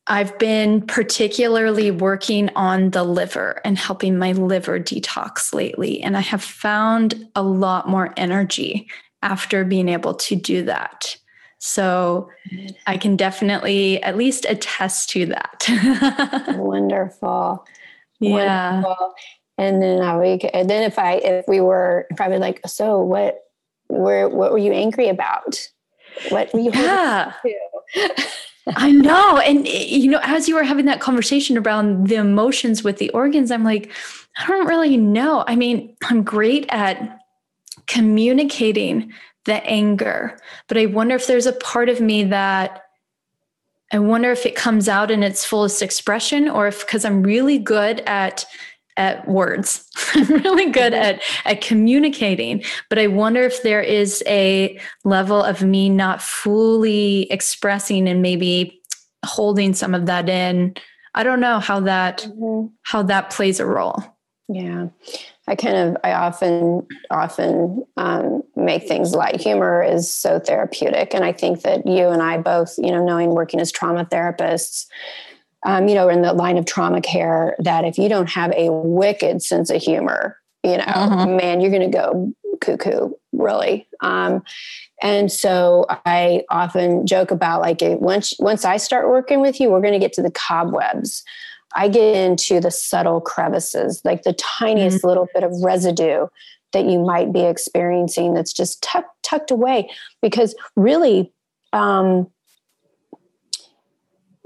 I've 0.08 0.36
been 0.40 0.82
particularly 0.82 1.92
working 1.92 2.50
on 2.56 2.90
the 2.90 3.04
liver 3.04 3.60
and 3.64 3.78
helping 3.78 4.18
my 4.18 4.32
liver 4.32 4.80
detox 4.80 5.54
lately. 5.54 6.02
And 6.02 6.16
I 6.16 6.20
have 6.20 6.42
found 6.42 7.28
a 7.36 7.42
lot 7.44 7.88
more 7.88 8.12
energy 8.16 8.88
after 9.22 9.64
being 9.64 9.88
able 9.88 10.14
to 10.14 10.34
do 10.34 10.64
that. 10.64 11.16
So 11.58 12.30
I 12.86 12.96
can 12.96 13.16
definitely 13.16 14.02
at 14.02 14.16
least 14.16 14.46
attest 14.48 15.10
to 15.10 15.26
that. 15.26 16.54
Wonderful. 16.56 17.66
Yeah. 18.20 18.74
Wonderful. 18.74 19.14
And 19.58 19.82
then 19.82 20.02
I 20.02 20.16
would, 20.16 20.44
and 20.44 20.70
then 20.70 20.84
if 20.84 20.98
I 20.98 21.14
if 21.14 21.46
we 21.48 21.60
were 21.60 22.06
probably 22.16 22.38
like, 22.38 22.60
so 22.66 23.00
what 23.00 23.40
were 23.88 24.28
what 24.28 24.52
were 24.52 24.58
you 24.58 24.72
angry 24.72 25.08
about? 25.08 25.68
What 26.28 26.52
were 26.54 26.60
you 26.60 26.70
yeah. 26.72 27.32
I 28.76 28.92
know. 28.92 29.38
And 29.38 29.66
you 29.66 30.10
know, 30.10 30.20
as 30.22 30.48
you 30.48 30.54
were 30.54 30.62
having 30.62 30.84
that 30.86 31.00
conversation 31.00 31.58
around 31.58 32.08
the 32.08 32.16
emotions 32.16 32.84
with 32.84 32.98
the 32.98 33.10
organs, 33.10 33.50
I'm 33.50 33.64
like, 33.64 33.90
I 34.38 34.46
don't 34.46 34.66
really 34.66 34.96
know. 34.96 35.44
I 35.46 35.56
mean, 35.56 35.96
I'm 36.04 36.22
great 36.22 36.66
at 36.68 37.18
communicating 37.86 39.12
the 39.48 39.64
anger. 39.64 40.38
But 40.68 40.76
I 40.76 40.86
wonder 40.86 41.16
if 41.16 41.26
there's 41.26 41.46
a 41.46 41.52
part 41.52 41.88
of 41.88 42.00
me 42.00 42.22
that 42.24 42.82
I 43.90 43.98
wonder 43.98 44.30
if 44.30 44.44
it 44.44 44.54
comes 44.54 44.88
out 44.88 45.10
in 45.10 45.22
its 45.22 45.44
fullest 45.44 45.80
expression 45.80 46.48
or 46.48 46.68
if 46.68 46.84
because 46.86 47.04
I'm 47.06 47.22
really 47.22 47.58
good 47.58 48.00
at 48.00 48.44
at 48.98 49.26
words. 49.26 49.88
I'm 50.14 50.28
really 50.28 50.70
good 50.70 50.92
at 50.92 51.22
at 51.46 51.62
communicating, 51.62 52.62
but 52.90 52.98
I 52.98 53.06
wonder 53.06 53.42
if 53.42 53.62
there 53.62 53.80
is 53.80 54.22
a 54.26 54.78
level 55.04 55.42
of 55.42 55.62
me 55.62 55.88
not 55.88 56.20
fully 56.20 57.22
expressing 57.32 58.06
and 58.06 58.20
maybe 58.20 58.82
holding 59.24 59.72
some 59.72 59.94
of 59.94 60.04
that 60.06 60.28
in. 60.28 60.74
I 61.14 61.22
don't 61.22 61.40
know 61.40 61.58
how 61.58 61.80
that 61.80 62.28
mm-hmm. 62.28 62.66
how 62.82 63.02
that 63.04 63.30
plays 63.30 63.60
a 63.60 63.66
role. 63.66 64.04
Yeah. 64.48 64.88
I 65.48 65.56
kind 65.56 65.76
of, 65.76 65.96
I 66.04 66.12
often, 66.12 66.86
often 67.10 67.84
um, 67.96 68.42
make 68.54 68.86
things 68.86 69.14
light. 69.14 69.40
Humor 69.40 69.82
is 69.82 70.10
so 70.10 70.38
therapeutic. 70.38 71.14
And 71.14 71.24
I 71.24 71.32
think 71.32 71.62
that 71.62 71.86
you 71.86 72.08
and 72.08 72.22
I 72.22 72.38
both, 72.38 72.74
you 72.78 72.90
know, 72.90 73.04
knowing 73.04 73.30
working 73.30 73.58
as 73.58 73.72
trauma 73.72 74.04
therapists, 74.04 74.86
um, 75.64 75.88
you 75.88 75.94
know, 75.94 76.08
in 76.08 76.22
the 76.22 76.32
line 76.32 76.58
of 76.58 76.66
trauma 76.66 77.00
care, 77.00 77.56
that 77.60 77.84
if 77.84 77.98
you 77.98 78.08
don't 78.08 78.30
have 78.30 78.52
a 78.52 78.70
wicked 78.70 79.42
sense 79.42 79.70
of 79.70 79.80
humor, 79.80 80.38
you 80.62 80.76
know, 80.76 80.84
uh-huh. 80.86 81.26
man, 81.26 81.60
you're 81.60 81.70
going 81.70 81.90
to 81.90 81.96
go 81.96 82.32
cuckoo, 82.60 83.10
really. 83.32 83.88
Um, 84.00 84.42
and 85.02 85.30
so 85.30 85.86
I 85.88 86.44
often 86.50 87.06
joke 87.06 87.30
about 87.30 87.60
like 87.60 87.78
once 87.80 88.34
once 88.38 88.64
I 88.64 88.76
start 88.76 89.08
working 89.08 89.40
with 89.40 89.60
you, 89.60 89.70
we're 89.70 89.80
going 89.80 89.92
to 89.92 89.98
get 89.98 90.12
to 90.14 90.22
the 90.22 90.30
cobwebs 90.30 91.24
I 91.74 91.88
get 91.88 92.16
into 92.16 92.60
the 92.60 92.70
subtle 92.70 93.20
crevices, 93.20 94.00
like 94.04 94.22
the 94.22 94.32
tiniest 94.32 94.98
mm-hmm. 94.98 95.08
little 95.08 95.28
bit 95.34 95.44
of 95.44 95.52
residue 95.62 96.26
that 96.72 96.84
you 96.84 97.00
might 97.00 97.32
be 97.32 97.40
experiencing 97.40 98.34
that's 98.34 98.52
just 98.52 98.82
tucked, 98.82 99.22
tucked 99.22 99.50
away. 99.50 99.90
Because 100.22 100.54
really, 100.76 101.32
um, 101.72 102.30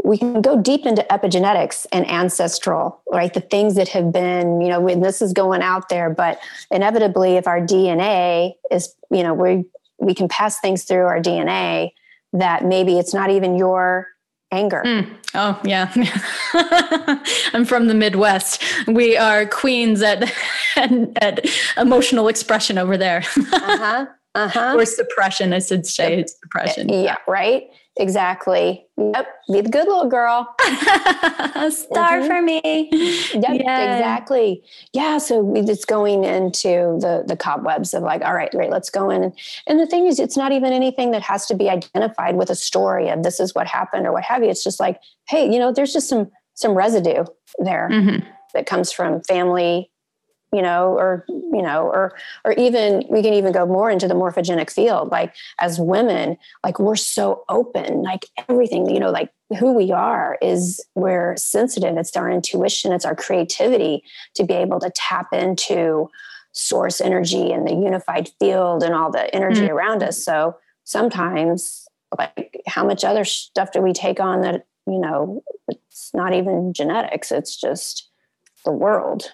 we 0.04 0.18
can 0.18 0.42
go 0.42 0.60
deep 0.60 0.84
into 0.84 1.06
epigenetics 1.10 1.86
and 1.92 2.08
ancestral, 2.10 3.00
right? 3.10 3.32
The 3.32 3.40
things 3.40 3.76
that 3.76 3.88
have 3.88 4.12
been, 4.12 4.60
you 4.60 4.68
know, 4.68 4.80
when 4.80 5.00
this 5.00 5.22
is 5.22 5.32
going 5.32 5.62
out 5.62 5.88
there, 5.88 6.10
but 6.10 6.40
inevitably, 6.70 7.36
if 7.36 7.46
our 7.46 7.60
DNA 7.60 8.54
is, 8.70 8.94
you 9.10 9.22
know, 9.22 9.34
we 9.34 9.64
we 9.98 10.14
can 10.14 10.26
pass 10.28 10.58
things 10.58 10.82
through 10.82 11.04
our 11.04 11.20
DNA 11.20 11.92
that 12.32 12.64
maybe 12.64 12.98
it's 12.98 13.14
not 13.14 13.30
even 13.30 13.56
your 13.56 14.08
anger. 14.53 14.82
Mm. 14.84 15.09
Oh, 15.34 15.61
yeah. 15.64 15.90
I'm 17.55 17.64
from 17.64 17.88
the 17.88 17.94
Midwest. 17.94 18.62
We 18.86 19.16
are 19.16 19.46
queens 19.46 20.03
at, 20.03 20.30
at, 20.76 20.92
at 21.22 21.46
emotional 21.76 22.28
expression 22.28 22.78
over 22.78 22.96
there. 22.96 23.24
uh-huh. 23.53 24.07
Uh-huh. 24.34 24.74
or 24.78 24.86
suppression, 24.86 25.53
I 25.53 25.59
should 25.59 25.84
say. 25.84 26.20
It's 26.20 26.38
suppression. 26.40 26.88
Yeah, 26.88 27.18
right. 27.28 27.64
Exactly. 27.99 28.86
Yep. 28.97 29.26
Be 29.53 29.61
the 29.61 29.68
good 29.68 29.86
little 29.86 30.09
girl. 30.09 30.55
Star 30.62 32.18
mm-hmm. 32.18 32.26
for 32.26 32.40
me. 32.40 32.88
Yep. 33.34 33.61
Yeah. 33.61 33.97
Exactly. 33.97 34.62
Yeah. 34.95 35.18
So 35.18 35.40
we 35.40 35.62
just 35.62 35.86
going 35.86 36.24
into 36.24 36.99
the 37.01 37.24
the 37.26 37.36
cobwebs 37.36 37.93
of 37.93 38.03
like, 38.03 38.22
all 38.22 38.34
right, 38.34 38.51
great, 38.51 38.70
let's 38.70 38.88
go 38.88 39.11
in. 39.11 39.32
And 39.66 39.78
the 39.78 39.86
thing 39.86 40.07
is, 40.07 40.18
it's 40.18 40.38
not 40.38 40.53
even 40.53 40.72
anything 40.72 41.11
that 41.11 41.22
has 41.22 41.45
to 41.47 41.55
be 41.55 41.68
identified 41.68 42.36
with 42.36 42.49
a 42.49 42.55
story 42.55 43.11
of 43.11 43.22
this 43.22 43.38
is 43.40 43.55
what 43.55 43.66
happened 43.66 44.07
or 44.07 44.12
what 44.12 44.24
have 44.24 44.43
you. 44.43 44.49
It's 44.49 44.64
just 44.64 44.80
like, 44.80 44.99
hey, 45.28 45.53
you 45.53 45.59
know, 45.59 45.70
there's 45.70 45.93
just 45.93 46.09
some 46.09 46.30
some 46.55 46.72
residue 46.72 47.24
there 47.59 47.90
mm-hmm. 47.93 48.26
that 48.55 48.64
comes 48.64 48.90
from 48.90 49.20
family 49.24 49.90
you 50.53 50.61
know 50.61 50.92
or 50.92 51.24
you 51.28 51.62
know 51.62 51.86
or 51.86 52.12
or 52.44 52.53
even 52.53 53.05
we 53.11 53.22
can 53.22 53.32
even 53.32 53.53
go 53.53 53.66
more 53.66 53.90
into 53.90 54.07
the 54.07 54.14
morphogenic 54.14 54.70
field. 54.70 55.11
Like 55.11 55.34
as 55.59 55.78
women 55.78 56.36
like 56.62 56.78
we're 56.78 56.96
so 56.96 57.44
open. 57.48 58.03
Like 58.03 58.26
everything 58.48 58.88
you 58.88 59.00
know 59.00 59.11
like 59.11 59.30
who 59.59 59.72
we 59.72 59.90
are 59.90 60.38
is 60.42 60.84
we're 60.94 61.36
sensitive. 61.36 61.96
It's 61.96 62.16
our 62.16 62.30
intuition. 62.30 62.92
It's 62.92 63.05
our 63.05 63.16
creativity 63.16 64.03
to 64.34 64.44
be 64.44 64.55
able 64.55 64.80
to 64.80 64.90
tap 64.94 65.28
into 65.32 66.11
source 66.53 67.00
energy 67.00 67.50
and 67.50 67.66
the 67.66 67.72
unified 67.72 68.28
field 68.38 68.82
and 68.82 68.94
all 68.94 69.11
the 69.11 69.34
energy 69.34 69.62
mm-hmm. 69.62 69.72
around 69.72 70.03
us. 70.03 70.22
So 70.22 70.57
sometimes 70.84 71.86
like 72.18 72.61
how 72.66 72.84
much 72.84 73.05
other 73.05 73.24
stuff 73.24 73.72
do 73.72 73.80
we 73.80 73.94
take 73.94 74.20
on 74.20 74.42
that 74.42 74.66
you 74.86 74.98
know 74.98 75.42
it's 75.68 76.11
not 76.12 76.34
even 76.34 76.74
genetics. 76.74 77.32
It's 77.32 77.57
just 77.57 78.11
the 78.64 78.72
world 78.72 79.32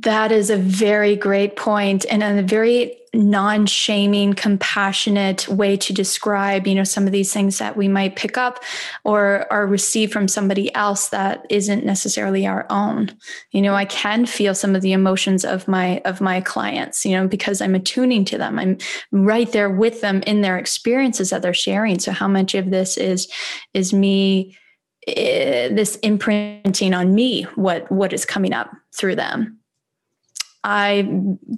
that 0.00 0.32
is 0.32 0.50
a 0.50 0.56
very 0.56 1.14
great 1.14 1.56
point 1.56 2.04
and 2.10 2.22
a 2.22 2.42
very 2.42 2.96
non-shaming 3.12 4.34
compassionate 4.34 5.46
way 5.46 5.76
to 5.76 5.92
describe 5.92 6.66
you 6.66 6.74
know 6.74 6.82
some 6.82 7.06
of 7.06 7.12
these 7.12 7.32
things 7.32 7.58
that 7.58 7.76
we 7.76 7.86
might 7.86 8.16
pick 8.16 8.36
up 8.36 8.64
or 9.04 9.46
or 9.52 9.68
receive 9.68 10.12
from 10.12 10.26
somebody 10.26 10.74
else 10.74 11.10
that 11.10 11.46
isn't 11.48 11.84
necessarily 11.84 12.44
our 12.44 12.66
own. 12.70 13.16
You 13.52 13.62
know 13.62 13.74
i 13.74 13.84
can 13.84 14.26
feel 14.26 14.54
some 14.54 14.74
of 14.74 14.82
the 14.82 14.92
emotions 14.92 15.44
of 15.44 15.68
my 15.68 16.00
of 16.04 16.20
my 16.20 16.40
clients 16.40 17.06
you 17.06 17.12
know 17.12 17.28
because 17.28 17.60
i'm 17.60 17.76
attuning 17.76 18.24
to 18.26 18.38
them. 18.38 18.58
I'm 18.58 18.78
right 19.12 19.50
there 19.52 19.70
with 19.70 20.00
them 20.00 20.22
in 20.26 20.40
their 20.40 20.58
experiences 20.58 21.30
that 21.30 21.42
they're 21.42 21.54
sharing. 21.54 22.00
So 22.00 22.10
how 22.10 22.26
much 22.26 22.54
of 22.54 22.70
this 22.70 22.96
is 22.96 23.30
is 23.74 23.92
me 23.92 24.56
uh, 25.06 25.70
this 25.70 25.96
imprinting 25.96 26.94
on 26.94 27.14
me 27.14 27.42
what 27.54 27.90
what 27.92 28.12
is 28.12 28.24
coming 28.24 28.52
up 28.52 28.70
through 28.96 29.16
them 29.16 29.60
I 30.64 31.06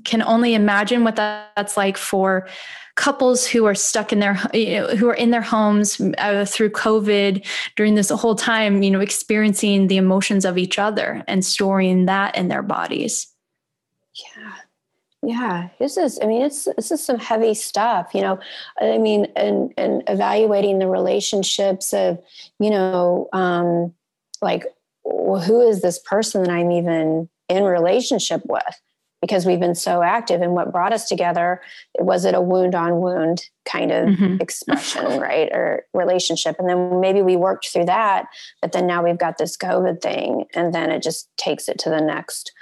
can 0.05 0.23
only 0.23 0.55
imagine 0.55 1.05
what 1.05 1.17
that's 1.17 1.77
like 1.77 1.97
for 1.97 2.49
couples 2.97 3.47
who 3.47 3.67
are 3.67 3.75
stuck 3.75 4.13
in 4.13 4.19
their 4.21 4.39
you 4.53 4.81
know, 4.81 4.89
who 4.89 5.09
are 5.09 5.15
in 5.15 5.31
their 5.31 5.43
homes 5.43 6.01
uh, 6.19 6.45
through 6.47 6.71
covid 6.71 7.47
during 7.77 7.95
this 7.95 8.09
whole 8.09 8.35
time 8.35 8.83
you 8.83 8.91
know 8.91 9.01
experiencing 9.01 9.87
the 9.87 9.99
emotions 9.99 10.45
of 10.45 10.59
each 10.59 10.79
other 10.79 11.23
and 11.29 11.45
storing 11.45 12.07
that 12.07 12.37
in 12.37 12.49
their 12.49 12.63
bodies. 12.63 13.29
Yeah. 14.15 14.53
Yeah. 15.23 15.69
This 15.79 15.97
is 15.97 16.19
i 16.23 16.27
mean 16.27 16.43
it's 16.43 16.65
this 16.77 16.91
is 16.91 17.05
some 17.05 17.19
heavy 17.19 17.55
stuff 17.55 18.15
you 18.15 18.23
know. 18.23 18.41
I 18.81 18.99
mean 18.99 19.27
and 19.37 19.73
and 19.77 20.03
evaluating 20.09 20.79
the 20.79 20.89
relationships 20.89 21.93
of 21.93 22.19
you 22.59 22.71
know 22.71 23.29
um 23.33 23.95
like 24.43 24.65
well, 25.05 25.41
who 25.41 25.61
is 25.61 25.83
this 25.83 25.99
person 25.99 26.43
that 26.43 26.51
i'm 26.51 26.71
even 26.73 27.29
in 27.49 27.65
relationship 27.65 28.43
with 28.47 28.81
because 29.27 29.45
we've 29.45 29.61
been 29.61 29.75
so 29.75 30.03
active. 30.03 30.41
And 30.41 30.53
what 30.53 30.71
brought 30.71 30.93
us 30.93 31.09
together 31.09 31.61
was 31.99 32.25
it 32.25 32.35
a 32.35 32.41
wound 32.41 32.75
on 32.75 33.01
wound 33.01 33.49
kind 33.65 33.91
of 33.91 34.09
mm-hmm. 34.09 34.37
expression 34.41 35.19
right? 35.21 35.49
Or 35.53 35.85
relationship. 35.93 36.57
And 36.59 36.69
then 36.69 37.01
maybe 37.01 37.23
we 37.23 37.37
worked 37.37 37.69
through 37.69 37.87
that 37.87 38.27
but 38.63 38.73
then 38.73 38.87
now 38.87 39.03
we've 39.03 39.19
got 39.19 39.39
this 39.39 39.57
covid 39.57 40.01
thing 40.01 40.45
and 40.55 40.75
then 40.75 40.91
it 40.91 41.03
just 41.03 41.29
takes 41.37 41.69
it 41.69 41.79
to 41.79 41.91
the 41.91 42.01
next 42.01 42.53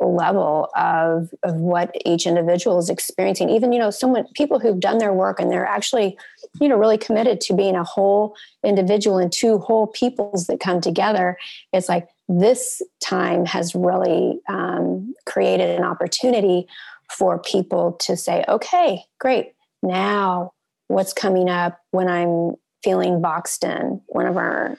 level 0.00 0.70
of 0.76 1.28
of 1.42 1.56
what 1.56 1.94
each 2.06 2.26
individual 2.26 2.78
is 2.78 2.88
experiencing. 2.88 3.50
Even 3.50 3.72
you 3.72 3.78
know 3.78 3.90
someone 3.90 4.26
people 4.34 4.58
who've 4.58 4.80
done 4.80 4.98
their 4.98 5.12
work 5.12 5.38
and 5.38 5.50
they're 5.50 5.66
actually 5.66 6.16
you 6.60 6.68
know 6.68 6.76
really 6.76 6.96
committed 6.96 7.40
to 7.42 7.54
being 7.54 7.76
a 7.76 7.84
whole 7.84 8.34
individual 8.64 9.18
and 9.18 9.30
two 9.30 9.58
whole 9.58 9.86
peoples 9.86 10.46
that 10.46 10.58
come 10.60 10.80
together 10.80 11.36
it's 11.72 11.88
like 11.88 12.08
this 12.30 12.80
time 13.02 13.44
has 13.44 13.74
really 13.74 14.38
um, 14.48 15.14
created 15.26 15.70
an 15.70 15.84
opportunity 15.84 16.68
for 17.10 17.40
people 17.40 17.92
to 18.02 18.16
say, 18.16 18.44
okay, 18.48 19.02
great. 19.18 19.52
Now, 19.82 20.52
what's 20.86 21.12
coming 21.12 21.50
up 21.50 21.80
when 21.90 22.08
I'm 22.08 22.54
feeling 22.84 23.20
boxed 23.20 23.64
in? 23.64 24.00
Whenever, 24.06 24.78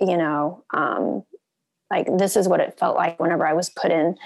you 0.00 0.16
know, 0.16 0.64
um, 0.74 1.22
like 1.92 2.08
this 2.18 2.36
is 2.36 2.48
what 2.48 2.60
it 2.60 2.76
felt 2.76 2.96
like 2.96 3.20
whenever 3.20 3.46
I 3.46 3.52
was 3.52 3.70
put 3.70 3.92
in, 3.92 4.16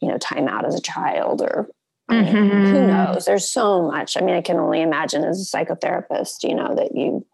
you 0.00 0.08
know, 0.08 0.16
time 0.16 0.48
out 0.48 0.64
as 0.64 0.74
a 0.74 0.80
child 0.80 1.42
or 1.42 1.68
I 2.08 2.22
mean, 2.22 2.34
mm-hmm. 2.34 2.64
who 2.64 2.86
knows? 2.86 3.26
There's 3.26 3.46
so 3.46 3.82
much. 3.82 4.16
I 4.16 4.22
mean, 4.22 4.34
I 4.34 4.40
can 4.40 4.56
only 4.56 4.80
imagine 4.80 5.24
as 5.24 5.42
a 5.42 5.56
psychotherapist, 5.56 6.42
you 6.42 6.54
know, 6.54 6.74
that 6.74 6.96
you, 6.96 7.26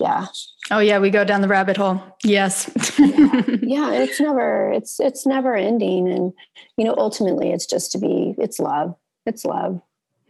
yeah, 0.00 0.26
Oh 0.70 0.78
yeah, 0.78 0.98
we 0.98 1.10
go 1.10 1.24
down 1.24 1.42
the 1.42 1.48
rabbit 1.48 1.76
hole. 1.76 2.00
Yes. 2.22 2.70
yeah. 2.98 3.42
yeah, 3.62 3.92
it's 3.92 4.18
never 4.18 4.72
it's 4.72 4.98
it's 4.98 5.26
never 5.26 5.54
ending 5.54 6.08
and 6.08 6.32
you 6.76 6.84
know 6.84 6.94
ultimately 6.96 7.50
it's 7.52 7.66
just 7.66 7.92
to 7.92 7.98
be 7.98 8.34
it's 8.38 8.58
love. 8.58 8.96
It's 9.26 9.44
love. 9.44 9.80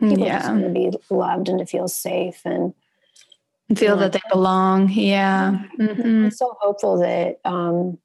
People 0.01 0.27
yeah. 0.27 0.39
just 0.41 0.51
want 0.51 0.63
to 0.65 0.71
be 0.71 0.91
loved 1.09 1.49
and 1.49 1.61
to 1.61 1.67
feel 1.67 1.87
safe 1.87 2.41
and 2.45 2.75
feel 3.77 3.83
you 3.83 3.89
know, 3.91 3.97
that 4.01 4.13
they 4.13 4.21
belong. 4.31 4.89
Yeah. 4.91 5.63
Mm-hmm. 5.79 6.25
I'm 6.25 6.31
so 6.33 6.57
hopeful 6.61 6.99
that 6.99 7.41
um 7.45 7.99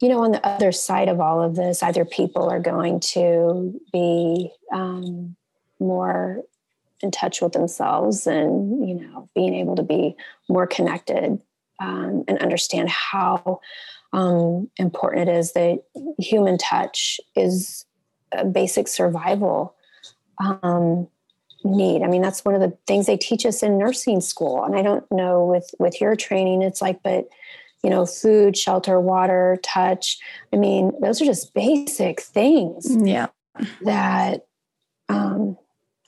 you 0.00 0.08
know 0.08 0.24
on 0.24 0.32
the 0.32 0.44
other 0.44 0.72
side 0.72 1.08
of 1.08 1.20
all 1.20 1.40
of 1.40 1.54
this 1.54 1.80
either 1.82 2.04
people 2.04 2.50
are 2.50 2.60
going 2.60 2.98
to 3.00 3.80
be 3.92 4.50
um 4.72 5.36
more 5.78 6.42
in 7.04 7.10
touch 7.10 7.40
with 7.40 7.52
themselves 7.52 8.26
and 8.26 8.88
you 8.88 8.94
know 8.94 9.28
being 9.34 9.54
able 9.54 9.76
to 9.76 9.82
be 9.82 10.16
more 10.48 10.66
connected 10.66 11.40
um, 11.80 12.24
and 12.26 12.38
understand 12.38 12.88
how 12.88 13.60
um, 14.12 14.70
important 14.78 15.28
it 15.28 15.36
is 15.36 15.52
that 15.52 15.82
human 16.18 16.56
touch 16.56 17.20
is 17.36 17.84
a 18.32 18.44
basic 18.44 18.88
survival 18.88 19.74
um, 20.38 21.08
need. 21.64 22.02
I 22.02 22.06
mean, 22.06 22.22
that's 22.22 22.44
one 22.44 22.54
of 22.54 22.60
the 22.60 22.76
things 22.86 23.06
they 23.06 23.16
teach 23.16 23.44
us 23.46 23.62
in 23.62 23.78
nursing 23.78 24.20
school. 24.20 24.64
And 24.64 24.76
I 24.76 24.82
don't 24.82 25.04
know 25.10 25.44
with 25.44 25.70
with 25.78 26.00
your 26.00 26.16
training, 26.16 26.62
it's 26.62 26.82
like, 26.82 27.02
but 27.02 27.28
you 27.82 27.90
know, 27.90 28.06
food, 28.06 28.56
shelter, 28.56 28.98
water, 28.98 29.58
touch. 29.62 30.18
I 30.52 30.56
mean, 30.56 30.92
those 31.02 31.20
are 31.20 31.26
just 31.26 31.52
basic 31.52 32.20
things. 32.22 32.96
Yeah. 33.04 33.28
That 33.82 34.46
um 35.08 35.58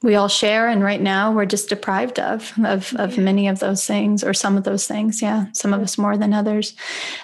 we 0.02 0.14
all 0.14 0.28
share 0.28 0.68
and 0.68 0.82
right 0.82 1.00
now 1.00 1.32
we're 1.32 1.46
just 1.46 1.70
deprived 1.70 2.18
of 2.18 2.52
of 2.64 2.94
of 2.96 3.16
many 3.16 3.48
of 3.48 3.60
those 3.60 3.86
things 3.86 4.22
or 4.22 4.34
some 4.34 4.56
of 4.56 4.64
those 4.64 4.86
things 4.86 5.22
yeah 5.22 5.46
some 5.52 5.72
of 5.72 5.80
us 5.80 5.96
more 5.96 6.16
than 6.16 6.34
others. 6.34 6.74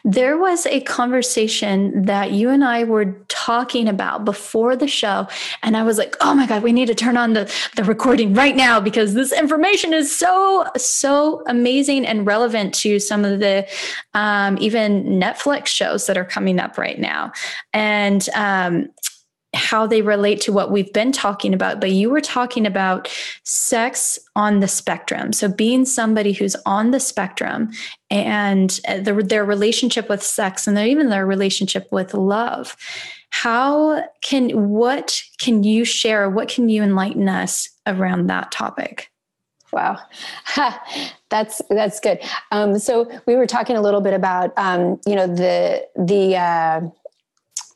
There 0.04 0.38
was 0.38 0.66
a 0.66 0.80
conversation 0.80 2.06
that 2.06 2.32
you 2.32 2.48
and 2.48 2.64
I 2.64 2.84
were 2.84 3.12
talking 3.28 3.88
about 3.88 4.24
before 4.24 4.74
the 4.74 4.88
show 4.88 5.28
and 5.62 5.76
I 5.76 5.82
was 5.82 5.98
like 5.98 6.16
oh 6.20 6.34
my 6.34 6.46
god 6.46 6.62
we 6.62 6.72
need 6.72 6.86
to 6.86 6.94
turn 6.94 7.16
on 7.16 7.34
the 7.34 7.52
the 7.76 7.84
recording 7.84 8.32
right 8.32 8.56
now 8.56 8.80
because 8.80 9.12
this 9.12 9.32
information 9.32 9.92
is 9.92 10.14
so 10.14 10.66
so 10.76 11.42
amazing 11.46 12.06
and 12.06 12.26
relevant 12.26 12.72
to 12.74 12.98
some 12.98 13.24
of 13.24 13.40
the 13.40 13.68
um, 14.14 14.56
even 14.60 15.04
Netflix 15.04 15.66
shows 15.66 16.06
that 16.06 16.16
are 16.16 16.24
coming 16.24 16.58
up 16.58 16.78
right 16.78 16.98
now. 16.98 17.32
And 17.72 18.28
um, 18.34 18.88
how 19.54 19.86
they 19.86 20.00
relate 20.00 20.40
to 20.42 20.52
what 20.52 20.70
we've 20.70 20.92
been 20.92 21.12
talking 21.12 21.52
about, 21.52 21.80
but 21.80 21.90
you 21.90 22.08
were 22.08 22.20
talking 22.20 22.66
about 22.66 23.08
sex 23.44 24.18
on 24.34 24.60
the 24.60 24.68
spectrum. 24.68 25.32
So 25.32 25.48
being 25.48 25.84
somebody 25.84 26.32
who's 26.32 26.56
on 26.64 26.90
the 26.90 27.00
spectrum 27.00 27.70
and 28.10 28.80
uh, 28.88 29.00
the, 29.00 29.14
their 29.14 29.44
relationship 29.44 30.08
with 30.08 30.22
sex 30.22 30.66
and 30.66 30.76
their, 30.76 30.86
even 30.86 31.10
their 31.10 31.26
relationship 31.26 31.88
with 31.90 32.14
love. 32.14 32.76
How 33.30 34.04
can, 34.22 34.70
what 34.70 35.22
can 35.38 35.64
you 35.64 35.84
share? 35.84 36.28
What 36.30 36.48
can 36.48 36.68
you 36.68 36.82
enlighten 36.82 37.28
us 37.28 37.68
around 37.86 38.28
that 38.28 38.52
topic? 38.52 39.10
Wow, 39.72 39.98
that's 41.30 41.62
that's 41.70 41.98
good. 41.98 42.20
Um, 42.50 42.78
so 42.78 43.10
we 43.26 43.36
were 43.36 43.46
talking 43.46 43.74
a 43.74 43.80
little 43.80 44.02
bit 44.02 44.12
about 44.12 44.52
um, 44.58 45.00
you 45.06 45.16
know 45.16 45.26
the 45.26 45.88
the 45.96 46.36
uh, 46.36 46.80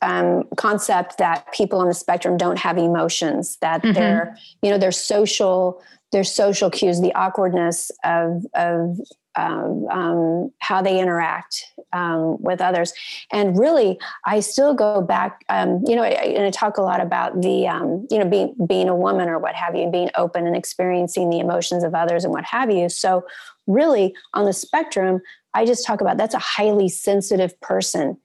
um, 0.01 0.43
concept 0.55 1.17
that 1.17 1.51
people 1.53 1.79
on 1.79 1.87
the 1.87 1.93
spectrum 1.93 2.37
don't 2.37 2.59
have 2.59 2.77
emotions 2.77 3.57
that 3.61 3.81
mm-hmm. 3.81 3.93
they're 3.93 4.37
you 4.61 4.69
know 4.69 4.77
their 4.77 4.91
social 4.91 5.81
their 6.11 6.23
social 6.23 6.69
cues 6.69 7.01
the 7.01 7.13
awkwardness 7.13 7.91
of 8.03 8.45
of 8.53 8.97
um, 9.37 10.51
how 10.59 10.81
they 10.81 10.99
interact 10.99 11.63
um, 11.93 12.41
with 12.41 12.59
others. 12.59 12.93
And 13.31 13.57
really 13.57 13.99
i 14.25 14.39
still 14.39 14.73
go 14.73 15.01
back 15.01 15.43
um, 15.49 15.83
you 15.85 15.95
know 15.95 16.03
and 16.03 16.45
i 16.45 16.49
talk 16.49 16.77
a 16.77 16.81
lot 16.81 17.01
about 17.01 17.41
the 17.41 17.67
um, 17.67 18.07
you 18.09 18.17
know 18.17 18.25
being 18.25 18.55
being 18.67 18.89
a 18.89 18.95
woman 18.95 19.29
or 19.29 19.39
what 19.39 19.55
have 19.55 19.75
you 19.75 19.83
and 19.83 19.91
being 19.91 20.09
open 20.15 20.47
and 20.47 20.55
experiencing 20.55 21.29
the 21.29 21.39
emotions 21.39 21.83
of 21.83 21.93
others 21.93 22.23
and 22.23 22.33
what 22.33 22.45
have 22.45 22.71
you. 22.71 22.89
So 22.89 23.25
really 23.67 24.15
on 24.33 24.45
the 24.45 24.53
spectrum 24.53 25.21
i 25.53 25.65
just 25.65 25.85
talk 25.85 25.99
about 25.99 26.17
that's 26.17 26.33
a 26.33 26.39
highly 26.39 26.87
sensitive 26.87 27.59
person 27.59 28.17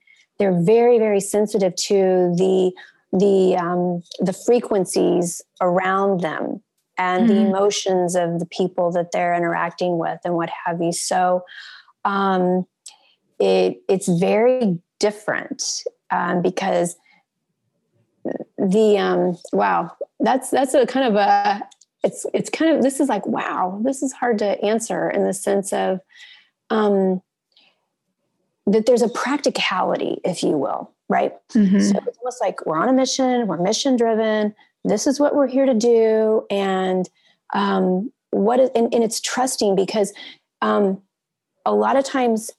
they're 0.43 0.61
very 0.63 0.99
very 0.99 1.21
sensitive 1.21 1.75
to 1.77 2.35
the 2.37 2.73
the 3.13 3.57
um, 3.57 4.03
the 4.19 4.33
frequencies 4.33 5.41
around 5.61 6.21
them 6.21 6.61
and 6.99 7.29
mm-hmm. 7.29 7.35
the 7.35 7.47
emotions 7.47 8.17
of 8.17 8.41
the 8.41 8.47
people 8.47 8.91
that 8.91 9.13
they're 9.13 9.35
interacting 9.35 9.99
with 9.99 10.19
and 10.25 10.35
what 10.35 10.51
have 10.65 10.83
you 10.83 10.93
so 10.93 11.45
um, 12.05 12.67
it 13.39 13.81
it's 13.89 14.09
very 14.09 14.79
different 14.99 15.63
um, 16.11 16.43
because 16.43 16.97
the 18.59 18.99
um, 18.99 19.37
wow 19.53 19.93
that's 20.19 20.51
that's 20.51 20.75
a 20.75 20.87
kind 20.87 21.07
of 21.07 21.15
a 21.15 21.63
it's 22.03 22.27
it's 22.35 22.51
kind 22.51 22.75
of 22.75 22.83
this 22.83 22.99
is 22.99 23.09
like 23.09 23.27
wow 23.29 23.81
this 23.85 24.03
is 24.03 24.13
hard 24.13 24.39
to 24.39 24.61
answer 24.65 25.09
in 25.09 25.25
the 25.25 25.35
sense 25.35 25.73
of 25.73 26.01
um, 26.71 27.23
that 28.67 28.87
there's 28.87 29.03
a 29.03 29.09
practicality, 29.09 30.21
if 30.25 30.43
you 30.43 30.57
will, 30.57 30.91
right? 31.09 31.35
Mm-hmm. 31.53 31.81
So 31.81 31.99
it's 32.07 32.19
almost 32.19 32.41
like 32.41 32.65
we're 32.67 32.79
on 32.79 32.89
a 32.89 32.93
mission, 32.93 33.47
we're 33.47 33.57
mission 33.57 33.97
driven. 33.97 34.55
This 34.85 35.07
is 35.07 35.19
what 35.19 35.35
we're 35.35 35.47
here 35.47 35.67
to 35.67 35.75
do, 35.75 36.47
and 36.51 37.09
um, 37.55 38.13
what 38.31 38.61
is, 38.61 38.71
and, 38.75 38.93
and, 38.95 39.05
it's 39.05 39.21
trusting 39.21 39.77
because 39.77 40.13
um, 40.61 41.01
a 41.67 41.73
lot 41.73 41.97
of 41.97 42.05
times 42.05 42.51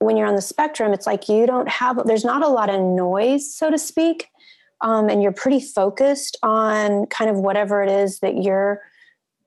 when 0.00 0.16
you're 0.16 0.26
on 0.26 0.36
the 0.36 0.42
spectrum, 0.42 0.92
it's 0.92 1.06
like 1.06 1.28
you 1.28 1.46
don't 1.46 1.68
have 1.68 2.04
there's 2.06 2.24
not 2.24 2.42
a 2.42 2.48
lot 2.48 2.68
of 2.68 2.80
noise, 2.80 3.54
so 3.54 3.70
to 3.70 3.78
speak, 3.78 4.28
um, 4.82 5.08
and 5.08 5.22
you're 5.22 5.32
pretty 5.32 5.60
focused 5.60 6.36
on 6.42 7.06
kind 7.06 7.30
of 7.30 7.36
whatever 7.36 7.82
it 7.82 7.90
is 7.90 8.20
that 8.20 8.42
you're 8.42 8.82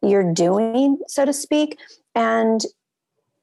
you're 0.01 0.33
doing, 0.33 0.97
so 1.07 1.25
to 1.25 1.33
speak, 1.33 1.77
and 2.15 2.61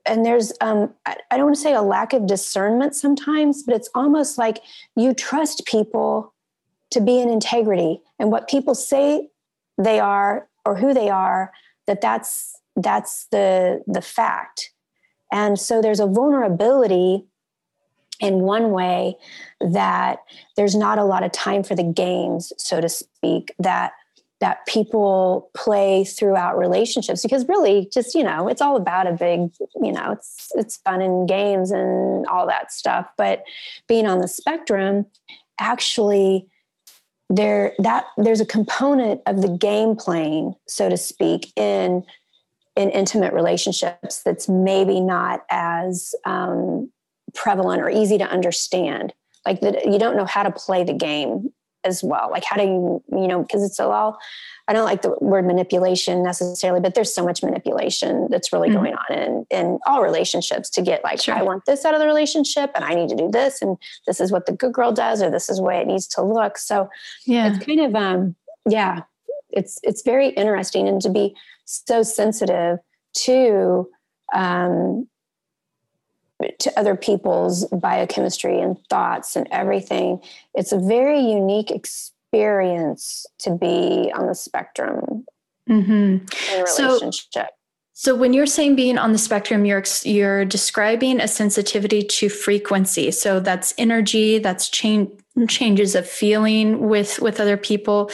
and 0.07 0.25
there's 0.25 0.53
um, 0.61 0.93
I, 1.05 1.17
I 1.31 1.37
don't 1.37 1.47
want 1.47 1.57
to 1.57 1.63
say 1.63 1.75
a 1.75 1.83
lack 1.83 2.13
of 2.13 2.27
discernment 2.27 2.95
sometimes 2.95 3.63
but 3.63 3.75
it's 3.75 3.91
almost 3.95 4.39
like 4.39 4.61
you 4.95 5.15
trust 5.15 5.67
people 5.67 6.35
to 6.91 7.01
be 7.01 7.21
in 7.21 7.29
integrity 7.29 8.01
and 8.19 8.31
what 8.31 8.49
people 8.49 8.75
say 8.75 9.29
they 9.79 10.01
are 10.01 10.49
or 10.65 10.77
who 10.77 10.95
they 10.95 11.09
are 11.09 11.53
that 11.87 12.01
that's 12.01 12.57
that's 12.77 13.27
the 13.31 13.83
the 13.87 14.03
fact. 14.03 14.73
And 15.33 15.59
so 15.59 15.83
there's 15.83 16.01
a 16.01 16.07
vulnerability 16.07 17.25
in 18.21 18.41
one 18.41 18.71
way 18.71 19.17
that 19.61 20.21
there's 20.57 20.75
not 20.75 20.99
a 20.99 21.05
lot 21.05 21.23
of 21.23 21.33
time 21.33 21.63
for 21.63 21.75
the 21.75 21.83
games 21.83 22.53
so 22.57 22.81
to 22.81 22.89
speak 22.89 23.55
that 23.59 23.93
that 24.41 24.67
people 24.67 25.51
play 25.55 26.05
throughout 26.05 26.59
relationships 26.59 27.23
because 27.23 27.49
really 27.49 27.89
just 27.93 28.15
you 28.15 28.23
know 28.23 28.49
it's 28.49 28.61
all 28.61 28.77
about 28.77 29.07
a 29.07 29.13
big 29.13 29.51
you 29.83 29.93
know 29.93 30.13
it's 30.13 30.49
it's 30.55 30.77
fun 30.79 31.01
and 31.01 31.29
games 31.29 31.71
and 31.71 32.27
all 32.27 32.47
that 32.47 32.73
stuff. 32.73 33.09
But 33.17 33.43
being 33.89 34.07
on 34.07 34.19
the 34.19 34.29
spectrum 34.29 35.07
actually 35.59 36.47
there 37.29 37.73
that 37.79 38.05
there's 38.19 38.41
a 38.41 38.47
component 38.47 39.21
of 39.27 39.43
the 39.43 39.49
game 39.49 39.97
playing 39.97 40.55
so 40.69 40.89
to 40.89 40.97
speak 40.97 41.53
in 41.57 42.05
in 42.77 42.91
intimate 42.91 43.33
relationships 43.33 44.23
that's 44.23 44.49
maybe 44.49 45.01
not 45.01 45.45
as 45.51 46.15
um, 46.25 46.91
prevalent 47.35 47.83
or 47.83 47.89
easy 47.89 48.19
to 48.19 48.25
understand. 48.25 49.13
Like 49.45 49.61
that 49.63 49.87
you 49.87 49.99
don't 49.99 50.17
know 50.17 50.27
how 50.27 50.43
to 50.43 50.51
play 50.51 50.85
the 50.85 50.93
game 50.93 51.53
as 51.85 52.03
well 52.03 52.29
like 52.31 52.45
how 52.45 52.57
do 52.57 52.63
you 52.63 53.03
you 53.13 53.29
know 53.29 53.43
because 53.43 53.63
it's 53.63 53.79
a 53.79 53.85
all 53.85 54.19
i 54.69 54.73
don't 54.73 54.85
like 54.85 55.03
the 55.03 55.17
word 55.21 55.47
manipulation 55.47 56.23
necessarily 56.23 56.81
but 56.81 56.95
there's 56.95 57.15
so 57.15 57.25
much 57.25 57.43
manipulation 57.43 58.27
that's 58.31 58.53
really 58.53 58.69
mm-hmm. 58.69 58.79
going 58.79 58.95
on 58.95 59.19
in 59.19 59.47
in 59.51 59.79
all 59.87 60.03
relationships 60.03 60.69
to 60.69 60.83
get 60.83 61.03
like 61.05 61.21
sure. 61.21 61.35
i 61.35 61.43
want 61.43 61.65
this 61.67 61.85
out 61.85 61.95
of 61.95 62.01
the 62.01 62.07
relationship 62.07 62.71
and 62.75 62.85
i 62.85 62.95
need 62.95 63.09
to 63.09 63.17
do 63.17 63.31
this 63.31 63.63
and 63.63 63.77
this 64.07 64.21
is 64.21 64.33
what 64.33 64.47
the 64.47 64.53
good 64.53 64.73
girl 64.73 64.93
does 64.93 65.23
or 65.23 65.31
this 65.31 65.49
is 65.49 65.59
the 65.59 65.63
way 65.63 65.79
it 65.79 65.87
needs 65.87 66.07
to 66.07 66.23
look 66.23 66.59
so 66.59 66.89
yeah 67.25 67.49
it's 67.49 67.65
kind 67.65 67.81
of 67.81 67.95
um 67.95 68.35
yeah 68.69 69.03
it's 69.51 69.79
it's 69.83 70.03
very 70.03 70.31
interesting 70.31 70.89
and 70.89 71.01
to 71.01 71.11
be 71.11 71.35
so 71.65 72.03
sensitive 72.03 72.79
to 73.15 73.89
um 74.35 75.07
to 76.59 76.79
other 76.79 76.97
people's 76.97 77.65
biochemistry 77.67 78.61
and 78.61 78.77
thoughts 78.89 79.37
and 79.37 79.49
everything. 79.51 80.21
It's 80.55 80.73
a 80.73 80.79
very 80.79 81.21
unique 81.21 81.71
experience 81.71 83.27
to 83.41 83.57
be 83.57 84.13
on 84.15 84.27
the 84.27 84.35
spectrum 84.35 85.25
mm-hmm. 85.69 85.93
in 85.93 86.27
a 86.51 86.65
relationship. 86.65 87.27
So, 87.33 87.47
so 87.99 88.15
when 88.15 88.35
you're 88.35 88.45
saying 88.45 88.77
being 88.77 88.99
on 88.99 89.13
the 89.13 89.19
spectrum, 89.19 89.65
you're 89.65 89.83
you're 90.03 90.45
describing 90.45 91.19
a 91.19 91.27
sensitivity 91.27 92.03
to 92.03 92.29
frequency. 92.29 93.11
So 93.11 93.41
that's 93.41 93.73
energy, 93.79 94.39
that's 94.39 94.69
change 94.69 95.09
changes 95.49 95.95
of 95.95 96.07
feeling 96.07 96.91
with 96.91 97.19
with 97.21 97.41
other 97.41 97.57
people. 97.57 98.11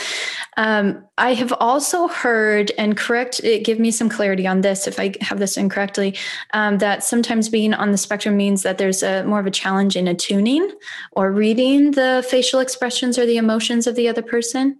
Um, 0.56 1.04
i 1.18 1.34
have 1.34 1.52
also 1.58 2.06
heard 2.06 2.70
and 2.78 2.96
correct 2.96 3.40
it 3.42 3.64
give 3.64 3.80
me 3.80 3.90
some 3.90 4.08
clarity 4.08 4.46
on 4.46 4.60
this 4.60 4.86
if 4.86 5.00
i 5.00 5.14
have 5.20 5.38
this 5.38 5.56
incorrectly 5.56 6.16
um, 6.52 6.78
that 6.78 7.02
sometimes 7.02 7.48
being 7.48 7.74
on 7.74 7.90
the 7.90 7.98
spectrum 7.98 8.36
means 8.36 8.62
that 8.62 8.78
there's 8.78 9.02
a 9.02 9.24
more 9.24 9.40
of 9.40 9.46
a 9.46 9.50
challenge 9.50 9.96
in 9.96 10.06
attuning 10.08 10.70
or 11.12 11.32
reading 11.32 11.92
the 11.92 12.24
facial 12.28 12.60
expressions 12.60 13.18
or 13.18 13.26
the 13.26 13.36
emotions 13.36 13.86
of 13.86 13.94
the 13.96 14.08
other 14.08 14.22
person? 14.22 14.76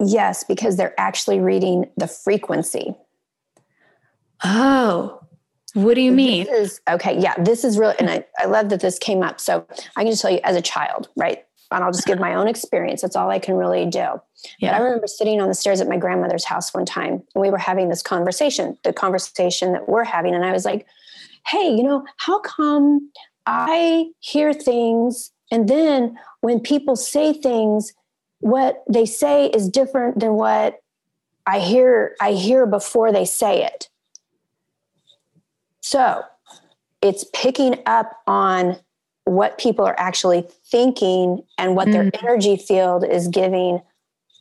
Yes 0.00 0.42
because 0.42 0.76
they're 0.76 0.98
actually 0.98 1.38
reading 1.38 1.90
the 1.96 2.08
frequency 2.08 2.94
oh 4.44 5.16
what 5.74 5.94
do 5.94 6.00
you 6.00 6.10
mean? 6.10 6.48
Is, 6.50 6.80
okay, 6.90 7.16
yeah, 7.16 7.34
this 7.38 7.62
is 7.62 7.78
real. 7.78 7.94
And 8.00 8.10
I, 8.10 8.24
I 8.40 8.46
love 8.46 8.70
that 8.70 8.80
this 8.80 8.98
came 8.98 9.22
up. 9.22 9.38
So 9.38 9.64
I 9.94 10.02
can 10.02 10.10
just 10.10 10.20
tell 10.20 10.32
you 10.32 10.40
as 10.42 10.56
a 10.56 10.60
child, 10.60 11.08
right? 11.16 11.44
And 11.70 11.84
I'll 11.84 11.92
just 11.92 12.06
give 12.06 12.18
my 12.18 12.34
own 12.34 12.48
experience. 12.48 13.02
That's 13.02 13.14
all 13.14 13.30
I 13.30 13.38
can 13.38 13.54
really 13.54 13.86
do. 13.86 13.98
Yeah. 13.98 14.20
But 14.62 14.72
I 14.72 14.78
remember 14.78 15.06
sitting 15.06 15.40
on 15.40 15.46
the 15.46 15.54
stairs 15.54 15.80
at 15.80 15.88
my 15.88 15.96
grandmother's 15.96 16.44
house 16.44 16.74
one 16.74 16.86
time 16.86 17.22
and 17.34 17.42
we 17.42 17.50
were 17.50 17.58
having 17.58 17.88
this 17.88 18.02
conversation, 18.02 18.76
the 18.82 18.92
conversation 18.92 19.72
that 19.74 19.88
we're 19.88 20.02
having. 20.02 20.34
And 20.34 20.44
I 20.44 20.50
was 20.50 20.64
like, 20.64 20.86
hey, 21.46 21.72
you 21.72 21.84
know, 21.84 22.04
how 22.16 22.40
come 22.40 23.12
I 23.46 24.06
hear 24.18 24.52
things 24.52 25.30
and 25.50 25.68
then 25.68 26.18
when 26.40 26.60
people 26.60 26.96
say 26.96 27.32
things, 27.32 27.92
what 28.38 28.82
they 28.88 29.04
say 29.04 29.46
is 29.46 29.68
different 29.68 30.20
than 30.20 30.34
what 30.34 30.80
I 31.46 31.58
hear 31.58 32.16
I 32.20 32.32
hear 32.32 32.66
before 32.66 33.12
they 33.12 33.24
say 33.24 33.64
it. 33.64 33.89
So 35.90 36.22
it's 37.02 37.24
picking 37.34 37.82
up 37.84 38.12
on 38.28 38.76
what 39.24 39.58
people 39.58 39.84
are 39.84 39.98
actually 39.98 40.46
thinking 40.66 41.42
and 41.58 41.74
what 41.74 41.90
their 41.90 42.08
energy 42.22 42.56
field 42.56 43.04
is 43.04 43.26
giving 43.26 43.82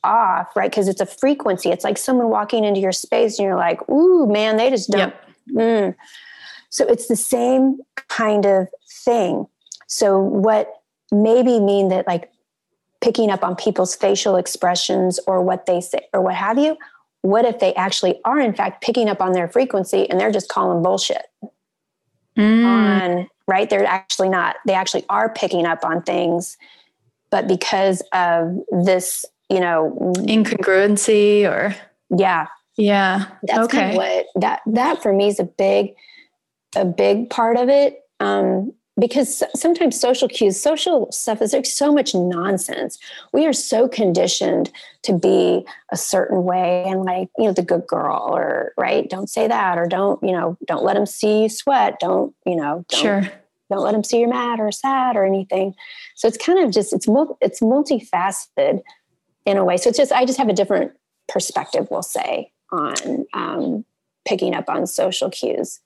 off, 0.03 0.55
right? 0.55 0.69
Because 0.69 0.87
it's 0.87 1.01
a 1.01 1.07
frequency. 1.07 1.71
It's 1.71 1.83
like 1.83 1.97
someone 1.97 2.29
walking 2.29 2.65
into 2.65 2.79
your 2.79 2.91
space 2.91 3.39
and 3.39 3.47
you're 3.47 3.55
like, 3.55 3.87
ooh, 3.89 4.27
man, 4.27 4.57
they 4.57 4.69
just 4.69 4.91
don't. 4.91 4.99
Yep. 4.99 5.55
Mm. 5.55 5.95
So 6.69 6.85
it's 6.85 7.07
the 7.07 7.15
same 7.15 7.79
kind 8.09 8.45
of 8.45 8.67
thing. 9.03 9.47
So 9.87 10.19
what 10.19 10.71
maybe 11.11 11.59
mean 11.59 11.87
that 11.89 12.05
like 12.05 12.31
picking 13.01 13.31
up 13.31 13.43
on 13.43 13.55
people's 13.55 13.95
facial 13.95 14.35
expressions 14.35 15.19
or 15.25 15.41
what 15.41 15.65
they 15.65 15.81
say 15.81 16.01
or 16.13 16.21
what 16.21 16.35
have 16.35 16.59
you, 16.59 16.77
what 17.21 17.45
if 17.45 17.59
they 17.59 17.73
actually 17.75 18.19
are 18.25 18.39
in 18.39 18.53
fact 18.53 18.83
picking 18.83 19.09
up 19.09 19.21
on 19.21 19.33
their 19.33 19.47
frequency 19.47 20.09
and 20.09 20.19
they're 20.19 20.31
just 20.31 20.49
calling 20.49 20.81
bullshit 20.81 21.25
mm. 22.37 22.65
on 22.65 23.27
right 23.47 23.69
they're 23.69 23.85
actually 23.85 24.29
not 24.29 24.55
they 24.65 24.73
actually 24.73 25.05
are 25.09 25.29
picking 25.33 25.65
up 25.65 25.83
on 25.83 26.01
things 26.01 26.57
but 27.29 27.47
because 27.47 28.01
of 28.13 28.57
this 28.83 29.25
you 29.49 29.59
know 29.59 30.13
incongruency 30.17 31.43
or 31.43 31.75
yeah 32.17 32.47
yeah 32.77 33.25
that's 33.43 33.65
okay. 33.65 33.77
kind 33.77 33.89
of 33.91 33.97
what 33.97 34.25
that 34.35 34.61
that 34.65 35.01
for 35.01 35.13
me 35.13 35.27
is 35.27 35.39
a 35.39 35.43
big 35.43 35.93
a 36.75 36.85
big 36.85 37.29
part 37.29 37.57
of 37.57 37.67
it 37.67 37.99
um 38.19 38.71
because 38.99 39.43
sometimes 39.55 39.99
social 39.99 40.27
cues 40.27 40.59
social 40.59 41.11
stuff 41.11 41.41
is 41.41 41.53
like 41.53 41.65
so 41.65 41.93
much 41.93 42.13
nonsense. 42.13 42.97
We 43.33 43.45
are 43.45 43.53
so 43.53 43.87
conditioned 43.87 44.71
to 45.03 45.17
be 45.17 45.65
a 45.91 45.97
certain 45.97 46.43
way 46.43 46.83
and 46.87 47.03
like 47.03 47.29
you 47.37 47.45
know 47.45 47.53
the 47.53 47.61
good 47.61 47.87
girl 47.87 48.29
or 48.35 48.73
right 48.77 49.09
don't 49.09 49.29
say 49.29 49.47
that 49.47 49.77
or 49.77 49.87
don't 49.87 50.21
you 50.23 50.31
know 50.31 50.57
don't 50.65 50.83
let 50.83 50.95
them 50.95 51.05
see 51.05 51.43
you 51.43 51.49
sweat. 51.49 51.99
Don't 51.99 52.35
you 52.45 52.55
know 52.55 52.85
don't, 52.89 53.01
sure. 53.01 53.21
don't 53.69 53.83
let 53.83 53.93
them 53.93 54.03
see 54.03 54.19
you're 54.19 54.29
mad 54.29 54.59
or 54.59 54.71
sad 54.71 55.15
or 55.15 55.25
anything. 55.25 55.73
So 56.15 56.27
it's 56.27 56.37
kind 56.37 56.59
of 56.59 56.71
just 56.71 56.93
it's 56.93 57.07
it's 57.41 57.61
multifaceted 57.61 58.81
in 59.45 59.57
a 59.57 59.63
way. 59.63 59.77
So 59.77 59.89
it's 59.89 59.97
just 59.97 60.11
i 60.11 60.25
just 60.25 60.37
have 60.37 60.49
a 60.49 60.53
different 60.53 60.91
perspective 61.27 61.87
we'll 61.91 62.01
say 62.01 62.51
on 62.71 63.25
um, 63.33 63.85
picking 64.27 64.53
up 64.53 64.69
on 64.69 64.85
social 64.85 65.29
cues. 65.29 65.79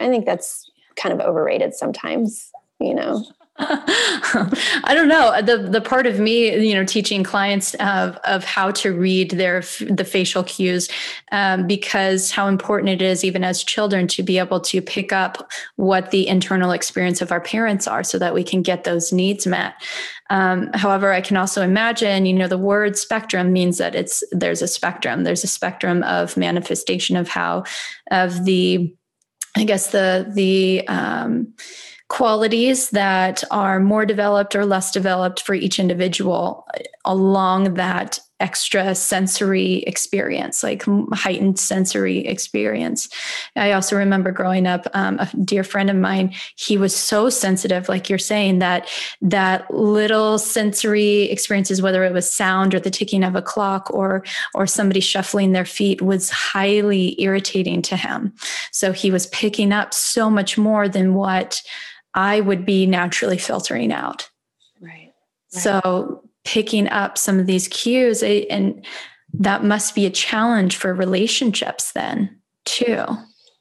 I 0.00 0.08
think 0.08 0.26
that's 0.26 0.70
kind 0.96 1.12
of 1.12 1.26
overrated 1.26 1.74
sometimes 1.74 2.50
you 2.82 2.94
know 2.94 3.24
I 3.58 4.92
don't 4.94 5.08
know 5.08 5.40
the 5.42 5.58
the 5.58 5.82
part 5.82 6.06
of 6.06 6.18
me, 6.18 6.66
you 6.66 6.74
know, 6.74 6.84
teaching 6.84 7.22
clients 7.22 7.74
of 7.74 8.16
of 8.24 8.44
how 8.44 8.70
to 8.72 8.92
read 8.92 9.32
their 9.32 9.60
the 9.90 10.06
facial 10.08 10.42
cues, 10.42 10.88
um, 11.32 11.66
because 11.66 12.30
how 12.30 12.48
important 12.48 12.88
it 12.88 13.02
is, 13.02 13.24
even 13.24 13.44
as 13.44 13.62
children, 13.62 14.08
to 14.08 14.22
be 14.22 14.38
able 14.38 14.58
to 14.60 14.80
pick 14.80 15.12
up 15.12 15.50
what 15.76 16.12
the 16.12 16.26
internal 16.28 16.72
experience 16.72 17.20
of 17.20 17.30
our 17.30 17.42
parents 17.42 17.86
are, 17.86 18.02
so 18.02 18.18
that 18.18 18.32
we 18.32 18.42
can 18.42 18.62
get 18.62 18.84
those 18.84 19.12
needs 19.12 19.46
met. 19.46 19.74
Um, 20.30 20.70
however, 20.72 21.12
I 21.12 21.20
can 21.20 21.36
also 21.36 21.60
imagine, 21.60 22.24
you 22.24 22.32
know, 22.32 22.48
the 22.48 22.56
word 22.56 22.96
spectrum 22.96 23.52
means 23.52 23.76
that 23.76 23.94
it's 23.94 24.24
there's 24.32 24.62
a 24.62 24.68
spectrum. 24.68 25.24
There's 25.24 25.44
a 25.44 25.48
spectrum 25.48 26.02
of 26.04 26.38
manifestation 26.38 27.16
of 27.16 27.28
how 27.28 27.64
of 28.10 28.46
the, 28.46 28.94
I 29.58 29.64
guess 29.64 29.90
the 29.90 30.32
the 30.34 30.88
um, 30.88 31.52
qualities 32.12 32.90
that 32.90 33.42
are 33.50 33.80
more 33.80 34.04
developed 34.04 34.54
or 34.54 34.66
less 34.66 34.90
developed 34.90 35.40
for 35.40 35.54
each 35.54 35.78
individual 35.78 36.68
along 37.06 37.72
that 37.72 38.18
extra 38.38 38.94
sensory 38.94 39.76
experience, 39.84 40.62
like 40.62 40.84
heightened 41.14 41.58
sensory 41.58 42.18
experience. 42.26 43.08
I 43.56 43.72
also 43.72 43.96
remember 43.96 44.30
growing 44.30 44.66
up, 44.66 44.86
um, 44.92 45.20
a 45.20 45.30
dear 45.42 45.64
friend 45.64 45.88
of 45.88 45.96
mine, 45.96 46.34
he 46.54 46.76
was 46.76 46.94
so 46.94 47.30
sensitive, 47.30 47.88
like 47.88 48.10
you're 48.10 48.18
saying, 48.18 48.58
that 48.58 48.90
that 49.22 49.72
little 49.72 50.36
sensory 50.36 51.30
experiences, 51.30 51.80
whether 51.80 52.04
it 52.04 52.12
was 52.12 52.30
sound 52.30 52.74
or 52.74 52.80
the 52.80 52.90
ticking 52.90 53.24
of 53.24 53.36
a 53.36 53.42
clock 53.42 53.90
or 53.90 54.22
or 54.54 54.66
somebody 54.66 55.00
shuffling 55.00 55.52
their 55.52 55.64
feet, 55.64 56.02
was 56.02 56.28
highly 56.28 57.18
irritating 57.22 57.80
to 57.80 57.96
him. 57.96 58.34
So 58.70 58.92
he 58.92 59.10
was 59.10 59.28
picking 59.28 59.72
up 59.72 59.94
so 59.94 60.28
much 60.28 60.58
more 60.58 60.90
than 60.90 61.14
what 61.14 61.62
I 62.14 62.40
would 62.40 62.66
be 62.66 62.86
naturally 62.86 63.38
filtering 63.38 63.92
out. 63.92 64.28
Right. 64.80 65.12
right. 65.52 65.62
So 65.62 66.22
picking 66.44 66.88
up 66.88 67.16
some 67.16 67.38
of 67.38 67.46
these 67.46 67.68
cues 67.68 68.22
eh, 68.22 68.44
and 68.50 68.84
that 69.34 69.64
must 69.64 69.94
be 69.94 70.06
a 70.06 70.10
challenge 70.10 70.76
for 70.76 70.92
relationships 70.92 71.92
then 71.92 72.38
too. 72.64 73.06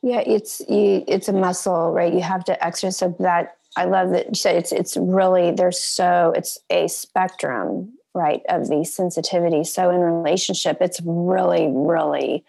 Yeah, 0.03 0.19
it's 0.19 0.61
you, 0.67 1.03
it's 1.07 1.27
a 1.27 1.33
muscle, 1.33 1.91
right? 1.91 2.13
You 2.13 2.21
have 2.21 2.43
to 2.45 2.65
exercise 2.65 3.13
that. 3.19 3.57
I 3.77 3.85
love 3.85 4.09
that 4.11 4.27
you 4.27 4.35
said 4.35 4.55
it's 4.57 4.71
it's 4.71 4.97
really 4.97 5.51
there's 5.51 5.81
so 5.81 6.33
it's 6.35 6.57
a 6.69 6.87
spectrum, 6.87 7.93
right, 8.13 8.41
of 8.49 8.67
the 8.67 8.83
sensitivity. 8.83 9.63
So 9.63 9.89
in 9.91 10.01
relationship, 10.01 10.79
it's 10.81 10.99
really 11.05 11.67
really 11.71 12.43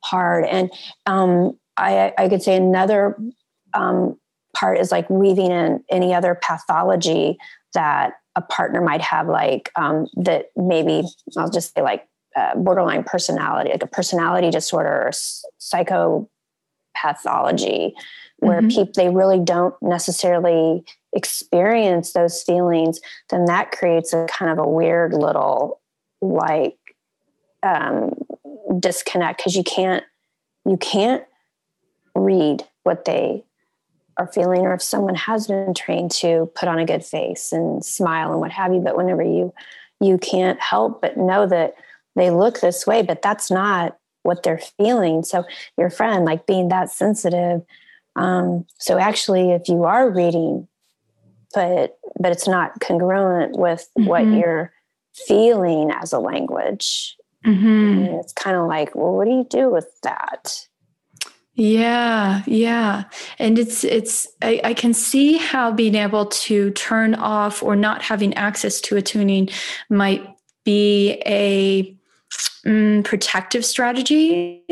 hard. 0.00 0.44
And 0.46 0.70
um, 1.06 1.56
I 1.76 2.12
I 2.18 2.28
could 2.28 2.42
say 2.42 2.56
another 2.56 3.16
um, 3.74 4.18
part 4.58 4.78
is 4.78 4.90
like 4.90 5.08
weaving 5.08 5.50
in 5.50 5.82
any 5.90 6.14
other 6.14 6.38
pathology 6.42 7.38
that 7.74 8.14
a 8.34 8.42
partner 8.42 8.80
might 8.80 9.00
have, 9.00 9.28
like 9.28 9.70
um, 9.76 10.06
that 10.16 10.46
maybe 10.56 11.04
I'll 11.36 11.50
just 11.50 11.74
say 11.74 11.82
like 11.82 12.06
uh, 12.36 12.54
borderline 12.56 13.04
personality, 13.04 13.70
like 13.70 13.82
a 13.82 13.86
personality 13.86 14.50
disorder 14.50 14.88
or 14.88 15.10
psychopathology, 15.60 17.92
where 18.38 18.60
mm-hmm. 18.60 18.68
people 18.68 18.92
they 18.94 19.08
really 19.08 19.40
don't 19.40 19.74
necessarily 19.82 20.84
experience 21.12 22.12
those 22.12 22.42
feelings, 22.42 23.00
then 23.30 23.46
that 23.46 23.72
creates 23.72 24.12
a 24.12 24.26
kind 24.26 24.50
of 24.50 24.58
a 24.58 24.68
weird 24.68 25.12
little 25.12 25.80
like 26.20 26.76
um, 27.62 28.14
disconnect 28.78 29.38
because 29.38 29.56
you 29.56 29.64
can't 29.64 30.04
you 30.64 30.76
can't 30.76 31.24
read 32.14 32.62
what 32.84 33.04
they 33.04 33.44
are 34.18 34.26
feeling 34.26 34.62
or 34.62 34.74
if 34.74 34.82
someone 34.82 35.14
has 35.14 35.46
been 35.46 35.72
trained 35.72 36.10
to 36.10 36.50
put 36.54 36.68
on 36.68 36.78
a 36.78 36.84
good 36.84 37.04
face 37.04 37.52
and 37.52 37.84
smile 37.84 38.32
and 38.32 38.40
what 38.40 38.50
have 38.50 38.74
you 38.74 38.80
but 38.80 38.96
whenever 38.96 39.22
you 39.22 39.54
you 40.00 40.18
can't 40.18 40.60
help 40.60 41.00
but 41.00 41.16
know 41.16 41.46
that 41.46 41.74
they 42.16 42.30
look 42.30 42.60
this 42.60 42.86
way 42.86 43.02
but 43.02 43.22
that's 43.22 43.50
not 43.50 43.96
what 44.24 44.42
they're 44.42 44.60
feeling 44.76 45.22
so 45.22 45.44
your 45.76 45.88
friend 45.88 46.24
like 46.24 46.46
being 46.46 46.68
that 46.68 46.90
sensitive 46.90 47.62
um, 48.16 48.66
so 48.78 48.98
actually 48.98 49.52
if 49.52 49.68
you 49.68 49.84
are 49.84 50.10
reading 50.10 50.66
but 51.54 51.98
but 52.18 52.32
it's 52.32 52.48
not 52.48 52.80
congruent 52.80 53.56
with 53.56 53.88
mm-hmm. 53.96 54.08
what 54.08 54.26
you're 54.26 54.72
feeling 55.14 55.90
as 55.92 56.12
a 56.12 56.18
language 56.18 57.16
mm-hmm. 57.46 58.14
it's 58.16 58.32
kind 58.32 58.56
of 58.56 58.66
like 58.66 58.94
well 58.94 59.14
what 59.14 59.24
do 59.24 59.30
you 59.30 59.46
do 59.48 59.70
with 59.70 59.88
that 60.02 60.66
yeah, 61.58 62.44
yeah. 62.46 63.02
And 63.40 63.58
it's 63.58 63.82
it's 63.82 64.28
I, 64.42 64.60
I, 64.62 64.74
can 64.74 64.94
see 64.94 65.38
how 65.38 65.72
being 65.72 65.96
able 65.96 66.26
to 66.26 66.70
turn 66.70 67.16
off 67.16 67.64
or 67.64 67.74
not 67.74 68.00
having 68.00 68.32
access 68.34 68.80
to 68.82 68.96
attuning 68.96 69.48
might 69.90 70.24
be 70.64 71.20
a 71.26 71.96
mm, 72.64 73.04
protective 73.04 73.64
strategy 73.64 74.62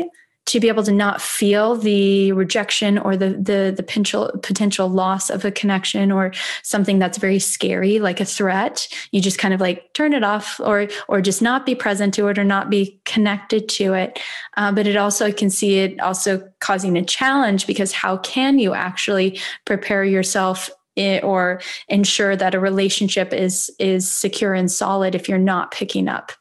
to 0.47 0.61
be 0.61 0.69
able 0.69 0.83
to 0.83 0.93
not 0.93 1.21
feel 1.21 1.75
the 1.75 2.31
rejection 2.31 2.97
or 2.97 3.15
the 3.15 3.29
the 3.31 3.73
the 3.75 3.83
potential 3.83 4.31
potential 4.41 4.87
loss 4.87 5.29
of 5.29 5.45
a 5.45 5.51
connection 5.51 6.11
or 6.11 6.31
something 6.63 6.99
that's 6.99 7.17
very 7.17 7.37
scary 7.37 7.99
like 7.99 8.19
a 8.19 8.25
threat. 8.25 8.87
You 9.11 9.21
just 9.21 9.39
kind 9.39 9.53
of 9.53 9.61
like 9.61 9.93
turn 9.93 10.13
it 10.13 10.23
off 10.23 10.59
or 10.61 10.87
or 11.07 11.21
just 11.21 11.41
not 11.41 11.65
be 11.65 11.75
present 11.75 12.13
to 12.15 12.27
it 12.29 12.39
or 12.39 12.43
not 12.43 12.69
be 12.69 12.99
connected 13.05 13.67
to 13.69 13.93
it. 13.93 14.19
Uh, 14.55 14.71
but 14.71 14.87
it 14.87 14.95
also 14.95 15.25
I 15.25 15.31
can 15.31 15.49
see 15.49 15.79
it 15.79 15.99
also 15.99 16.49
causing 16.59 16.97
a 16.97 17.03
challenge 17.03 17.67
because 17.67 17.91
how 17.91 18.17
can 18.17 18.57
you 18.57 18.73
actually 18.73 19.39
prepare 19.65 20.03
yourself 20.03 20.69
or 20.97 21.61
ensure 21.89 22.35
that 22.35 22.55
a 22.55 22.59
relationship 22.59 23.33
is 23.33 23.69
is 23.79 24.11
secure 24.11 24.53
and 24.53 24.71
solid 24.71 25.13
if 25.13 25.27
you're 25.27 25.37
not 25.37 25.71
picking 25.71 26.07
up 26.07 26.31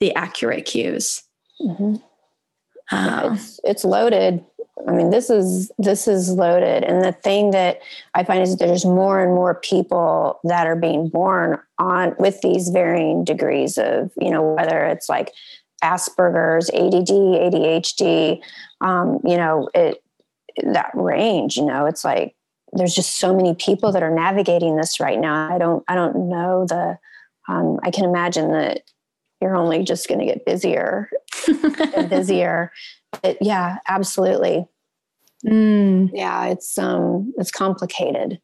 the 0.00 0.14
accurate 0.14 0.66
cues? 0.66 1.22
Mm-hmm. 1.60 1.96
Um, 2.90 3.34
it's, 3.34 3.60
it's 3.64 3.84
loaded. 3.84 4.44
I 4.86 4.92
mean, 4.92 5.10
this 5.10 5.30
is 5.30 5.70
this 5.78 6.08
is 6.08 6.30
loaded, 6.32 6.84
and 6.84 7.02
the 7.02 7.12
thing 7.12 7.52
that 7.52 7.80
I 8.14 8.24
find 8.24 8.42
is 8.42 8.56
there's 8.56 8.84
more 8.84 9.20
and 9.20 9.34
more 9.34 9.54
people 9.54 10.40
that 10.44 10.66
are 10.66 10.76
being 10.76 11.08
born 11.08 11.58
on 11.78 12.14
with 12.18 12.40
these 12.40 12.68
varying 12.68 13.24
degrees 13.24 13.78
of, 13.78 14.10
you 14.20 14.30
know, 14.30 14.42
whether 14.42 14.84
it's 14.84 15.08
like 15.08 15.32
Asperger's, 15.82 16.70
ADD, 16.70 17.08
ADHD, 17.08 18.42
um, 18.80 19.20
you 19.24 19.36
know, 19.36 19.68
it 19.74 20.02
that 20.62 20.90
range. 20.94 21.56
You 21.56 21.66
know, 21.66 21.86
it's 21.86 22.04
like 22.04 22.34
there's 22.72 22.94
just 22.94 23.18
so 23.18 23.34
many 23.34 23.54
people 23.54 23.92
that 23.92 24.02
are 24.02 24.14
navigating 24.14 24.76
this 24.76 25.00
right 25.00 25.18
now. 25.18 25.52
I 25.52 25.58
don't 25.58 25.84
I 25.88 25.94
don't 25.94 26.28
know 26.28 26.66
the. 26.66 26.98
Um, 27.46 27.78
I 27.82 27.90
can 27.90 28.04
imagine 28.04 28.52
that 28.52 28.80
you're 29.44 29.56
only 29.56 29.84
just 29.84 30.08
going 30.08 30.20
to 30.20 30.24
get 30.24 30.46
busier 30.46 31.10
and 31.94 32.08
busier. 32.08 32.72
But 33.22 33.36
yeah, 33.42 33.76
absolutely. 33.86 34.66
Mm. 35.44 36.10
Yeah, 36.14 36.46
it's 36.46 36.78
um 36.78 37.34
it's 37.36 37.50
complicated. 37.50 38.40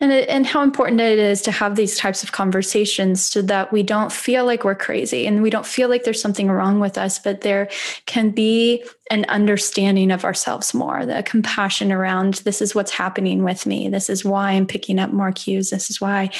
And, 0.00 0.12
it, 0.12 0.28
and 0.28 0.46
how 0.46 0.62
important 0.62 1.00
it 1.00 1.18
is 1.18 1.42
to 1.42 1.50
have 1.50 1.74
these 1.74 1.98
types 1.98 2.22
of 2.22 2.30
conversations 2.30 3.22
so 3.22 3.42
that 3.42 3.72
we 3.72 3.82
don't 3.82 4.12
feel 4.12 4.44
like 4.44 4.62
we're 4.62 4.76
crazy 4.76 5.26
and 5.26 5.42
we 5.42 5.50
don't 5.50 5.66
feel 5.66 5.88
like 5.88 6.04
there's 6.04 6.22
something 6.22 6.48
wrong 6.48 6.78
with 6.78 6.96
us, 6.96 7.18
but 7.18 7.40
there 7.40 7.68
can 8.06 8.30
be 8.30 8.84
an 9.10 9.24
understanding 9.28 10.12
of 10.12 10.24
ourselves 10.24 10.72
more, 10.72 11.04
the 11.04 11.22
compassion 11.24 11.90
around 11.90 12.34
this 12.44 12.62
is 12.62 12.74
what's 12.74 12.92
happening 12.92 13.42
with 13.42 13.66
me. 13.66 13.88
This 13.88 14.08
is 14.08 14.24
why 14.24 14.52
I'm 14.52 14.66
picking 14.66 15.00
up 15.00 15.12
more 15.12 15.32
cues. 15.32 15.70
This 15.70 15.90
is 15.90 16.00
why, 16.00 16.30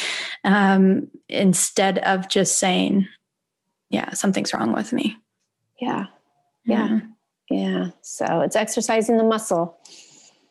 um, 0.44 1.08
instead 1.28 1.98
of 1.98 2.28
just 2.28 2.58
saying, 2.58 3.08
yeah, 3.90 4.12
something's 4.12 4.52
wrong 4.52 4.72
with 4.72 4.92
me. 4.92 5.16
Yeah. 5.80 6.06
Yeah. 6.64 7.00
Yeah. 7.50 7.90
So 8.02 8.40
it's 8.40 8.56
exercising 8.56 9.16
the 9.16 9.24
muscle. 9.24 9.78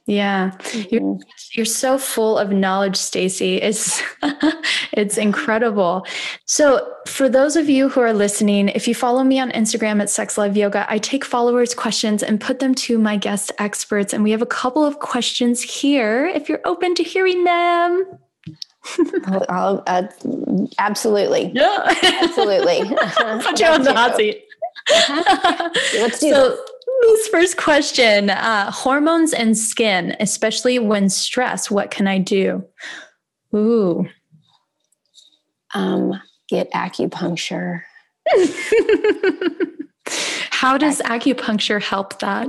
Yeah. 0.07 0.51
Mm-hmm. 0.59 0.95
You're, 0.95 1.17
you're 1.53 1.65
so 1.65 1.97
full 1.97 2.37
of 2.37 2.51
knowledge, 2.51 2.95
Stacy. 2.95 3.57
It's 3.57 4.01
it's 4.93 5.17
incredible. 5.17 6.07
So 6.45 6.93
for 7.07 7.27
those 7.27 7.57
of 7.57 7.69
you 7.69 7.89
who 7.89 7.99
are 7.99 8.13
listening, 8.13 8.69
if 8.69 8.87
you 8.87 8.95
follow 8.95 9.23
me 9.23 9.37
on 9.37 9.51
Instagram 9.51 10.01
at 10.01 10.09
Sex 10.09 10.37
Love 10.37 10.55
Yoga, 10.55 10.85
I 10.89 10.97
take 10.97 11.25
followers' 11.25 11.75
questions 11.75 12.23
and 12.23 12.39
put 12.39 12.59
them 12.59 12.73
to 12.75 12.97
my 12.97 13.17
guest 13.17 13.51
experts. 13.59 14.13
And 14.13 14.23
we 14.23 14.31
have 14.31 14.41
a 14.41 14.47
couple 14.47 14.85
of 14.85 14.99
questions 14.99 15.61
here 15.61 16.25
if 16.25 16.47
you're 16.47 16.61
open 16.63 16.95
to 16.95 17.03
hearing 17.03 17.43
them. 17.43 18.17
I'll, 19.25 19.45
I'll, 19.49 19.83
uh, 19.87 20.07
absolutely. 20.79 21.51
Yeah. 21.53 21.93
absolutely. 22.21 22.83
Put 23.43 23.59
you 23.59 23.67
on 23.67 23.83
the 23.83 23.93
hot 23.93 24.15
seat. 24.15 24.43
Uh-huh. 24.89 25.69
Let's 25.95 26.19
do 26.19 26.29
so, 26.31 26.57
this 27.01 27.27
first 27.27 27.57
question 27.57 28.29
uh, 28.29 28.71
hormones 28.71 29.33
and 29.33 29.57
skin, 29.57 30.15
especially 30.19 30.79
when 30.79 31.09
stressed, 31.09 31.69
what 31.71 31.91
can 31.91 32.07
I 32.07 32.17
do? 32.17 32.63
Ooh. 33.55 34.07
Um, 35.73 36.19
get 36.47 36.71
acupuncture. 36.71 37.81
How 40.49 40.77
does 40.77 41.01
acupuncture 41.01 41.81
help 41.81 42.19
that? 42.19 42.47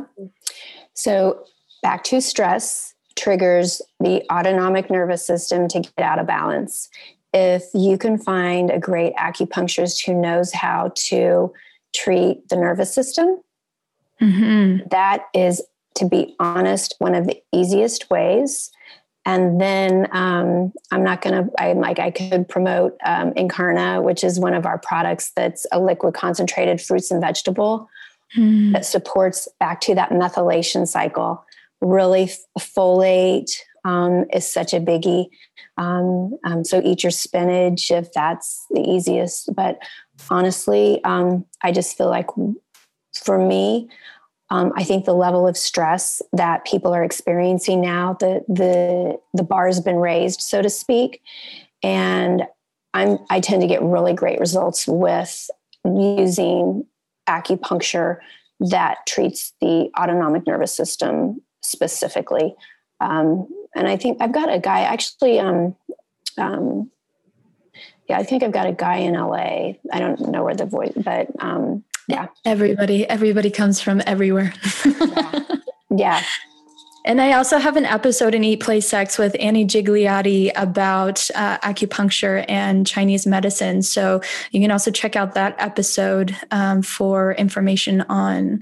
So, 0.95 1.45
back 1.83 2.05
to 2.05 2.21
stress 2.21 2.88
triggers 3.19 3.83
the 4.01 4.25
autonomic 4.33 4.91
nervous 4.91 5.27
system 5.27 5.69
to 5.69 5.81
get 5.81 5.99
out 5.99 6.19
of 6.19 6.27
balance. 6.27 6.89
If 7.35 7.65
you 7.75 7.99
can 7.99 8.17
find 8.19 8.71
a 8.71 8.79
great 8.79 9.15
acupuncturist 9.17 10.07
who 10.07 10.15
knows 10.15 10.53
how 10.53 10.93
to 10.95 11.53
treat 11.93 12.49
the 12.49 12.57
nervous 12.57 12.95
system, 12.95 13.41
Mm-hmm. 14.21 14.89
That 14.91 15.25
is, 15.35 15.63
to 15.97 16.09
be 16.09 16.35
honest, 16.39 16.95
one 16.99 17.15
of 17.15 17.27
the 17.27 17.41
easiest 17.53 18.11
ways. 18.11 18.71
And 19.25 19.61
then 19.61 20.09
um, 20.13 20.73
I'm 20.91 21.05
not 21.05 21.21
going 21.21 21.45
to, 21.45 21.51
I'm 21.63 21.79
like, 21.79 21.99
I 21.99 22.11
could 22.11 22.49
promote 22.49 22.97
um, 23.05 23.33
Incarna, 23.35 24.03
which 24.03 24.25
is 24.25 24.41
one 24.41 24.55
of 24.55 24.65
our 24.65 24.79
products 24.79 25.33
that's 25.37 25.67
a 25.71 25.79
liquid 25.79 26.15
concentrated 26.15 26.81
fruits 26.81 27.11
and 27.11 27.21
vegetable 27.21 27.91
mm. 28.35 28.73
that 28.73 28.87
supports 28.87 29.47
back 29.61 29.81
to 29.83 29.95
that 29.95 30.11
methylation 30.11 30.89
cycle. 30.89 31.45
Really, 31.81 32.31
folate 32.59 33.51
um, 33.85 34.27
is 34.33 34.51
such 34.51 34.75
a 34.75 34.81
biggie. 34.81 35.27
Um, 35.77 36.37
um, 36.45 36.65
so 36.65 36.83
eat 36.85 37.03
your 37.03 37.11
spinach 37.11 37.91
if 37.91 38.13
that's 38.13 38.67
the 38.71 38.81
easiest. 38.81 39.55
But 39.55 39.79
honestly, 40.31 41.03
um, 41.05 41.45
I 41.63 41.73
just 41.73 41.97
feel 41.97 42.09
like 42.09 42.27
for 43.15 43.39
me, 43.39 43.89
um, 44.51 44.73
I 44.77 44.85
think 44.85 45.05
the 45.05 45.15
level 45.15 45.47
of 45.47 45.57
stress 45.57 46.23
that 46.33 46.65
people 46.65 46.95
are 46.95 47.05
experiencing 47.05 47.81
now, 47.81 48.17
the 48.19 48.43
the 48.49 49.19
the 49.35 49.43
bar 49.43 49.67
has 49.67 49.81
been 49.81 49.97
raised, 49.97 50.41
so 50.41 50.63
to 50.63 50.71
speak, 50.71 51.21
and 51.83 52.45
I'm 52.95 53.19
I 53.29 53.41
tend 53.41 53.61
to 53.61 53.69
get 53.69 53.83
really 53.83 54.15
great 54.15 54.41
results 54.41 54.87
with 54.89 55.51
using 55.85 56.87
acupuncture 57.29 58.19
that 58.61 59.07
treats 59.07 59.53
the 59.61 59.91
autonomic 59.99 60.47
nervous 60.47 60.73
system 60.73 61.43
specifically. 61.69 62.55
Um, 63.01 63.49
and 63.75 63.87
I 63.87 63.97
think 63.97 64.19
I've 64.21 64.33
got 64.33 64.53
a 64.53 64.59
guy 64.59 64.81
actually. 64.81 65.39
Um, 65.39 65.77
um, 66.37 66.91
yeah, 68.09 68.19
I 68.19 68.23
think 68.23 68.43
I've 68.43 68.53
got 68.53 68.67
a 68.67 68.73
guy 68.73 68.97
in 68.97 69.15
LA. 69.15 69.75
I 69.93 69.99
don't 69.99 70.21
know 70.21 70.45
where 70.45 70.55
the 70.55 70.65
voice, 70.65 70.93
but 70.97 71.29
um, 71.41 71.85
yeah 72.09 72.27
everybody 72.45 73.09
everybody 73.09 73.51
comes 73.51 73.81
from 73.81 74.03
everywhere 74.07 74.53
yeah. 74.85 75.41
yeah. 75.97 76.23
And 77.05 77.23
I 77.23 77.33
also 77.33 77.57
have 77.57 77.77
an 77.77 77.87
episode 77.87 78.35
in 78.35 78.45
Eat 78.45 78.61
Play 78.61 78.81
Sex 78.83 79.17
with 79.17 79.35
Annie 79.41 79.65
Gigliotti 79.65 80.51
about 80.57 81.27
uh, 81.35 81.57
acupuncture 81.59 82.45
and 82.49 82.87
Chinese 82.87 83.27
medicine. 83.27 83.81
So 83.81 84.21
you 84.51 84.61
can 84.61 84.71
also 84.71 84.91
check 84.91 85.17
out 85.17 85.33
that 85.33 85.55
episode 85.59 86.37
um, 86.51 86.83
for 86.83 87.33
information 87.35 88.03
on 88.11 88.61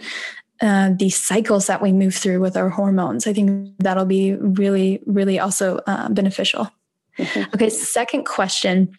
uh, 0.61 0.91
the 0.99 1.11
cycles 1.11 1.67
that 1.67 1.83
we 1.83 1.93
move 1.93 2.15
through 2.15 2.41
with 2.41 2.57
our 2.57 2.69
hormones. 2.69 3.27
I 3.27 3.33
think 3.33 3.75
that'll 3.79 4.07
be 4.07 4.35
really, 4.35 5.03
really 5.07 5.39
also 5.39 5.81
uh, 5.87 6.09
beneficial. 6.09 6.71
Mm-hmm. 7.19 7.55
Okay, 7.55 7.71
second 7.71 8.25
question. 8.25 8.97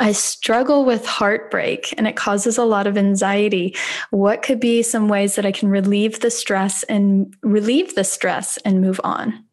I 0.00 0.12
struggle 0.12 0.84
with 0.84 1.06
heartbreak 1.06 1.94
and 1.96 2.08
it 2.08 2.16
causes 2.16 2.58
a 2.58 2.64
lot 2.64 2.86
of 2.86 2.98
anxiety. 2.98 3.76
What 4.10 4.42
could 4.42 4.58
be 4.58 4.82
some 4.82 5.08
ways 5.08 5.36
that 5.36 5.46
I 5.46 5.52
can 5.52 5.68
relieve 5.68 6.20
the 6.20 6.30
stress 6.30 6.82
and 6.84 7.34
relieve 7.42 7.94
the 7.94 8.04
stress 8.04 8.56
and 8.58 8.80
move 8.80 9.00
on? 9.04 9.44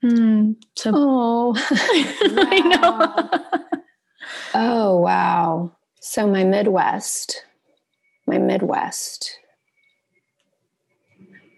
Hmm. 0.00 0.52
So, 0.74 0.92
oh, 0.94 1.54
I 1.70 2.60
know. 2.60 3.80
oh, 4.54 4.96
wow. 4.98 5.72
So, 6.00 6.26
my 6.26 6.44
Midwest, 6.44 7.44
my 8.26 8.38
Midwest 8.38 9.38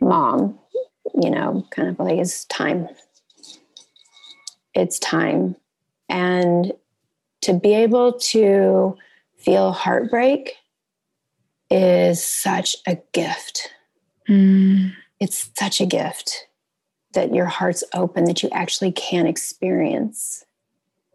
mom, 0.01 0.59
you 1.20 1.30
know, 1.30 1.66
kind 1.70 1.88
of 1.88 1.99
like 1.99 2.18
it's 2.18 2.44
time. 2.46 2.88
It's 4.74 4.99
time. 4.99 5.57
And 6.09 6.72
to 7.42 7.55
be 7.55 7.74
able 7.74 8.14
to 8.14 8.96
feel 9.36 9.72
heartbreak 9.72 10.55
is 11.70 12.24
such 12.24 12.76
a 12.86 12.99
gift. 13.12 13.70
Mm. 14.28 14.94
It's 15.20 15.51
such 15.57 15.80
a 15.80 15.86
gift 15.86 16.46
that 17.14 17.34
your 17.34 17.46
heart's 17.46 17.84
open, 17.94 18.24
that 18.24 18.42
you 18.42 18.49
actually 18.53 18.92
can 18.92 19.26
experience 19.26 20.44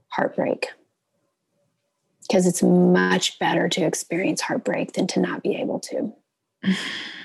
heartbreak. 0.09 0.67
Because 2.21 2.47
it's 2.47 2.63
much 2.63 3.37
better 3.39 3.69
to 3.69 3.85
experience 3.85 4.41
heartbreak 4.41 4.93
than 4.93 5.07
to 5.07 5.19
not 5.19 5.43
be 5.43 5.55
able 5.55 5.79
to. 5.81 6.13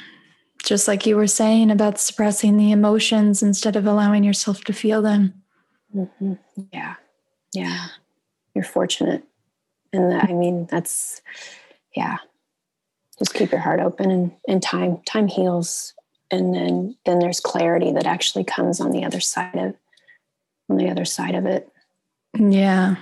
Just 0.69 0.87
like 0.87 1.07
you 1.07 1.16
were 1.16 1.27
saying 1.27 1.71
about 1.71 1.99
suppressing 1.99 2.59
the 2.59 2.73
emotions 2.73 3.43
instead 3.43 3.75
of 3.75 3.87
allowing 3.87 4.23
yourself 4.23 4.64
to 4.64 4.73
feel 4.73 5.01
them. 5.01 5.43
Mm-hmm. 5.95 6.35
Yeah. 6.73 6.97
Yeah 7.55 7.89
you're 8.59 8.64
fortunate. 8.64 9.23
And 9.93 10.11
that, 10.11 10.25
I 10.25 10.33
mean, 10.33 10.66
that's, 10.69 11.23
yeah, 11.95 12.16
just 13.21 13.35
keep 13.35 13.53
your 13.53 13.61
heart 13.61 13.79
open 13.79 14.11
and, 14.11 14.33
and 14.49 14.61
time, 14.61 14.99
time 15.07 15.29
heals. 15.29 15.95
And 16.31 16.53
then, 16.53 16.97
then 17.07 17.21
there's 17.21 17.39
clarity 17.39 17.93
that 17.93 18.05
actually 18.05 18.43
comes 18.43 18.81
on 18.81 18.91
the 18.91 19.05
other 19.05 19.21
side 19.21 19.55
of, 19.55 19.77
on 20.69 20.77
the 20.77 20.91
other 20.91 21.05
side 21.05 21.37
of 21.37 21.47
it. 21.47 21.71
Yeah. 22.37 22.97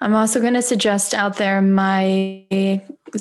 I'm 0.00 0.14
also 0.14 0.40
going 0.40 0.54
to 0.54 0.62
suggest 0.62 1.14
out 1.14 1.36
there 1.36 1.60
my 1.62 2.46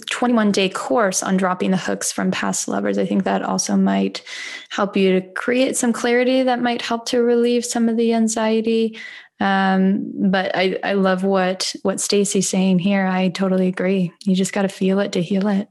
21 0.10 0.52
day 0.52 0.70
course 0.70 1.24
on 1.24 1.38
dropping 1.38 1.72
the 1.72 1.78
hooks 1.78 2.12
from 2.12 2.32
past 2.32 2.68
lovers. 2.68 2.98
I 2.98 3.06
think 3.06 3.24
that 3.24 3.44
also 3.44 3.76
might 3.76 4.24
help 4.70 4.98
you 4.98 5.20
to 5.20 5.28
create 5.34 5.78
some 5.78 5.94
clarity 5.94 6.44
that 6.44 6.62
might 6.62 6.82
help 6.82 7.06
to 7.08 7.22
relieve 7.22 7.66
some 7.66 7.90
of 7.90 7.98
the 7.98 8.14
anxiety. 8.14 8.98
Um, 9.40 10.12
but 10.30 10.56
I, 10.56 10.80
I 10.84 10.94
love 10.94 11.24
what 11.24 11.76
what 11.84 12.00
Stacy's 12.00 12.50
saying 12.50 12.80
here. 12.80 13.06
I 13.06 13.30
totally 13.30 13.68
agree. 13.68 14.12
You 14.24 14.36
just 14.36 14.54
got 14.54 14.62
to 14.62 14.70
feel 14.70 15.00
it 15.00 15.12
to 15.14 15.22
heal 15.22 15.48
it. 15.48 15.68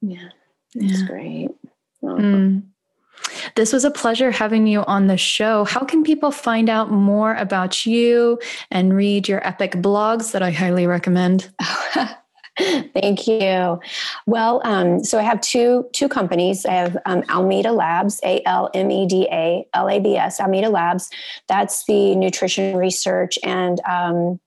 Yeah, 0.00 0.28
that's 0.74 1.00
yeah. 1.00 1.06
great. 1.06 1.48
Mm. 2.02 2.71
This 3.54 3.72
was 3.72 3.84
a 3.84 3.90
pleasure 3.90 4.30
having 4.30 4.66
you 4.66 4.82
on 4.84 5.06
the 5.06 5.16
show. 5.16 5.64
How 5.64 5.84
can 5.84 6.02
people 6.04 6.30
find 6.30 6.68
out 6.68 6.90
more 6.90 7.34
about 7.34 7.84
you 7.86 8.38
and 8.70 8.94
read 8.94 9.28
your 9.28 9.46
epic 9.46 9.72
blogs 9.72 10.32
that 10.32 10.42
I 10.42 10.50
highly 10.50 10.86
recommend? 10.86 11.50
Thank 12.58 13.26
you. 13.26 13.80
Well, 14.26 14.60
um, 14.64 15.02
so 15.02 15.18
I 15.18 15.22
have 15.22 15.40
two 15.40 15.88
two 15.92 16.08
companies. 16.08 16.66
I 16.66 16.72
have 16.72 16.98
um, 17.06 17.22
Almeda 17.30 17.72
Labs, 17.72 18.20
A 18.24 18.42
L 18.46 18.70
M 18.74 18.90
E 18.90 19.06
D 19.06 19.26
A 19.32 19.66
L 19.72 19.88
A 19.88 19.98
B 19.98 20.16
S, 20.16 20.38
Almeda 20.38 20.68
Labs. 20.68 21.08
That's 21.48 21.86
the 21.86 22.14
nutrition 22.14 22.76
research 22.76 23.38
and 23.42 23.80
um, 23.88 24.38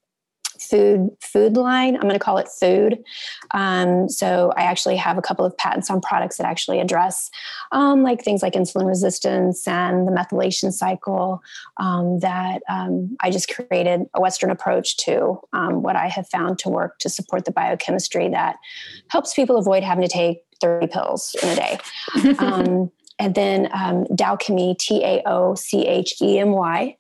food 0.66 1.09
food 1.22 1.57
line. 1.57 1.95
I'm 1.95 2.01
going 2.01 2.13
to 2.13 2.20
call 2.20 2.38
it 2.38 2.47
food. 2.47 3.03
Um, 3.51 4.09
so 4.09 4.51
I 4.55 4.63
actually 4.63 4.97
have 4.97 5.18
a 5.18 5.22
couple 5.22 5.45
of 5.45 5.57
patents 5.57 5.89
on 5.89 6.01
products 6.01 6.38
that 6.38 6.45
actually 6.45 6.80
address 6.80 7.30
um, 7.72 8.03
like 8.03 8.24
things 8.24 8.41
like 8.41 8.53
insulin 8.53 8.88
resistance 8.88 9.68
and 9.68 10.07
the 10.07 10.11
methylation 10.11 10.72
cycle. 10.72 11.41
Um, 11.78 12.20
that 12.20 12.61
um, 12.70 13.16
I 13.22 13.30
just 13.30 13.53
created 13.53 14.01
a 14.13 14.22
Western 14.22 14.49
approach 14.49 14.97
to 14.97 15.39
um, 15.53 15.82
what 15.84 15.95
I 15.95 16.07
have 16.07 16.28
found 16.30 16.59
to 16.59 16.70
work 16.70 16.99
to 16.99 17.09
support 17.09 17.45
the 17.45 17.51
biochemistry 17.51 18.30
that 18.30 18.57
helps 19.09 19.34
people 19.34 19.57
avoid 19.57 19.84
having 19.84 20.03
to 20.03 20.11
take 20.11 20.39
30 20.61 20.88
pills 20.88 21.36
in 21.41 21.49
a 21.49 21.55
day. 21.55 21.80
And 23.18 23.34
then 23.34 23.70
um, 23.74 24.05
Taochemy, 24.07 24.78
T 24.78 25.01
A 25.03 25.22
O 25.26 25.55
C 25.55 25.88
H 25.88 26.22
E 26.22 26.38
M 26.38 26.51
Y 26.51 26.97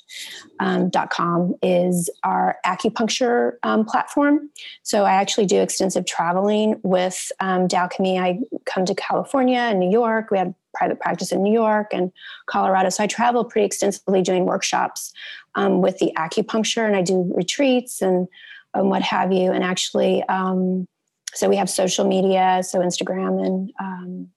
um, 0.61 0.89
dot 0.89 1.09
com 1.09 1.55
is 1.61 2.09
our 2.23 2.57
acupuncture 2.65 3.53
um, 3.63 3.83
platform. 3.83 4.49
So 4.83 5.03
I 5.03 5.13
actually 5.13 5.45
do 5.45 5.59
extensive 5.59 6.05
traveling 6.05 6.79
with 6.83 7.31
um. 7.41 7.67
I 7.71 8.39
come 8.65 8.85
to 8.85 8.95
California 8.95 9.59
and 9.59 9.79
New 9.79 9.91
York. 9.91 10.31
We 10.31 10.37
have 10.37 10.53
private 10.73 10.99
practice 10.99 11.31
in 11.31 11.43
New 11.43 11.53
York 11.53 11.93
and 11.93 12.11
Colorado. 12.47 12.89
So 12.89 13.03
I 13.03 13.07
travel 13.07 13.43
pretty 13.43 13.65
extensively 13.65 14.21
doing 14.21 14.45
workshops 14.45 15.11
um, 15.55 15.81
with 15.81 15.97
the 15.99 16.13
acupuncture, 16.17 16.85
and 16.85 16.95
I 16.95 17.01
do 17.01 17.31
retreats 17.35 18.01
and, 18.01 18.27
and 18.73 18.89
what 18.89 19.01
have 19.01 19.31
you. 19.31 19.51
And 19.51 19.63
actually, 19.63 20.23
um, 20.23 20.87
so 21.33 21.49
we 21.49 21.57
have 21.57 21.69
social 21.69 22.05
media, 22.05 22.61
so 22.63 22.79
Instagram 22.79 23.45
and 23.45 23.73
um, 23.79 24.29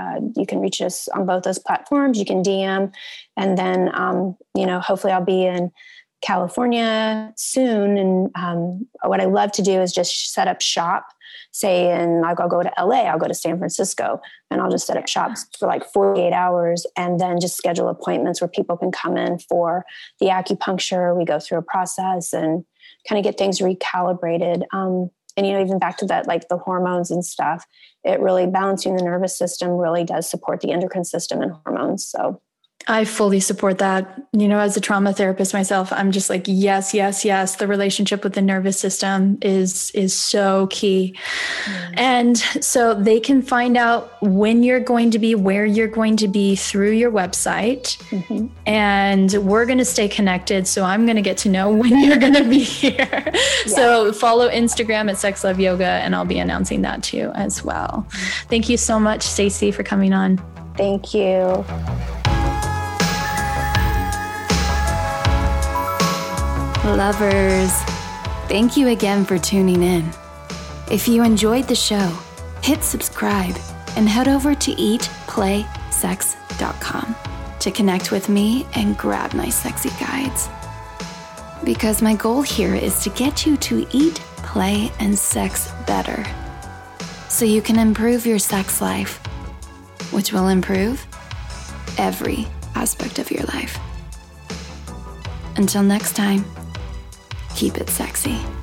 uh, 0.00 0.20
you 0.36 0.46
can 0.46 0.60
reach 0.60 0.80
us 0.80 1.08
on 1.08 1.26
both 1.26 1.42
those 1.42 1.58
platforms. 1.58 2.18
You 2.18 2.24
can 2.24 2.42
DM, 2.42 2.92
and 3.36 3.58
then 3.58 3.90
um, 3.94 4.36
you 4.54 4.66
know, 4.66 4.80
hopefully, 4.80 5.12
I'll 5.12 5.24
be 5.24 5.44
in 5.44 5.70
California 6.22 7.32
soon. 7.36 7.96
And 7.98 8.30
um, 8.34 8.86
what 9.02 9.20
I 9.20 9.24
love 9.24 9.52
to 9.52 9.62
do 9.62 9.80
is 9.80 9.92
just 9.92 10.32
set 10.32 10.48
up 10.48 10.60
shop. 10.60 11.06
Say, 11.52 11.90
and 11.90 12.24
I'll 12.24 12.36
go 12.36 12.62
to 12.62 12.72
LA, 12.78 13.02
I'll 13.02 13.18
go 13.18 13.26
to 13.26 13.34
San 13.34 13.58
Francisco, 13.58 14.20
and 14.50 14.60
I'll 14.60 14.70
just 14.70 14.86
set 14.86 14.96
up 14.96 15.08
shops 15.08 15.46
for 15.58 15.66
like 15.66 15.84
48 15.92 16.32
hours 16.32 16.86
and 16.96 17.18
then 17.18 17.40
just 17.40 17.56
schedule 17.56 17.88
appointments 17.88 18.40
where 18.40 18.48
people 18.48 18.76
can 18.76 18.92
come 18.92 19.16
in 19.16 19.40
for 19.40 19.84
the 20.20 20.26
acupuncture. 20.26 21.16
We 21.16 21.24
go 21.24 21.40
through 21.40 21.58
a 21.58 21.62
process 21.62 22.32
and 22.32 22.64
kind 23.08 23.18
of 23.18 23.24
get 23.24 23.36
things 23.36 23.58
recalibrated. 23.58 24.62
Um, 24.72 25.10
and 25.36 25.46
you 25.46 25.52
know 25.52 25.62
even 25.62 25.78
back 25.78 25.96
to 25.96 26.06
that 26.06 26.26
like 26.26 26.48
the 26.48 26.58
hormones 26.58 27.10
and 27.10 27.24
stuff 27.24 27.64
it 28.04 28.20
really 28.20 28.46
balancing 28.46 28.96
the 28.96 29.02
nervous 29.02 29.36
system 29.36 29.70
really 29.70 30.04
does 30.04 30.28
support 30.28 30.60
the 30.60 30.72
endocrine 30.72 31.04
system 31.04 31.42
and 31.42 31.52
hormones. 31.64 32.06
So 32.06 32.40
I 32.90 33.04
fully 33.04 33.38
support 33.38 33.78
that. 33.78 34.20
You 34.32 34.48
know, 34.48 34.58
as 34.58 34.76
a 34.76 34.80
trauma 34.80 35.12
therapist 35.12 35.54
myself, 35.54 35.92
I'm 35.92 36.10
just 36.10 36.28
like, 36.28 36.42
yes, 36.46 36.92
yes, 36.92 37.24
yes. 37.24 37.54
The 37.54 37.68
relationship 37.68 38.24
with 38.24 38.32
the 38.32 38.42
nervous 38.42 38.80
system 38.80 39.38
is 39.42 39.92
is 39.92 40.12
so 40.12 40.66
key. 40.72 41.16
Mm. 41.66 41.94
And 41.96 42.36
so 42.36 42.94
they 42.94 43.20
can 43.20 43.42
find 43.42 43.76
out 43.76 44.20
when 44.20 44.64
you're 44.64 44.80
going 44.80 45.12
to 45.12 45.20
be, 45.20 45.36
where 45.36 45.64
you're 45.64 45.86
going 45.86 46.16
to 46.16 46.26
be 46.26 46.56
through 46.56 46.90
your 46.90 47.12
website. 47.12 47.96
Mm-hmm. 48.10 48.48
And 48.66 49.32
we're 49.34 49.66
going 49.66 49.78
to 49.78 49.84
stay 49.84 50.08
connected. 50.08 50.66
So 50.66 50.82
I'm 50.82 51.06
going 51.06 51.16
to 51.16 51.22
get 51.22 51.38
to 51.38 51.48
know 51.48 51.70
when 51.82 51.96
you're 52.00 52.18
going 52.18 52.34
to 52.34 52.48
be 52.48 52.58
here. 52.58 52.96
Yeah. 52.98 53.32
So 53.66 54.12
follow 54.12 54.50
Instagram 54.50 55.08
at 55.08 55.16
Sex 55.16 55.44
Love 55.44 55.60
Yoga, 55.60 55.84
and 55.84 56.16
I'll 56.16 56.24
be 56.24 56.40
announcing 56.40 56.82
that 56.82 57.04
too 57.04 57.30
as 57.36 57.62
well. 57.62 58.04
Mm-hmm. 58.08 58.48
Thank 58.48 58.68
you 58.68 58.76
so 58.76 58.98
much, 58.98 59.22
Stacey, 59.22 59.70
for 59.70 59.84
coming 59.84 60.12
on. 60.12 60.38
Thank 60.76 61.14
you. 61.14 61.64
Lovers, 66.84 67.72
thank 68.48 68.74
you 68.74 68.88
again 68.88 69.26
for 69.26 69.36
tuning 69.36 69.82
in. 69.82 70.10
If 70.90 71.06
you 71.06 71.22
enjoyed 71.22 71.68
the 71.68 71.74
show, 71.74 72.08
hit 72.62 72.82
subscribe 72.82 73.54
and 73.96 74.08
head 74.08 74.28
over 74.28 74.54
to 74.54 74.70
eatplaysex.com 74.72 77.16
to 77.60 77.70
connect 77.70 78.10
with 78.10 78.30
me 78.30 78.66
and 78.74 78.96
grab 78.96 79.34
my 79.34 79.50
sexy 79.50 79.90
guides. 80.00 80.48
Because 81.64 82.00
my 82.00 82.14
goal 82.14 82.40
here 82.40 82.74
is 82.74 83.04
to 83.04 83.10
get 83.10 83.44
you 83.44 83.58
to 83.58 83.86
eat, 83.92 84.14
play, 84.38 84.90
and 85.00 85.18
sex 85.18 85.70
better 85.86 86.24
so 87.28 87.44
you 87.44 87.60
can 87.60 87.78
improve 87.78 88.24
your 88.24 88.38
sex 88.38 88.80
life, 88.80 89.18
which 90.12 90.32
will 90.32 90.48
improve 90.48 91.06
every 91.98 92.46
aspect 92.74 93.18
of 93.18 93.30
your 93.30 93.44
life. 93.44 93.78
Until 95.56 95.82
next 95.82 96.16
time 96.16 96.42
keep 97.54 97.76
it 97.76 97.90
sexy. 97.90 98.59